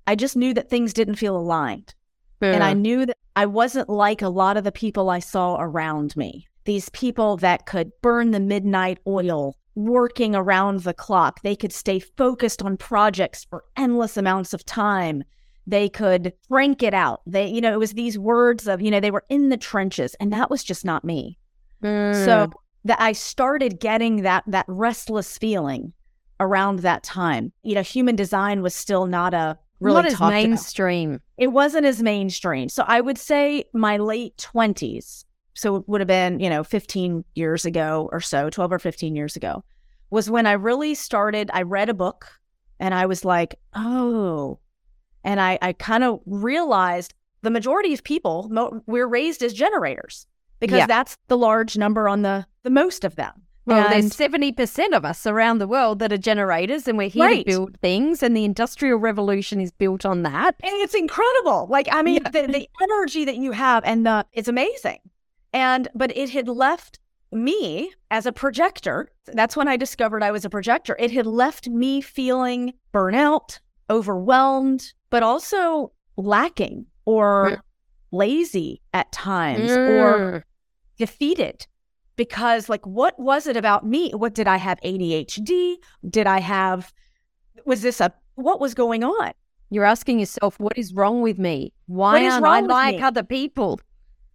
I 0.08 0.16
just 0.16 0.36
knew 0.36 0.54
that 0.56 0.70
things 0.70 0.94
didn't 0.94 1.16
feel 1.16 1.38
aligned. 1.38 1.94
And 2.42 2.64
I 2.64 2.74
knew 2.74 3.06
that 3.06 3.18
I 3.36 3.46
wasn't 3.46 3.90
like 3.90 4.22
a 4.22 4.30
lot 4.30 4.56
of 4.56 4.64
the 4.64 4.72
people 4.72 5.10
I 5.10 5.20
saw 5.20 5.58
around 5.60 6.16
me. 6.16 6.48
These 6.64 6.88
people 6.90 7.36
that 7.38 7.66
could 7.66 7.92
burn 8.02 8.32
the 8.32 8.40
midnight 8.40 9.00
oil, 9.06 9.58
working 9.76 10.36
around 10.36 10.84
the 10.84 10.94
clock. 10.94 11.42
They 11.42 11.58
could 11.58 11.74
stay 11.74 12.00
focused 12.00 12.62
on 12.62 12.78
projects 12.78 13.44
for 13.44 13.66
endless 13.76 14.16
amounts 14.16 14.54
of 14.54 14.64
time. 14.64 15.26
They 15.68 15.90
could 15.90 16.32
crank 16.48 16.82
it 16.82 16.94
out. 16.94 17.22
They, 17.28 17.48
you 17.48 17.60
know, 17.60 17.74
it 17.74 17.80
was 17.80 17.92
these 17.92 18.18
words 18.18 18.70
of, 18.70 18.82
you 18.82 18.90
know, 18.90 19.02
they 19.02 19.12
were 19.12 19.26
in 19.28 19.50
the 19.50 19.58
trenches, 19.58 20.16
and 20.22 20.32
that 20.32 20.50
was 20.50 20.64
just 20.64 20.86
not 20.86 21.04
me. 21.04 21.38
Mm. 21.84 22.26
So 22.26 22.50
that 22.86 23.00
I 23.02 23.12
started 23.12 23.80
getting 23.80 24.24
that 24.24 24.44
that 24.48 24.66
restless 24.68 25.38
feeling 25.38 25.94
around 26.40 26.80
that 26.80 27.04
time. 27.04 27.52
You 27.64 27.76
know, 27.76 27.82
human 27.82 28.16
design 28.16 28.62
was 28.62 28.74
still 28.74 29.06
not 29.06 29.34
a 29.34 29.58
really 29.80 29.96
not 29.96 30.06
as 30.08 30.14
talked 30.14 30.32
about. 30.34 30.44
mainstream. 30.50 31.20
It 31.38 31.48
wasn't 31.48 31.86
as 31.86 32.02
mainstream. 32.02 32.70
So 32.70 32.84
I 32.88 33.02
would 33.02 33.18
say 33.18 33.66
my 33.74 33.98
late 33.98 34.38
20s, 34.38 35.26
so 35.54 35.76
it 35.78 35.84
would 35.88 36.02
have 36.02 36.08
been, 36.08 36.40
you 36.40 36.50
know, 36.50 36.64
15 36.64 37.24
years 37.36 37.66
ago 37.66 38.10
or 38.12 38.22
so, 38.22 38.50
12 38.50 38.72
or 38.74 38.80
15 38.80 39.16
years 39.16 39.36
ago, 39.36 39.64
was 40.10 40.30
when 40.30 40.46
I 40.48 40.54
really 40.54 40.96
started. 40.96 41.50
I 41.54 41.62
read 41.64 41.90
a 41.90 41.94
book 41.94 42.28
and 42.80 42.94
I 42.94 43.06
was 43.06 43.24
like, 43.26 43.56
oh. 43.74 44.60
And 45.26 45.42
I, 45.42 45.60
I 45.62 45.74
kind 45.74 46.04
of 46.06 46.22
realized 46.26 47.14
the 47.42 47.50
majority 47.52 47.94
of 47.94 48.04
people, 48.04 48.48
mo- 48.50 48.82
we're 48.86 49.08
raised 49.08 49.44
as 49.44 49.54
generators 49.54 50.26
because 50.62 50.80
Yeah. 50.80 50.88
that's 50.88 51.18
the 51.28 51.38
large 51.38 51.78
number 51.78 52.08
on 52.10 52.22
the, 52.22 52.46
the 52.70 52.74
most 52.74 53.04
of 53.04 53.16
them. 53.16 53.34
Well, 53.66 53.84
And- 53.86 54.04
there's 54.04 54.16
seventy 54.16 54.52
percent 54.52 54.94
of 54.94 55.04
us 55.06 55.26
around 55.26 55.58
the 55.58 55.68
world 55.68 56.00
that 56.00 56.14
are 56.14 56.18
generators, 56.18 56.88
and 56.88 56.98
we're 56.98 57.10
here 57.10 57.26
Right. 57.26 57.46
to 57.46 57.52
build 57.52 57.80
things. 57.82 58.24
And 58.24 58.36
the 58.38 58.46
industrial 58.46 59.00
revolution 59.00 59.60
is 59.60 59.72
built 59.72 60.06
on 60.06 60.24
that. 60.24 60.56
and 60.64 60.74
it's 60.84 60.96
incredible. 60.96 61.68
Like 61.70 61.88
I 61.92 62.02
mean, 62.02 62.22
Yeah. 62.24 62.30
the, 62.30 62.48
the 62.48 62.70
energy 62.82 63.26
that 63.26 63.38
you 63.38 63.52
have, 63.52 63.84
and 63.86 64.06
the 64.06 64.26
it's 64.34 64.48
amazing. 64.48 65.00
And 65.52 65.88
but 65.96 66.16
it 66.16 66.30
had 66.30 66.48
left 66.48 67.00
me 67.32 67.92
as 68.10 68.26
a 68.26 68.32
projector. 68.32 69.10
That's 69.26 69.56
when 69.56 69.68
I 69.68 69.78
discovered 69.78 70.24
I 70.24 70.32
was 70.32 70.46
a 70.46 70.50
projector. 70.50 70.96
It 71.00 71.12
had 71.12 71.28
left 71.28 71.68
me 71.68 72.02
feeling 72.02 72.74
burnout, 72.94 73.60
overwhelmed, 73.90 74.94
but 75.10 75.22
also 75.22 75.92
lacking 76.18 76.86
or 77.06 77.52
mm. 77.52 77.62
lazy 78.12 78.82
at 78.94 79.12
times 79.12 79.70
mm. 79.72 80.04
or 80.04 80.46
defeated 80.98 81.68
because 82.20 82.68
like 82.68 82.86
what 82.86 83.18
was 83.18 83.48
it 83.48 83.56
about 83.56 83.86
me? 83.86 84.12
What 84.12 84.34
did 84.36 84.46
i 84.46 84.58
have 84.58 84.78
adhd 84.82 85.78
did 86.18 86.28
i 86.28 86.40
have 86.42 86.94
was 87.64 87.82
this 87.82 88.02
a 88.02 88.12
what 88.36 88.60
was 88.60 88.74
going 88.74 89.06
on? 89.06 89.32
You're 89.70 89.86
asking 89.86 90.20
yourself 90.20 90.60
what 90.60 90.78
is 90.78 90.94
wrong 90.94 91.22
with 91.22 91.40
me? 91.40 91.72
Why 91.88 92.28
aren't 92.28 92.46
i 92.46 92.60
like 92.60 92.98
me? 92.98 93.02
other 93.02 93.24
people? 93.24 93.80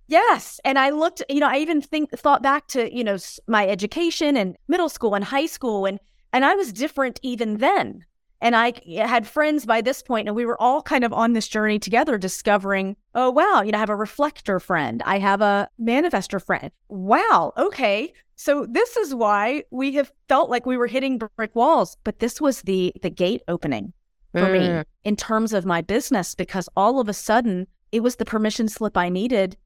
Yes 0.08 0.60
and 0.64 0.78
i 0.78 0.88
looked 0.88 1.22
you 1.28 1.40
know 1.40 1.48
i 1.48 1.58
even 1.58 1.82
think 1.82 2.10
thought 2.12 2.42
back 2.42 2.66
to 2.68 2.80
you 2.98 3.04
know 3.04 3.18
my 3.46 3.68
education 3.68 4.34
and 4.34 4.56
middle 4.66 4.88
school 4.88 5.14
and 5.14 5.24
high 5.24 5.50
school 5.56 5.84
and 5.84 5.98
and 6.32 6.42
i 6.44 6.54
was 6.54 6.72
different 6.72 7.20
even 7.22 7.58
then 7.58 8.04
and 8.44 8.54
I 8.54 8.74
had 8.94 9.26
friends 9.26 9.64
by 9.64 9.80
this 9.80 10.02
point, 10.02 10.28
and 10.28 10.36
we 10.36 10.44
were 10.44 10.60
all 10.60 10.82
kind 10.82 11.02
of 11.02 11.14
on 11.14 11.32
this 11.32 11.48
journey 11.48 11.78
together, 11.78 12.18
discovering, 12.18 12.94
oh, 13.14 13.30
wow, 13.30 13.62
you 13.62 13.72
know, 13.72 13.78
I 13.78 13.80
have 13.80 13.88
a 13.88 13.96
reflector 13.96 14.60
friend. 14.60 15.02
I 15.06 15.18
have 15.18 15.40
a 15.40 15.66
manifester 15.80 16.44
friend. 16.44 16.70
Wow, 16.88 17.54
okay. 17.56 18.12
So 18.36 18.66
this 18.66 18.98
is 18.98 19.14
why 19.14 19.64
we 19.70 19.94
have 19.94 20.12
felt 20.28 20.50
like 20.50 20.66
we 20.66 20.76
were 20.76 20.86
hitting 20.86 21.16
brick 21.16 21.56
walls. 21.56 21.96
But 22.04 22.18
this 22.18 22.38
was 22.38 22.60
the 22.62 22.92
the 23.00 23.08
gate 23.08 23.40
opening 23.48 23.94
for 24.32 24.42
mm. 24.42 24.78
me 24.78 24.84
in 25.04 25.16
terms 25.16 25.54
of 25.54 25.64
my 25.64 25.80
business, 25.80 26.34
because 26.34 26.68
all 26.76 27.00
of 27.00 27.08
a 27.08 27.14
sudden 27.14 27.66
it 27.92 28.02
was 28.02 28.16
the 28.16 28.26
permission 28.26 28.68
slip 28.68 28.98
I 28.98 29.08
needed 29.08 29.56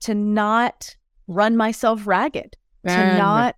to 0.00 0.14
not 0.14 0.94
run 1.26 1.56
myself 1.56 2.06
ragged, 2.06 2.54
mm. 2.86 2.94
to 2.94 3.16
not 3.16 3.56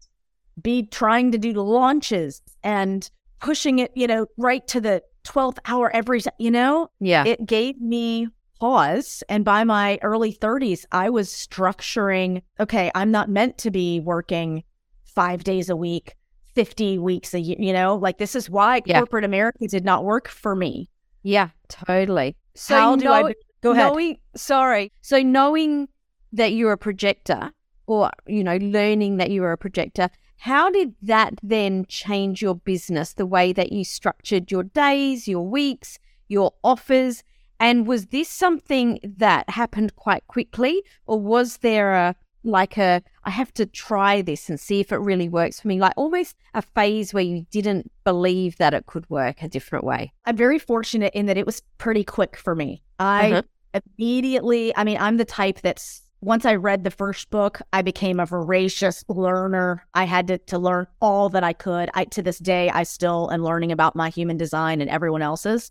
be 0.62 0.84
trying 0.84 1.32
to 1.32 1.38
do 1.38 1.52
launches 1.54 2.42
and 2.62 3.10
pushing 3.40 3.79
it, 3.79 3.92
you 3.94 4.07
know, 4.07 4.27
right 4.37 4.66
to 4.68 4.81
the 4.81 5.03
12th 5.24 5.59
hour 5.66 5.94
every, 5.94 6.20
you 6.38 6.51
know? 6.51 6.90
Yeah. 7.01 7.24
It 7.24 7.46
gave 7.46 7.81
me 7.81 8.29
pause. 8.61 9.22
And 9.29 9.44
by 9.44 9.64
my 9.64 9.98
early 10.03 10.33
30s, 10.33 10.85
I 10.92 11.11
was 11.11 11.31
structuring, 11.31 12.42
okay, 12.61 12.90
I'm 12.94 13.11
not 13.11 13.29
meant 13.29 13.59
to 13.59 13.70
be 13.70 14.01
working 14.01 14.64
five 15.05 15.44
days 15.44 15.68
a 15.68 15.77
week, 15.77 16.14
50 16.55 16.98
weeks 16.98 17.35
a 17.35 17.40
year, 17.40 17.57
you 17.59 17.72
know? 17.72 17.96
Like 17.96 18.18
this 18.18 18.35
is 18.35 18.51
why 18.51 18.83
yeah. 18.85 18.98
corporate 18.98 19.24
America 19.24 19.66
did 19.66 19.85
not 19.85 20.05
work 20.05 20.29
for 20.29 20.55
me. 20.55 20.88
Yeah, 21.22 21.51
totally. 21.68 22.37
So 22.55 22.74
How 22.74 22.96
do 22.96 23.11
I 23.11 23.35
go 23.61 23.72
ahead? 23.72 23.88
Knowing, 23.88 24.18
sorry. 24.35 24.92
So 25.03 25.20
knowing 25.22 25.88
that 26.33 26.53
you're 26.53 26.72
a 26.72 26.79
projector 26.79 27.51
or, 27.87 28.11
you 28.27 28.44
know, 28.44 28.57
learning 28.57 29.16
that 29.18 29.31
you 29.31 29.44
are 29.44 29.53
a 29.53 29.59
projector, 29.59 30.11
how 30.38 30.70
did 30.70 30.94
that 31.03 31.35
then 31.42 31.85
change 31.88 32.40
your 32.40 32.55
business, 32.55 33.12
the 33.12 33.27
way 33.27 33.53
that 33.53 33.72
you 33.72 33.85
structured 33.85 34.51
your 34.51 34.62
days, 34.62 35.29
your 35.29 35.46
weeks, 35.46 35.98
your 36.29 36.53
offers? 36.62 37.22
And 37.61 37.87
was 37.87 38.07
this 38.07 38.29
something 38.29 39.01
that 39.03 39.51
happened 39.51 39.96
quite 39.96 40.27
quickly, 40.29 40.83
or 41.07 41.20
was 41.20 41.59
there 41.59 41.92
a 41.92 42.14
like 42.44 42.79
a 42.79 43.03
I 43.24 43.31
have 43.31 43.53
to 43.55 43.66
try 43.66 44.22
this 44.22 44.48
and 44.48 44.59
see 44.61 44.79
if 44.81 44.92
it 44.92 44.98
really 44.98 45.29
works 45.29 45.61
for 45.61 45.68
me, 45.68 45.81
like 45.81 45.92
almost 45.96 46.37
a 46.55 46.62
phase 46.62 47.12
where 47.12 47.24
you 47.24 47.44
didn't 47.51 47.90
believe 48.05 48.57
that 48.59 48.74
it 48.74 48.87
could 48.87 49.11
work 49.11 49.42
a 49.42 49.48
different 49.48 49.85
way? 49.85 50.12
I'm 50.24 50.37
very 50.37 50.61
fortunate 50.61 51.12
in 51.14 51.27
that 51.27 51.37
it 51.37 51.46
was 51.46 51.62
pretty 51.79 52.05
quick 52.05 52.37
for 52.37 52.55
me. 52.55 52.83
I 53.01 53.33
uh-huh. 53.33 53.81
immediately, 53.98 54.74
I 54.77 54.85
mean, 54.85 54.98
I'm 54.98 55.16
the 55.16 55.24
type 55.24 55.61
that's 55.62 56.03
once 56.20 56.44
I 56.44 56.57
read 56.57 56.83
the 56.83 56.90
first 56.90 57.31
book, 57.31 57.61
I 57.72 57.83
became 57.83 58.18
a 58.18 58.26
voracious 58.26 59.04
learner. 59.09 59.87
I 59.94 60.04
had 60.04 60.26
to, 60.28 60.38
to 60.38 60.59
learn 60.59 60.87
all 61.00 61.28
that 61.28 61.44
I 61.44 61.52
could. 61.52 61.90
I, 61.94 62.07
to 62.07 62.22
this 62.22 62.38
day, 62.38 62.70
I 62.70 62.83
still 62.83 63.31
am 63.33 63.44
learning 63.44 63.70
about 63.70 63.94
my 63.94 64.11
human 64.11 64.37
design 64.37 64.81
and 64.81 64.90
everyone 64.90 65.22
else's. 65.22 65.70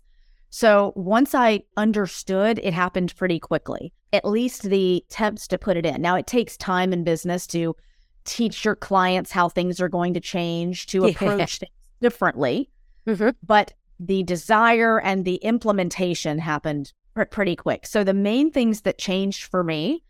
So 0.50 0.94
once 0.96 1.34
I 1.34 1.64
understood, 1.76 2.58
it 2.62 2.72
happened 2.72 3.14
pretty 3.16 3.38
quickly, 3.38 3.92
at 4.14 4.24
least 4.24 4.62
the 4.62 5.04
attempts 5.10 5.46
to 5.48 5.58
put 5.58 5.76
it 5.76 5.84
in. 5.84 6.00
Now, 6.00 6.16
it 6.16 6.26
takes 6.26 6.56
time 6.56 6.94
in 6.94 7.04
business 7.04 7.46
to 7.48 7.76
teach 8.24 8.64
your 8.64 8.76
clients 8.76 9.30
how 9.30 9.50
things 9.50 9.80
are 9.80 9.90
going 9.90 10.14
to 10.14 10.20
change, 10.20 10.86
to 10.86 11.04
approach 11.08 11.58
things 11.58 11.72
differently. 12.00 12.70
Mm-hmm. 13.06 13.30
But 13.46 13.74
the 14.00 14.22
desire 14.22 14.98
and 15.00 15.26
the 15.26 15.36
implementation 15.36 16.38
happened 16.38 16.92
pretty 17.30 17.56
quick. 17.56 17.84
So 17.84 18.04
the 18.04 18.14
main 18.14 18.50
things 18.50 18.82
that 18.82 18.96
changed 18.96 19.44
for 19.44 19.64
me 19.64 20.04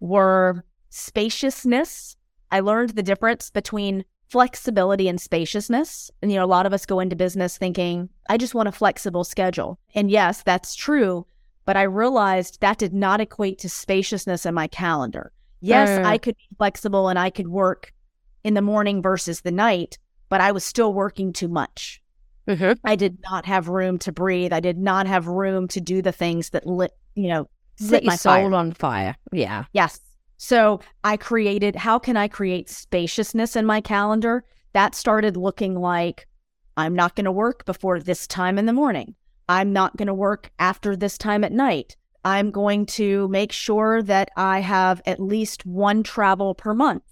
were 0.00 0.64
spaciousness. 0.90 2.16
I 2.50 2.60
learned 2.60 2.90
the 2.90 3.02
difference 3.02 3.50
between 3.50 4.04
flexibility 4.28 5.08
and 5.08 5.20
spaciousness. 5.20 6.10
And, 6.22 6.30
you 6.32 6.38
know, 6.38 6.44
a 6.44 6.46
lot 6.46 6.66
of 6.66 6.72
us 6.72 6.86
go 6.86 7.00
into 7.00 7.16
business 7.16 7.56
thinking, 7.56 8.08
I 8.28 8.36
just 8.36 8.54
want 8.54 8.68
a 8.68 8.72
flexible 8.72 9.24
schedule. 9.24 9.78
And 9.94 10.10
yes, 10.10 10.42
that's 10.42 10.74
true. 10.74 11.26
But 11.66 11.76
I 11.76 11.82
realized 11.82 12.60
that 12.60 12.78
did 12.78 12.92
not 12.92 13.20
equate 13.20 13.58
to 13.60 13.68
spaciousness 13.68 14.44
in 14.44 14.54
my 14.54 14.66
calendar. 14.66 15.32
Yes, 15.60 15.88
uh, 15.88 16.08
I 16.08 16.18
could 16.18 16.36
be 16.36 16.56
flexible 16.58 17.08
and 17.08 17.18
I 17.18 17.30
could 17.30 17.48
work 17.48 17.92
in 18.42 18.54
the 18.54 18.62
morning 18.62 19.00
versus 19.00 19.40
the 19.40 19.50
night, 19.50 19.98
but 20.28 20.40
I 20.40 20.52
was 20.52 20.64
still 20.64 20.92
working 20.92 21.32
too 21.32 21.48
much. 21.48 22.02
Mm-hmm. 22.46 22.72
I 22.84 22.96
did 22.96 23.18
not 23.22 23.46
have 23.46 23.68
room 23.68 23.98
to 24.00 24.12
breathe. 24.12 24.52
I 24.52 24.60
did 24.60 24.76
not 24.76 25.06
have 25.06 25.26
room 25.26 25.66
to 25.68 25.80
do 25.80 26.02
the 26.02 26.12
things 26.12 26.50
that 26.50 26.66
lit, 26.66 26.92
you 27.14 27.28
know, 27.28 27.48
set 27.76 28.04
my 28.04 28.16
soul 28.16 28.32
fire. 28.32 28.54
on 28.54 28.72
fire. 28.72 29.16
Yeah. 29.32 29.64
Yes. 29.72 30.00
So 30.36 30.80
I 31.02 31.16
created, 31.16 31.76
how 31.76 31.98
can 31.98 32.16
I 32.16 32.28
create 32.28 32.68
spaciousness 32.68 33.56
in 33.56 33.66
my 33.66 33.80
calendar? 33.80 34.44
That 34.72 34.94
started 34.94 35.36
looking 35.36 35.74
like 35.76 36.26
I'm 36.76 36.94
not 36.94 37.14
going 37.14 37.24
to 37.24 37.32
work 37.32 37.64
before 37.64 38.00
this 38.00 38.26
time 38.26 38.58
in 38.58 38.66
the 38.66 38.72
morning. 38.72 39.14
I'm 39.48 39.72
not 39.72 39.96
going 39.96 40.08
to 40.08 40.14
work 40.14 40.50
after 40.58 40.96
this 40.96 41.16
time 41.16 41.44
at 41.44 41.52
night. 41.52 41.96
I'm 42.24 42.50
going 42.50 42.86
to 42.86 43.28
make 43.28 43.52
sure 43.52 44.02
that 44.02 44.30
I 44.36 44.60
have 44.60 45.02
at 45.06 45.20
least 45.20 45.66
one 45.66 46.02
travel 46.02 46.54
per 46.54 46.74
month. 46.74 47.04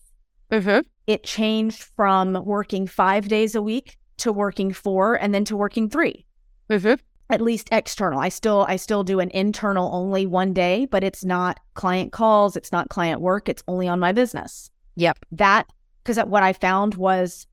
Mm-hmm. 0.50 0.80
It 1.06 1.22
changed 1.22 1.82
from 1.96 2.44
working 2.44 2.86
five 2.86 3.28
days 3.28 3.54
a 3.54 3.62
week 3.62 3.98
to 4.18 4.32
working 4.32 4.72
four 4.72 5.14
and 5.14 5.34
then 5.34 5.44
to 5.46 5.56
working 5.56 5.88
3 5.88 6.24
mm-hmm 6.70 6.94
at 7.30 7.40
least 7.40 7.68
external. 7.72 8.18
I 8.18 8.28
still 8.28 8.66
I 8.68 8.76
still 8.76 9.04
do 9.04 9.20
an 9.20 9.30
internal 9.30 9.90
only 9.94 10.26
one 10.26 10.52
day, 10.52 10.86
but 10.86 11.02
it's 11.02 11.24
not 11.24 11.60
client 11.74 12.12
calls, 12.12 12.56
it's 12.56 12.72
not 12.72 12.88
client 12.88 13.20
work, 13.20 13.48
it's 13.48 13.62
only 13.68 13.88
on 13.88 14.00
my 14.00 14.12
business. 14.12 14.70
Yep. 14.96 15.18
That 15.32 15.66
because 16.02 16.18
what 16.26 16.42
I 16.42 16.52
found 16.52 16.94
was 16.96 17.46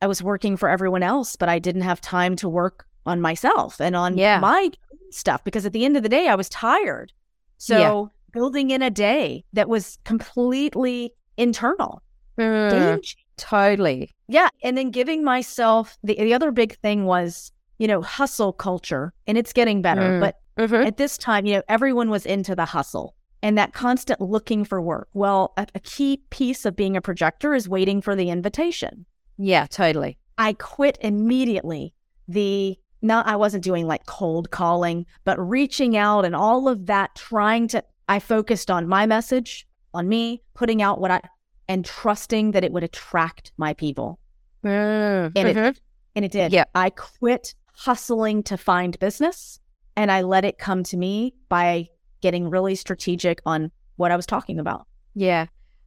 I 0.00 0.06
was 0.06 0.22
working 0.22 0.56
for 0.56 0.68
everyone 0.68 1.02
else, 1.02 1.36
but 1.36 1.48
I 1.48 1.58
didn't 1.58 1.82
have 1.82 2.00
time 2.00 2.36
to 2.36 2.48
work 2.48 2.86
on 3.06 3.20
myself 3.20 3.80
and 3.80 3.94
on 3.94 4.18
yeah. 4.18 4.40
my 4.40 4.70
stuff 5.10 5.44
because 5.44 5.66
at 5.66 5.72
the 5.72 5.84
end 5.84 5.96
of 5.96 6.02
the 6.02 6.08
day 6.08 6.28
I 6.28 6.34
was 6.34 6.48
tired. 6.48 7.12
So 7.58 7.78
yeah. 7.78 8.04
building 8.32 8.70
in 8.70 8.82
a 8.82 8.90
day 8.90 9.44
that 9.52 9.68
was 9.68 9.98
completely 10.04 11.12
internal. 11.36 12.02
Mm, 12.38 13.00
totally. 13.36 14.10
Yeah. 14.26 14.48
And 14.64 14.76
then 14.76 14.90
giving 14.90 15.22
myself 15.22 15.98
the 16.02 16.16
the 16.16 16.34
other 16.34 16.50
big 16.50 16.76
thing 16.78 17.04
was 17.04 17.52
you 17.82 17.88
know, 17.88 18.00
hustle 18.00 18.52
culture 18.52 19.12
and 19.26 19.36
it's 19.36 19.52
getting 19.52 19.82
better. 19.82 20.02
Mm. 20.02 20.20
But 20.20 20.36
mm-hmm. 20.56 20.86
at 20.86 20.98
this 20.98 21.18
time, 21.18 21.46
you 21.46 21.54
know, 21.54 21.62
everyone 21.68 22.10
was 22.10 22.24
into 22.24 22.54
the 22.54 22.64
hustle 22.64 23.16
and 23.42 23.58
that 23.58 23.72
constant 23.72 24.20
looking 24.20 24.64
for 24.64 24.80
work. 24.80 25.08
Well, 25.14 25.52
a, 25.56 25.66
a 25.74 25.80
key 25.80 26.22
piece 26.30 26.64
of 26.64 26.76
being 26.76 26.96
a 26.96 27.00
projector 27.00 27.54
is 27.54 27.68
waiting 27.68 28.00
for 28.00 28.14
the 28.14 28.30
invitation. 28.30 29.04
Yeah, 29.36 29.66
totally. 29.66 30.16
I 30.38 30.52
quit 30.52 30.96
immediately 31.00 31.92
the 32.28 32.78
not 33.02 33.26
I 33.26 33.34
wasn't 33.34 33.64
doing 33.64 33.88
like 33.88 34.06
cold 34.06 34.52
calling, 34.52 35.04
but 35.24 35.36
reaching 35.40 35.96
out 35.96 36.24
and 36.24 36.36
all 36.36 36.68
of 36.68 36.86
that 36.86 37.16
trying 37.16 37.66
to 37.68 37.82
I 38.08 38.20
focused 38.20 38.70
on 38.70 38.86
my 38.86 39.06
message, 39.06 39.66
on 39.92 40.08
me, 40.08 40.40
putting 40.54 40.82
out 40.82 41.00
what 41.00 41.10
I 41.10 41.20
and 41.66 41.84
trusting 41.84 42.52
that 42.52 42.62
it 42.62 42.72
would 42.72 42.84
attract 42.84 43.50
my 43.56 43.74
people. 43.74 44.20
Mm-hmm. 44.64 45.36
And 45.36 45.48
it 45.48 45.56
mm-hmm. 45.56 45.78
and 46.14 46.24
it 46.24 46.30
did. 46.30 46.52
Yeah. 46.52 46.66
I 46.76 46.90
quit 46.90 47.56
hustling 47.72 48.42
to 48.44 48.56
find 48.56 48.98
business 48.98 49.60
and 49.96 50.10
I 50.10 50.22
let 50.22 50.44
it 50.44 50.58
come 50.58 50.82
to 50.84 50.96
me 50.96 51.34
by 51.48 51.88
getting 52.20 52.48
really 52.48 52.74
strategic 52.74 53.40
on 53.44 53.70
what 53.96 54.10
I 54.10 54.16
was 54.16 54.26
talking 54.26 54.58
about. 54.58 54.86
Yeah. 55.14 55.46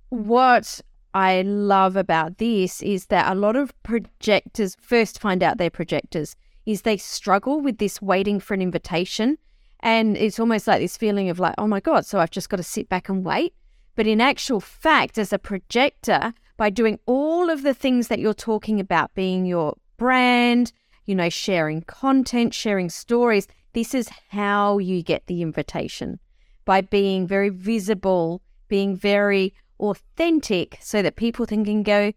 What 0.09 0.81
I 1.13 1.41
love 1.43 1.95
about 1.95 2.37
this 2.37 2.81
is 2.81 3.07
that 3.07 3.31
a 3.31 3.39
lot 3.39 3.55
of 3.55 3.73
projectors 3.83 4.75
first 4.81 5.19
find 5.19 5.41
out 5.41 5.57
they're 5.57 5.69
projectors 5.69 6.35
is 6.65 6.81
they 6.81 6.97
struggle 6.97 7.61
with 7.61 7.77
this 7.77 8.01
waiting 8.01 8.39
for 8.39 8.53
an 8.53 8.61
invitation 8.61 9.37
and 9.79 10.17
it's 10.17 10.39
almost 10.39 10.67
like 10.67 10.81
this 10.81 10.97
feeling 10.97 11.29
of 11.29 11.39
like 11.39 11.55
oh 11.57 11.67
my 11.67 11.79
god 11.79 12.05
so 12.05 12.19
I've 12.19 12.31
just 12.31 12.49
got 12.49 12.57
to 12.57 12.63
sit 12.63 12.89
back 12.89 13.07
and 13.07 13.23
wait 13.23 13.53
but 13.95 14.07
in 14.07 14.19
actual 14.19 14.59
fact 14.59 15.17
as 15.17 15.31
a 15.31 15.39
projector 15.39 16.33
by 16.57 16.69
doing 16.69 16.99
all 17.05 17.49
of 17.49 17.63
the 17.63 17.73
things 17.73 18.07
that 18.07 18.19
you're 18.19 18.33
talking 18.33 18.79
about 18.79 19.13
being 19.13 19.45
your 19.45 19.75
brand 19.97 20.73
you 21.05 21.15
know, 21.15 21.29
sharing 21.29 21.81
content, 21.81 22.53
sharing 22.53 22.89
stories. 22.89 23.47
This 23.73 23.93
is 23.93 24.09
how 24.29 24.77
you 24.77 25.03
get 25.03 25.27
the 25.27 25.41
invitation 25.41 26.19
by 26.63 26.81
being 26.81 27.27
very 27.27 27.49
visible, 27.49 28.41
being 28.67 28.95
very 28.95 29.53
authentic 29.79 30.77
so 30.81 31.01
that 31.01 31.15
people 31.15 31.45
think 31.45 31.67
and 31.67 31.83
go, 31.85 32.13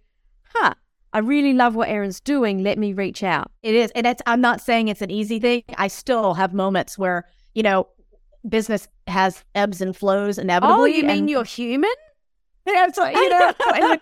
huh, 0.55 0.75
I 1.13 1.19
really 1.19 1.53
love 1.53 1.75
what 1.75 1.89
Erin's 1.89 2.21
doing. 2.21 2.63
Let 2.63 2.79
me 2.79 2.93
reach 2.93 3.23
out. 3.23 3.51
It 3.63 3.75
is. 3.75 3.91
And 3.93 4.07
it's, 4.07 4.23
I'm 4.27 4.41
not 4.41 4.61
saying 4.61 4.89
it's 4.89 5.03
an 5.03 5.11
easy 5.11 5.39
thing. 5.39 5.65
I 5.77 5.89
still 5.89 6.35
have 6.35 6.55
moments 6.55 6.97
where 6.97 7.25
you 7.59 7.65
know, 7.65 7.89
business 8.49 8.87
has 9.09 9.43
ebbs 9.57 9.81
and 9.81 9.97
flows 9.97 10.39
inevitably. 10.39 10.81
Oh, 10.81 10.85
you 10.85 11.03
mean 11.03 11.11
and, 11.11 11.31
you're 11.31 11.43
human? 11.43 11.91
Yeah, 12.65 12.87
it's 12.87 12.97
like, 12.97 13.17
you 13.17 13.29
know, 13.29 13.53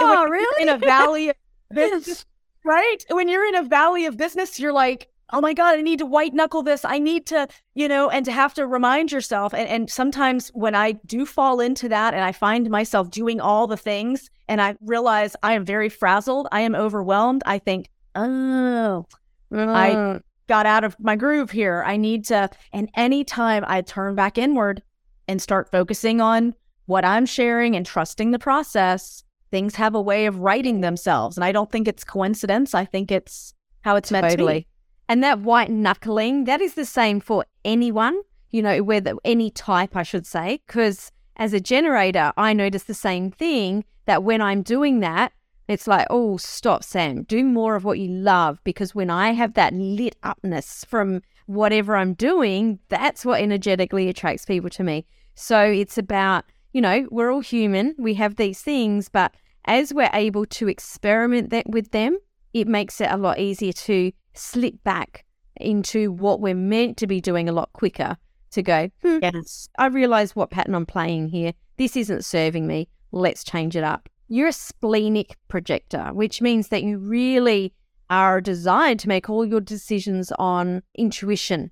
God, 0.00 0.30
really? 0.30 0.62
in 0.62 0.68
a 0.68 0.78
valley 0.78 1.30
of 1.30 1.36
business, 1.74 2.24
right? 2.64 2.98
When 3.10 3.28
you're 3.28 3.46
in 3.46 3.56
a 3.56 3.62
valley 3.62 4.06
of 4.06 4.16
business, 4.16 4.58
you're 4.58 4.72
like, 4.72 5.08
oh 5.32 5.40
my 5.40 5.52
God, 5.52 5.78
I 5.78 5.82
need 5.82 6.00
to 6.00 6.06
white 6.06 6.34
knuckle 6.34 6.62
this. 6.62 6.84
I 6.84 6.98
need 6.98 7.26
to, 7.26 7.48
you 7.74 7.88
know, 7.88 8.10
and 8.10 8.24
to 8.24 8.32
have 8.32 8.54
to 8.54 8.66
remind 8.66 9.12
yourself. 9.12 9.54
And, 9.54 9.68
and 9.68 9.90
sometimes 9.90 10.50
when 10.54 10.74
I 10.74 10.92
do 11.06 11.24
fall 11.24 11.60
into 11.60 11.88
that 11.88 12.14
and 12.14 12.24
I 12.24 12.32
find 12.32 12.68
myself 12.68 13.10
doing 13.10 13.40
all 13.40 13.66
the 13.66 13.76
things 13.76 14.30
and 14.48 14.60
I 14.60 14.76
realize 14.80 15.36
I 15.42 15.54
am 15.54 15.64
very 15.64 15.88
frazzled, 15.88 16.48
I 16.52 16.62
am 16.62 16.74
overwhelmed, 16.74 17.42
I 17.46 17.58
think, 17.58 17.88
oh, 18.14 19.06
I 19.52 19.90
mm. 19.90 20.22
got 20.48 20.66
out 20.66 20.84
of 20.84 20.96
my 21.00 21.16
groove 21.16 21.50
here. 21.50 21.84
I 21.86 21.96
need 21.96 22.24
to. 22.26 22.50
And 22.72 22.90
anytime 22.94 23.64
I 23.66 23.82
turn 23.82 24.14
back 24.14 24.38
inward 24.38 24.82
and 25.28 25.40
start 25.40 25.70
focusing 25.70 26.20
on 26.20 26.54
what 26.86 27.04
I'm 27.04 27.26
sharing 27.26 27.76
and 27.76 27.86
trusting 27.86 28.32
the 28.32 28.38
process, 28.38 29.22
things 29.50 29.76
have 29.76 29.94
a 29.94 30.00
way 30.00 30.26
of 30.26 30.38
writing 30.38 30.80
themselves. 30.80 31.36
And 31.36 31.44
I 31.44 31.52
don't 31.52 31.70
think 31.70 31.88
it's 31.88 32.04
coincidence. 32.04 32.74
I 32.74 32.84
think 32.84 33.10
it's 33.10 33.54
how 33.82 33.96
it's 33.96 34.10
meant 34.10 34.30
to 34.30 34.46
be. 34.46 34.66
And 35.08 35.24
that 35.24 35.40
white 35.40 35.70
knuckling, 35.70 36.44
that 36.44 36.60
is 36.60 36.74
the 36.74 36.84
same 36.84 37.20
for 37.20 37.44
anyone, 37.64 38.20
you 38.50 38.62
know, 38.62 38.82
whether 38.82 39.14
any 39.24 39.50
type, 39.50 39.96
I 39.96 40.04
should 40.04 40.26
say, 40.26 40.60
because 40.66 41.10
as 41.36 41.52
a 41.52 41.60
generator, 41.60 42.32
I 42.36 42.52
notice 42.52 42.84
the 42.84 42.94
same 42.94 43.30
thing 43.30 43.84
that 44.06 44.22
when 44.22 44.40
I'm 44.40 44.62
doing 44.62 45.00
that, 45.00 45.32
it's 45.66 45.86
like, 45.86 46.06
oh, 46.10 46.36
stop, 46.36 46.82
Sam, 46.84 47.22
do 47.22 47.44
more 47.44 47.76
of 47.76 47.84
what 47.84 47.98
you 47.98 48.08
love. 48.08 48.60
Because 48.64 48.94
when 48.94 49.10
I 49.10 49.32
have 49.32 49.54
that 49.54 49.72
lit 49.72 50.16
upness 50.22 50.84
from 50.84 51.22
whatever 51.46 51.96
I'm 51.96 52.14
doing, 52.14 52.78
that's 52.88 53.24
what 53.24 53.40
energetically 53.40 54.08
attracts 54.08 54.44
people 54.44 54.70
to 54.70 54.84
me. 54.84 55.06
So 55.34 55.60
it's 55.60 55.96
about, 55.96 56.44
you 56.72 56.80
know, 56.80 57.06
we're 57.10 57.30
all 57.32 57.40
human, 57.40 57.94
we 57.98 58.14
have 58.14 58.36
these 58.36 58.60
things, 58.60 59.08
but 59.08 59.34
as 59.64 59.92
we're 59.92 60.10
able 60.14 60.46
to 60.46 60.68
experiment 60.68 61.50
that 61.50 61.68
with 61.68 61.90
them, 61.90 62.18
it 62.52 62.66
makes 62.68 63.00
it 63.00 63.08
a 63.10 63.16
lot 63.16 63.38
easier 63.38 63.72
to 63.72 64.12
slip 64.34 64.82
back 64.84 65.24
into 65.60 66.10
what 66.12 66.40
we're 66.40 66.54
meant 66.54 66.96
to 66.98 67.06
be 67.06 67.20
doing 67.20 67.48
a 67.48 67.52
lot 67.52 67.72
quicker 67.72 68.16
to 68.52 68.62
go, 68.62 68.88
hmm, 69.02 69.18
Yes. 69.22 69.68
I 69.78 69.86
realize 69.86 70.34
what 70.34 70.50
pattern 70.50 70.74
I'm 70.74 70.86
playing 70.86 71.28
here. 71.28 71.52
This 71.76 71.96
isn't 71.96 72.24
serving 72.24 72.66
me. 72.66 72.88
Let's 73.12 73.44
change 73.44 73.76
it 73.76 73.84
up. 73.84 74.08
You're 74.28 74.48
a 74.48 74.52
splenic 74.52 75.36
projector, 75.48 76.10
which 76.12 76.40
means 76.40 76.68
that 76.68 76.82
you 76.82 76.98
really 76.98 77.72
are 78.08 78.40
designed 78.40 78.98
to 79.00 79.08
make 79.08 79.28
all 79.30 79.44
your 79.44 79.60
decisions 79.60 80.32
on 80.38 80.82
intuition. 80.96 81.70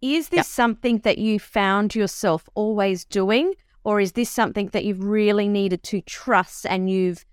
Is 0.00 0.28
this 0.28 0.38
Yep. 0.38 0.46
something 0.46 0.98
that 0.98 1.18
you 1.18 1.38
found 1.38 1.94
yourself 1.94 2.48
always 2.54 3.04
doing, 3.04 3.54
or 3.84 4.00
is 4.00 4.12
this 4.12 4.30
something 4.30 4.68
that 4.68 4.84
you've 4.84 5.04
really 5.04 5.48
needed 5.48 5.82
to 5.84 6.00
trust 6.00 6.66
and 6.66 6.90
you've 6.90 7.24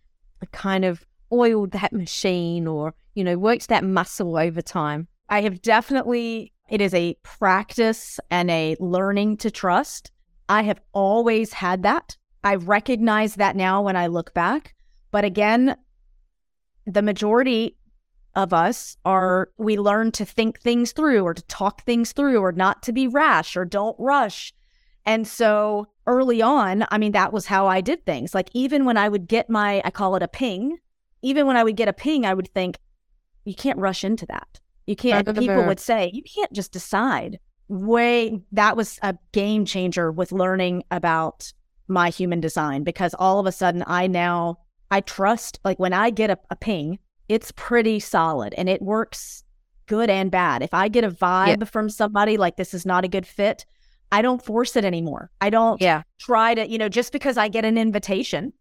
kind 0.51 0.85
of 0.85 1.05
oiled 1.31 1.71
that 1.71 1.93
machine 1.93 2.67
or, 2.67 2.93
you 3.15 3.23
know, 3.23 3.37
worked 3.37 3.69
that 3.69 3.83
muscle 3.83 4.37
over 4.37 4.61
time? 4.61 5.07
I 5.29 5.41
have 5.41 5.61
definitely, 5.61 6.51
it 6.69 6.81
is 6.81 6.93
a 6.93 7.15
practice 7.23 8.19
and 8.29 8.51
a 8.51 8.75
learning 8.79 9.37
to 9.37 9.49
trust. 9.49 10.11
I 10.49 10.63
have 10.63 10.81
always 10.91 11.53
had 11.53 11.83
that. 11.83 12.17
I 12.43 12.55
recognize 12.55 13.35
that 13.35 13.55
now 13.55 13.81
when 13.81 13.95
I 13.95 14.07
look 14.07 14.33
back. 14.33 14.75
But 15.11 15.23
again, 15.23 15.77
the 16.85 17.01
majority 17.01 17.77
of 18.35 18.51
us 18.51 18.97
are, 19.05 19.49
we 19.57 19.77
learn 19.77 20.11
to 20.13 20.25
think 20.25 20.59
things 20.59 20.91
through 20.91 21.23
or 21.23 21.33
to 21.33 21.41
talk 21.43 21.83
things 21.83 22.11
through 22.11 22.39
or 22.39 22.51
not 22.51 22.83
to 22.83 22.91
be 22.91 23.07
rash 23.07 23.55
or 23.55 23.63
don't 23.63 23.95
rush. 23.99 24.53
And 25.05 25.27
so 25.27 25.87
early 26.11 26.41
on, 26.41 26.85
I 26.91 26.97
mean, 26.97 27.13
that 27.13 27.31
was 27.31 27.45
how 27.45 27.67
I 27.67 27.79
did 27.79 28.05
things. 28.05 28.35
Like 28.35 28.49
even 28.53 28.83
when 28.83 28.97
I 28.97 29.07
would 29.07 29.27
get 29.27 29.49
my, 29.49 29.81
I 29.85 29.89
call 29.89 30.15
it 30.15 30.23
a 30.23 30.27
ping, 30.27 30.77
even 31.21 31.47
when 31.47 31.55
I 31.55 31.63
would 31.63 31.77
get 31.77 31.87
a 31.87 31.93
ping, 31.93 32.25
I 32.25 32.33
would 32.33 32.53
think, 32.53 32.77
you 33.45 33.55
can't 33.55 33.79
rush 33.79 34.03
into 34.03 34.25
that. 34.27 34.59
You 34.85 34.95
can't, 34.95 35.25
people 35.35 35.65
would 35.65 35.79
say, 35.79 36.11
you 36.13 36.21
can't 36.23 36.51
just 36.51 36.71
decide. 36.71 37.39
Way, 37.69 38.41
that 38.51 38.75
was 38.75 38.99
a 39.01 39.15
game 39.31 39.63
changer 39.65 40.11
with 40.11 40.33
learning 40.33 40.83
about 40.91 41.53
my 41.87 42.09
human 42.09 42.41
design 42.41 42.83
because 42.83 43.15
all 43.17 43.39
of 43.39 43.45
a 43.45 43.51
sudden 43.51 43.83
I 43.87 44.07
now, 44.07 44.57
I 44.91 45.01
trust, 45.01 45.59
like 45.63 45.79
when 45.79 45.93
I 45.93 46.09
get 46.09 46.29
a, 46.29 46.37
a 46.49 46.55
ping, 46.55 46.99
it's 47.29 47.53
pretty 47.55 48.01
solid 48.01 48.53
and 48.57 48.67
it 48.67 48.81
works 48.81 49.43
good 49.87 50.09
and 50.09 50.29
bad. 50.29 50.61
If 50.61 50.73
I 50.73 50.89
get 50.89 51.05
a 51.05 51.09
vibe 51.09 51.67
from 51.69 51.89
somebody 51.89 52.37
like 52.37 52.57
this 52.57 52.73
is 52.73 52.85
not 52.85 53.05
a 53.05 53.07
good 53.07 53.25
fit, 53.25 53.65
I 54.11 54.21
don't 54.21 54.43
force 54.43 54.75
it 54.75 54.83
anymore. 54.85 55.31
I 55.39 55.49
don't 55.49 55.81
Yeah. 55.81 56.03
try 56.19 56.53
to, 56.55 56.69
you 56.69 56.77
know, 56.77 56.89
just 56.89 57.11
because 57.13 57.37
I 57.37 57.47
get 57.47 57.65
an 57.65 57.77
invitation, 57.77 58.53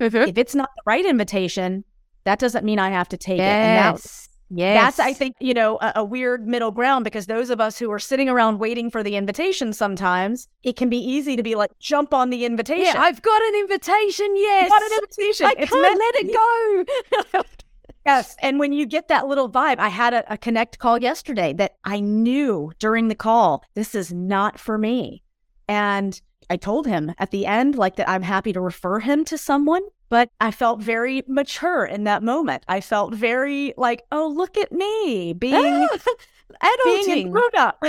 Mm-hmm. 0.00 0.28
if 0.28 0.36
it's 0.38 0.54
not 0.56 0.70
the 0.76 0.82
right 0.86 1.06
invitation, 1.06 1.84
that 2.24 2.38
doesn't 2.40 2.64
mean 2.64 2.78
I 2.80 2.90
have 2.90 3.08
to 3.10 3.16
take 3.16 3.38
it. 3.38 3.42
And 3.42 3.78
that, 3.78 3.92
Yes. 3.94 4.28
Yes. 4.50 4.82
that's, 4.96 5.00
I 5.00 5.12
think, 5.12 5.36
you 5.40 5.54
know, 5.54 5.78
a, 5.80 5.92
a 5.96 6.04
weird 6.04 6.46
middle 6.46 6.70
ground 6.70 7.04
because 7.04 7.26
those 7.26 7.48
of 7.48 7.60
us 7.60 7.78
who 7.78 7.90
are 7.92 7.98
sitting 7.98 8.28
around 8.28 8.58
waiting 8.58 8.90
for 8.90 9.02
the 9.02 9.16
invitation 9.16 9.72
sometimes, 9.72 10.48
it 10.64 10.76
can 10.76 10.88
be 10.88 10.98
easy 10.98 11.34
to 11.36 11.42
be 11.42 11.54
like, 11.54 11.70
jump 11.78 12.12
on 12.12 12.30
the 12.30 12.44
invitation. 12.44 12.84
Yeah, 12.94 13.00
I've 13.00 13.22
got 13.22 13.40
an 13.42 13.54
invitation. 13.60 14.36
Yes. 14.36 14.68
got 14.68 14.82
an 14.82 14.92
invitation. 14.98 15.46
I 15.46 15.54
It's 15.58 15.70
can't 15.70 15.98
let 15.98 16.14
it 16.16 17.32
go. 17.32 17.42
Yes. 18.06 18.36
And 18.40 18.58
when 18.58 18.72
you 18.72 18.86
get 18.86 19.08
that 19.08 19.26
little 19.26 19.50
vibe, 19.50 19.78
I 19.78 19.88
had 19.88 20.14
a, 20.14 20.32
a 20.32 20.36
connect 20.36 20.78
call 20.78 20.98
yesterday 20.98 21.52
that 21.54 21.76
I 21.84 22.00
knew 22.00 22.72
during 22.78 23.08
the 23.08 23.14
call, 23.14 23.64
this 23.74 23.94
is 23.94 24.12
not 24.12 24.58
for 24.58 24.76
me. 24.76 25.22
And 25.68 26.20
I 26.50 26.56
told 26.56 26.86
him 26.86 27.14
at 27.18 27.30
the 27.30 27.46
end, 27.46 27.76
like 27.76 27.96
that 27.96 28.08
I'm 28.08 28.22
happy 28.22 28.52
to 28.52 28.60
refer 28.60 29.00
him 29.00 29.24
to 29.26 29.38
someone, 29.38 29.82
but 30.10 30.28
I 30.40 30.50
felt 30.50 30.80
very 30.80 31.22
mature 31.26 31.84
in 31.86 32.04
that 32.04 32.22
moment. 32.22 32.64
I 32.68 32.82
felt 32.82 33.14
very 33.14 33.72
like, 33.78 34.02
oh, 34.12 34.28
look 34.28 34.58
at 34.58 34.70
me 34.70 35.32
being, 35.32 35.54
ah, 35.56 35.88
being 36.84 37.04
Adulting. 37.06 37.26
a 37.26 37.30
grown 37.30 37.50
up. 37.56 37.78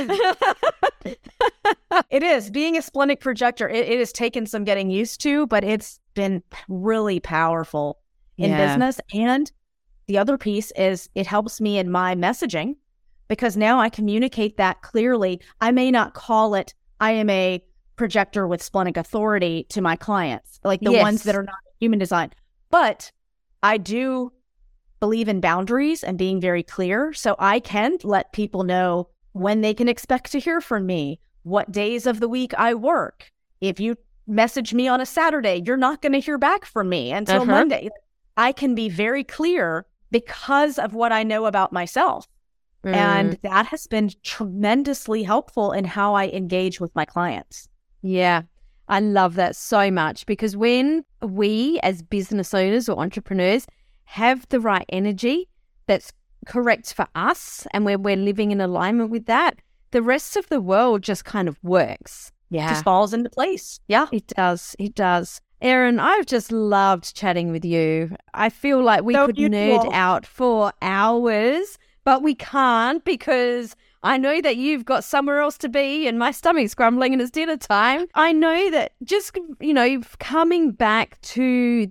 it 2.10 2.24
is 2.24 2.50
being 2.50 2.78
a 2.78 2.82
splenic 2.82 3.20
projector. 3.20 3.68
It, 3.68 3.90
it 3.90 4.00
has 4.00 4.14
taken 4.14 4.46
some 4.46 4.64
getting 4.64 4.90
used 4.90 5.20
to, 5.22 5.46
but 5.48 5.66
it's 5.66 6.00
been 6.14 6.42
really 6.70 7.20
powerful 7.20 8.00
in 8.38 8.52
Yeah. 8.52 8.68
business. 8.68 9.02
And 9.14 9.52
the 10.08 10.18
other 10.18 10.38
piece 10.38 10.72
is 10.76 11.10
it 11.16 11.28
helps 11.28 11.60
me 11.60 11.78
in 11.78 11.90
my 11.90 12.16
messaging 12.16 12.76
because 13.28 13.58
now 13.58 13.80
I 13.80 13.90
communicate 13.90 14.58
that 14.58 14.82
clearly. 14.82 15.42
I 15.62 15.72
may 15.72 15.92
not 15.92 16.14
call 16.14 16.56
it, 16.56 16.74
I 17.00 17.12
am 17.12 17.30
a 17.30 17.64
projector 17.96 18.48
with 18.48 18.62
splenic 18.62 18.98
authority 18.98 19.66
to 19.70 19.82
my 19.82 19.96
clients, 19.96 20.60
like 20.64 20.82
the 20.82 20.92
ones 20.92 21.24
that 21.24 21.36
are 21.36 21.44
not 21.44 21.56
human 21.80 21.98
design. 22.00 22.32
But 22.70 23.12
I 23.64 23.78
do 23.78 24.32
believe 25.00 25.28
in 25.28 25.40
boundaries 25.40 26.04
and 26.04 26.18
being 26.18 26.40
very 26.40 26.64
clear. 26.64 27.14
So 27.14 27.36
I 27.40 27.60
can 27.60 27.98
let 28.04 28.32
people 28.34 28.64
know 28.64 29.10
when 29.32 29.62
they 29.62 29.74
can 29.74 29.88
expect 29.90 30.32
to 30.32 30.40
hear 30.40 30.62
from 30.62 30.86
me, 30.86 31.20
what 31.44 31.72
days 31.72 32.06
of 32.08 32.20
the 32.20 32.30
week 32.30 32.54
I 32.58 32.74
work. 32.74 33.32
If 33.62 33.80
you 33.80 33.98
message 34.28 34.74
me 34.74 34.88
on 34.88 35.02
a 35.02 35.06
Saturday, 35.06 35.62
you're 35.66 35.78
not 35.78 36.02
going 36.02 36.14
to 36.14 36.20
hear 36.20 36.38
back 36.38 36.66
from 36.66 36.90
me 36.90 37.12
until 37.12 37.42
Uh-huh. 37.42 37.52
Monday. 37.52 37.90
I 38.38 38.52
can 38.52 38.76
be 38.76 38.90
very 38.90 39.24
clear 39.24 39.86
because 40.16 40.80
of 40.80 40.94
what 40.94 41.12
I 41.12 41.24
know 41.24 41.46
about 41.46 41.74
myself. 41.74 42.26
Mm. 42.86 42.94
And 42.94 43.40
that 43.42 43.66
has 43.66 43.86
been 43.86 44.12
tremendously 44.24 45.24
helpful 45.24 45.74
in 45.74 45.84
how 45.84 46.14
I 46.14 46.28
engage 46.28 46.80
with 46.80 46.96
my 46.96 47.04
clients. 47.04 47.68
Yeah, 48.02 48.44
I 48.88 49.02
love 49.02 49.36
that 49.36 49.58
so 49.58 49.92
much 49.92 50.26
because 50.26 50.56
when 50.56 51.04
we 51.22 51.82
as 51.84 52.02
business 52.02 52.54
owners 52.54 52.88
or 52.88 52.98
entrepreneurs 52.98 53.68
have 54.06 54.48
the 54.48 54.62
right 54.62 54.86
energy 54.88 55.50
that's 55.86 56.14
correct 56.46 56.94
for 56.94 57.08
us 57.14 57.68
and 57.72 57.84
where 57.84 57.98
we're 57.98 58.16
living 58.16 58.52
in 58.52 58.62
alignment 58.62 59.10
with 59.10 59.26
that, 59.26 59.60
the 59.92 60.02
rest 60.02 60.38
of 60.38 60.48
the 60.48 60.62
world 60.62 61.02
just 61.02 61.26
kind 61.26 61.50
of 61.50 61.62
works. 61.62 62.32
Yeah. 62.50 62.70
Just 62.70 62.86
falls 62.86 63.14
into 63.14 63.30
place. 63.30 63.82
Yeah. 63.90 64.08
It 64.14 64.28
does. 64.28 64.78
It 64.80 64.96
does. 64.96 65.42
Erin, 65.66 66.00
I've 66.00 66.28
just 66.28 66.52
loved 66.52 67.16
chatting 67.16 67.52
with 67.52 67.66
you. 67.66 68.16
I 68.36 68.50
feel 68.50 68.84
like 68.84 69.04
we 69.04 69.16
So 69.16 69.26
could 69.26 69.36
beautiful. 69.36 69.90
nerd 69.90 69.94
out 69.94 70.24
for 70.24 70.72
hours, 70.84 71.80
but 72.04 72.22
we 72.22 72.36
can't 72.36 73.04
because 73.04 73.76
I 74.04 74.18
know 74.18 74.42
that 74.42 74.58
you've 74.58 74.86
got 74.86 75.04
somewhere 75.04 75.40
else 75.40 75.58
to 75.58 75.68
be 75.68 76.08
and 76.08 76.20
my 76.20 76.30
stomach's 76.30 76.76
grumbling 76.76 77.14
and 77.14 77.22
it's 77.22 77.32
dinner 77.32 77.58
time. 77.58 78.06
I 78.14 78.32
know 78.32 78.70
that 78.70 78.92
just, 79.04 79.36
you 79.60 79.74
know, 79.74 80.02
coming 80.20 80.70
back 80.70 81.20
to, 81.22 81.44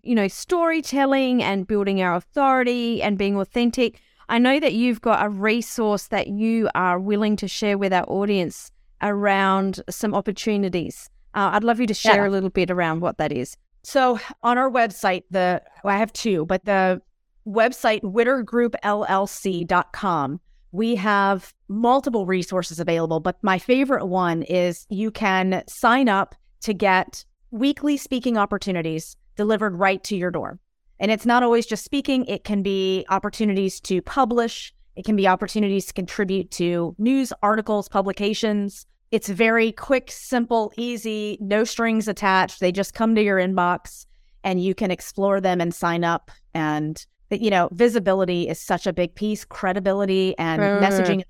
you 0.05 0.14
know, 0.14 0.29
storytelling 0.29 1.43
and 1.43 1.66
building 1.66 2.01
our 2.01 2.14
authority 2.14 3.03
and 3.03 3.18
being 3.18 3.37
authentic, 3.37 4.01
I 4.29 4.39
know 4.39 4.61
that 4.61 4.75
you've 4.75 5.01
got 5.01 5.27
a 5.27 5.29
resource 5.29 6.07
that 6.09 6.29
you 6.29 6.68
are 6.77 7.01
willing 7.01 7.35
to 7.39 7.49
share 7.49 7.77
with 7.77 7.93
our 7.93 8.05
audience 8.09 8.70
around 9.03 9.83
some 9.91 10.14
opportunities. 10.14 11.11
Uh, 11.35 11.51
I'd 11.55 11.64
love 11.64 11.81
you 11.81 11.89
to 11.89 11.95
share 11.95 12.22
Yeah. 12.22 12.29
a 12.29 12.31
little 12.31 12.51
bit 12.51 12.70
around 12.70 13.01
what 13.01 13.18
that 13.18 13.33
is. 13.33 13.57
So 13.85 14.18
on 14.43 14.59
our 14.59 14.70
website, 14.70 15.22
the 15.30 15.62
well, 15.85 15.95
I 15.95 15.99
have 15.99 16.12
two, 16.12 16.45
but 16.47 16.64
the 16.64 17.01
website 17.47 18.03
wittergroupllc.com. 18.03 20.41
we 20.72 20.97
have 20.97 21.55
multiple 21.68 22.26
resources 22.26 22.80
available, 22.80 23.20
but 23.20 23.37
my 23.43 23.59
favorite 23.59 24.07
one 24.07 24.43
is 24.43 24.87
you 24.89 25.11
can 25.11 25.62
sign 25.68 26.09
up 26.09 26.35
to 26.62 26.72
get 26.72 27.26
weekly 27.51 27.99
speaking 27.99 28.39
opportunities 28.39 29.16
delivered 29.37 29.76
right 29.76 30.03
to 30.05 30.16
your 30.16 30.30
door. 30.30 30.59
And 30.99 31.11
it's 31.11 31.26
not 31.26 31.43
always 31.43 31.66
just 31.66 31.85
speaking, 31.85 32.24
it 32.24 32.45
can 32.45 32.62
be 32.62 33.05
opportunities 33.11 33.80
to 33.82 34.01
publish, 34.01 34.72
it 34.97 35.05
can 35.05 35.16
be 35.16 35.28
opportunities 35.28 35.85
to 35.87 35.93
contribute 35.93 36.51
to 36.53 36.95
news 36.99 37.32
articles, 37.43 37.89
publications. 37.89 38.87
It's 39.11 39.28
very 39.28 39.72
quick, 39.72 40.11
simple, 40.11 40.72
easy, 40.76 41.38
no 41.40 41.64
strings 41.64 42.09
attached. 42.09 42.61
They 42.61 42.72
just 42.72 42.94
come 42.94 43.14
to 43.14 43.22
your 43.22 43.38
inbox 43.38 44.07
and 44.42 44.62
you 44.62 44.74
can 44.74 44.90
explore 44.90 45.40
them 45.40 45.61
and 45.61 45.74
sign 45.74 46.05
up 46.05 46.30
and 46.52 47.05
you 47.30 47.50
know, 47.50 47.68
visibility 47.72 48.48
is 48.48 48.61
such 48.61 48.86
a 48.86 48.92
big 48.92 49.14
piece, 49.14 49.44
credibility 49.44 50.36
and 50.38 50.61
mm. 50.61 50.80
messaging 50.80 51.24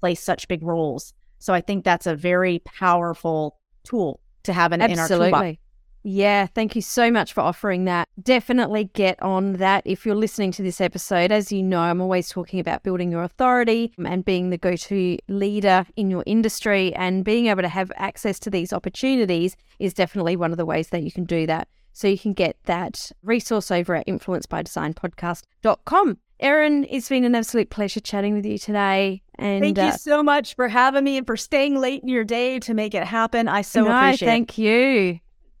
play 0.00 0.14
such 0.14 0.48
big 0.48 0.62
roles. 0.62 1.12
So 1.38 1.52
I 1.54 1.60
think 1.60 1.84
that's 1.84 2.06
a 2.06 2.16
very 2.16 2.60
powerful 2.60 3.58
tool 3.84 4.20
to 4.44 4.52
have 4.52 4.72
in, 4.72 4.80
Absolutely. 4.80 5.28
in 5.28 5.34
our 5.34 5.40
toolbox. 5.40 5.60
Yeah, 6.06 6.46
thank 6.46 6.76
you 6.76 6.82
so 6.82 7.10
much 7.10 7.32
for 7.32 7.40
offering 7.40 7.86
that. 7.86 8.08
Definitely 8.22 8.90
get 8.92 9.20
on 9.22 9.54
that 9.54 9.82
if 9.86 10.04
you're 10.04 10.14
listening 10.14 10.52
to 10.52 10.62
this 10.62 10.78
episode. 10.78 11.32
As 11.32 11.50
you 11.50 11.62
know, 11.62 11.80
I'm 11.80 12.02
always 12.02 12.28
talking 12.28 12.60
about 12.60 12.82
building 12.82 13.10
your 13.10 13.22
authority 13.22 13.90
and 14.04 14.22
being 14.22 14.50
the 14.50 14.58
go 14.58 14.76
to 14.76 15.18
leader 15.28 15.86
in 15.96 16.10
your 16.10 16.22
industry, 16.26 16.94
and 16.94 17.24
being 17.24 17.46
able 17.46 17.62
to 17.62 17.68
have 17.68 17.90
access 17.96 18.38
to 18.40 18.50
these 18.50 18.70
opportunities 18.70 19.56
is 19.78 19.94
definitely 19.94 20.36
one 20.36 20.50
of 20.50 20.58
the 20.58 20.66
ways 20.66 20.90
that 20.90 21.02
you 21.02 21.10
can 21.10 21.24
do 21.24 21.46
that. 21.46 21.68
So 21.94 22.06
you 22.06 22.18
can 22.18 22.34
get 22.34 22.58
that 22.64 23.10
resource 23.22 23.70
over 23.70 23.94
at 23.94 24.06
influencebydesignpodcast.com. 24.06 26.18
Erin, 26.40 26.86
it's 26.90 27.08
been 27.08 27.24
an 27.24 27.34
absolute 27.34 27.70
pleasure 27.70 28.00
chatting 28.00 28.34
with 28.34 28.44
you 28.44 28.58
today. 28.58 29.22
And 29.36 29.62
thank 29.62 29.78
you 29.78 29.84
uh, 29.84 29.96
so 29.96 30.22
much 30.22 30.54
for 30.54 30.68
having 30.68 31.04
me 31.04 31.16
and 31.16 31.26
for 31.26 31.38
staying 31.38 31.80
late 31.80 32.02
in 32.02 32.08
your 32.08 32.24
day 32.24 32.58
to 32.58 32.74
make 32.74 32.94
it 32.94 33.04
happen. 33.04 33.48
I 33.48 33.62
so 33.62 33.84
no, 33.84 33.96
appreciate 33.96 34.28
thank 34.28 34.50
it. 34.50 34.54
Thank 34.54 34.58
you. 34.58 35.20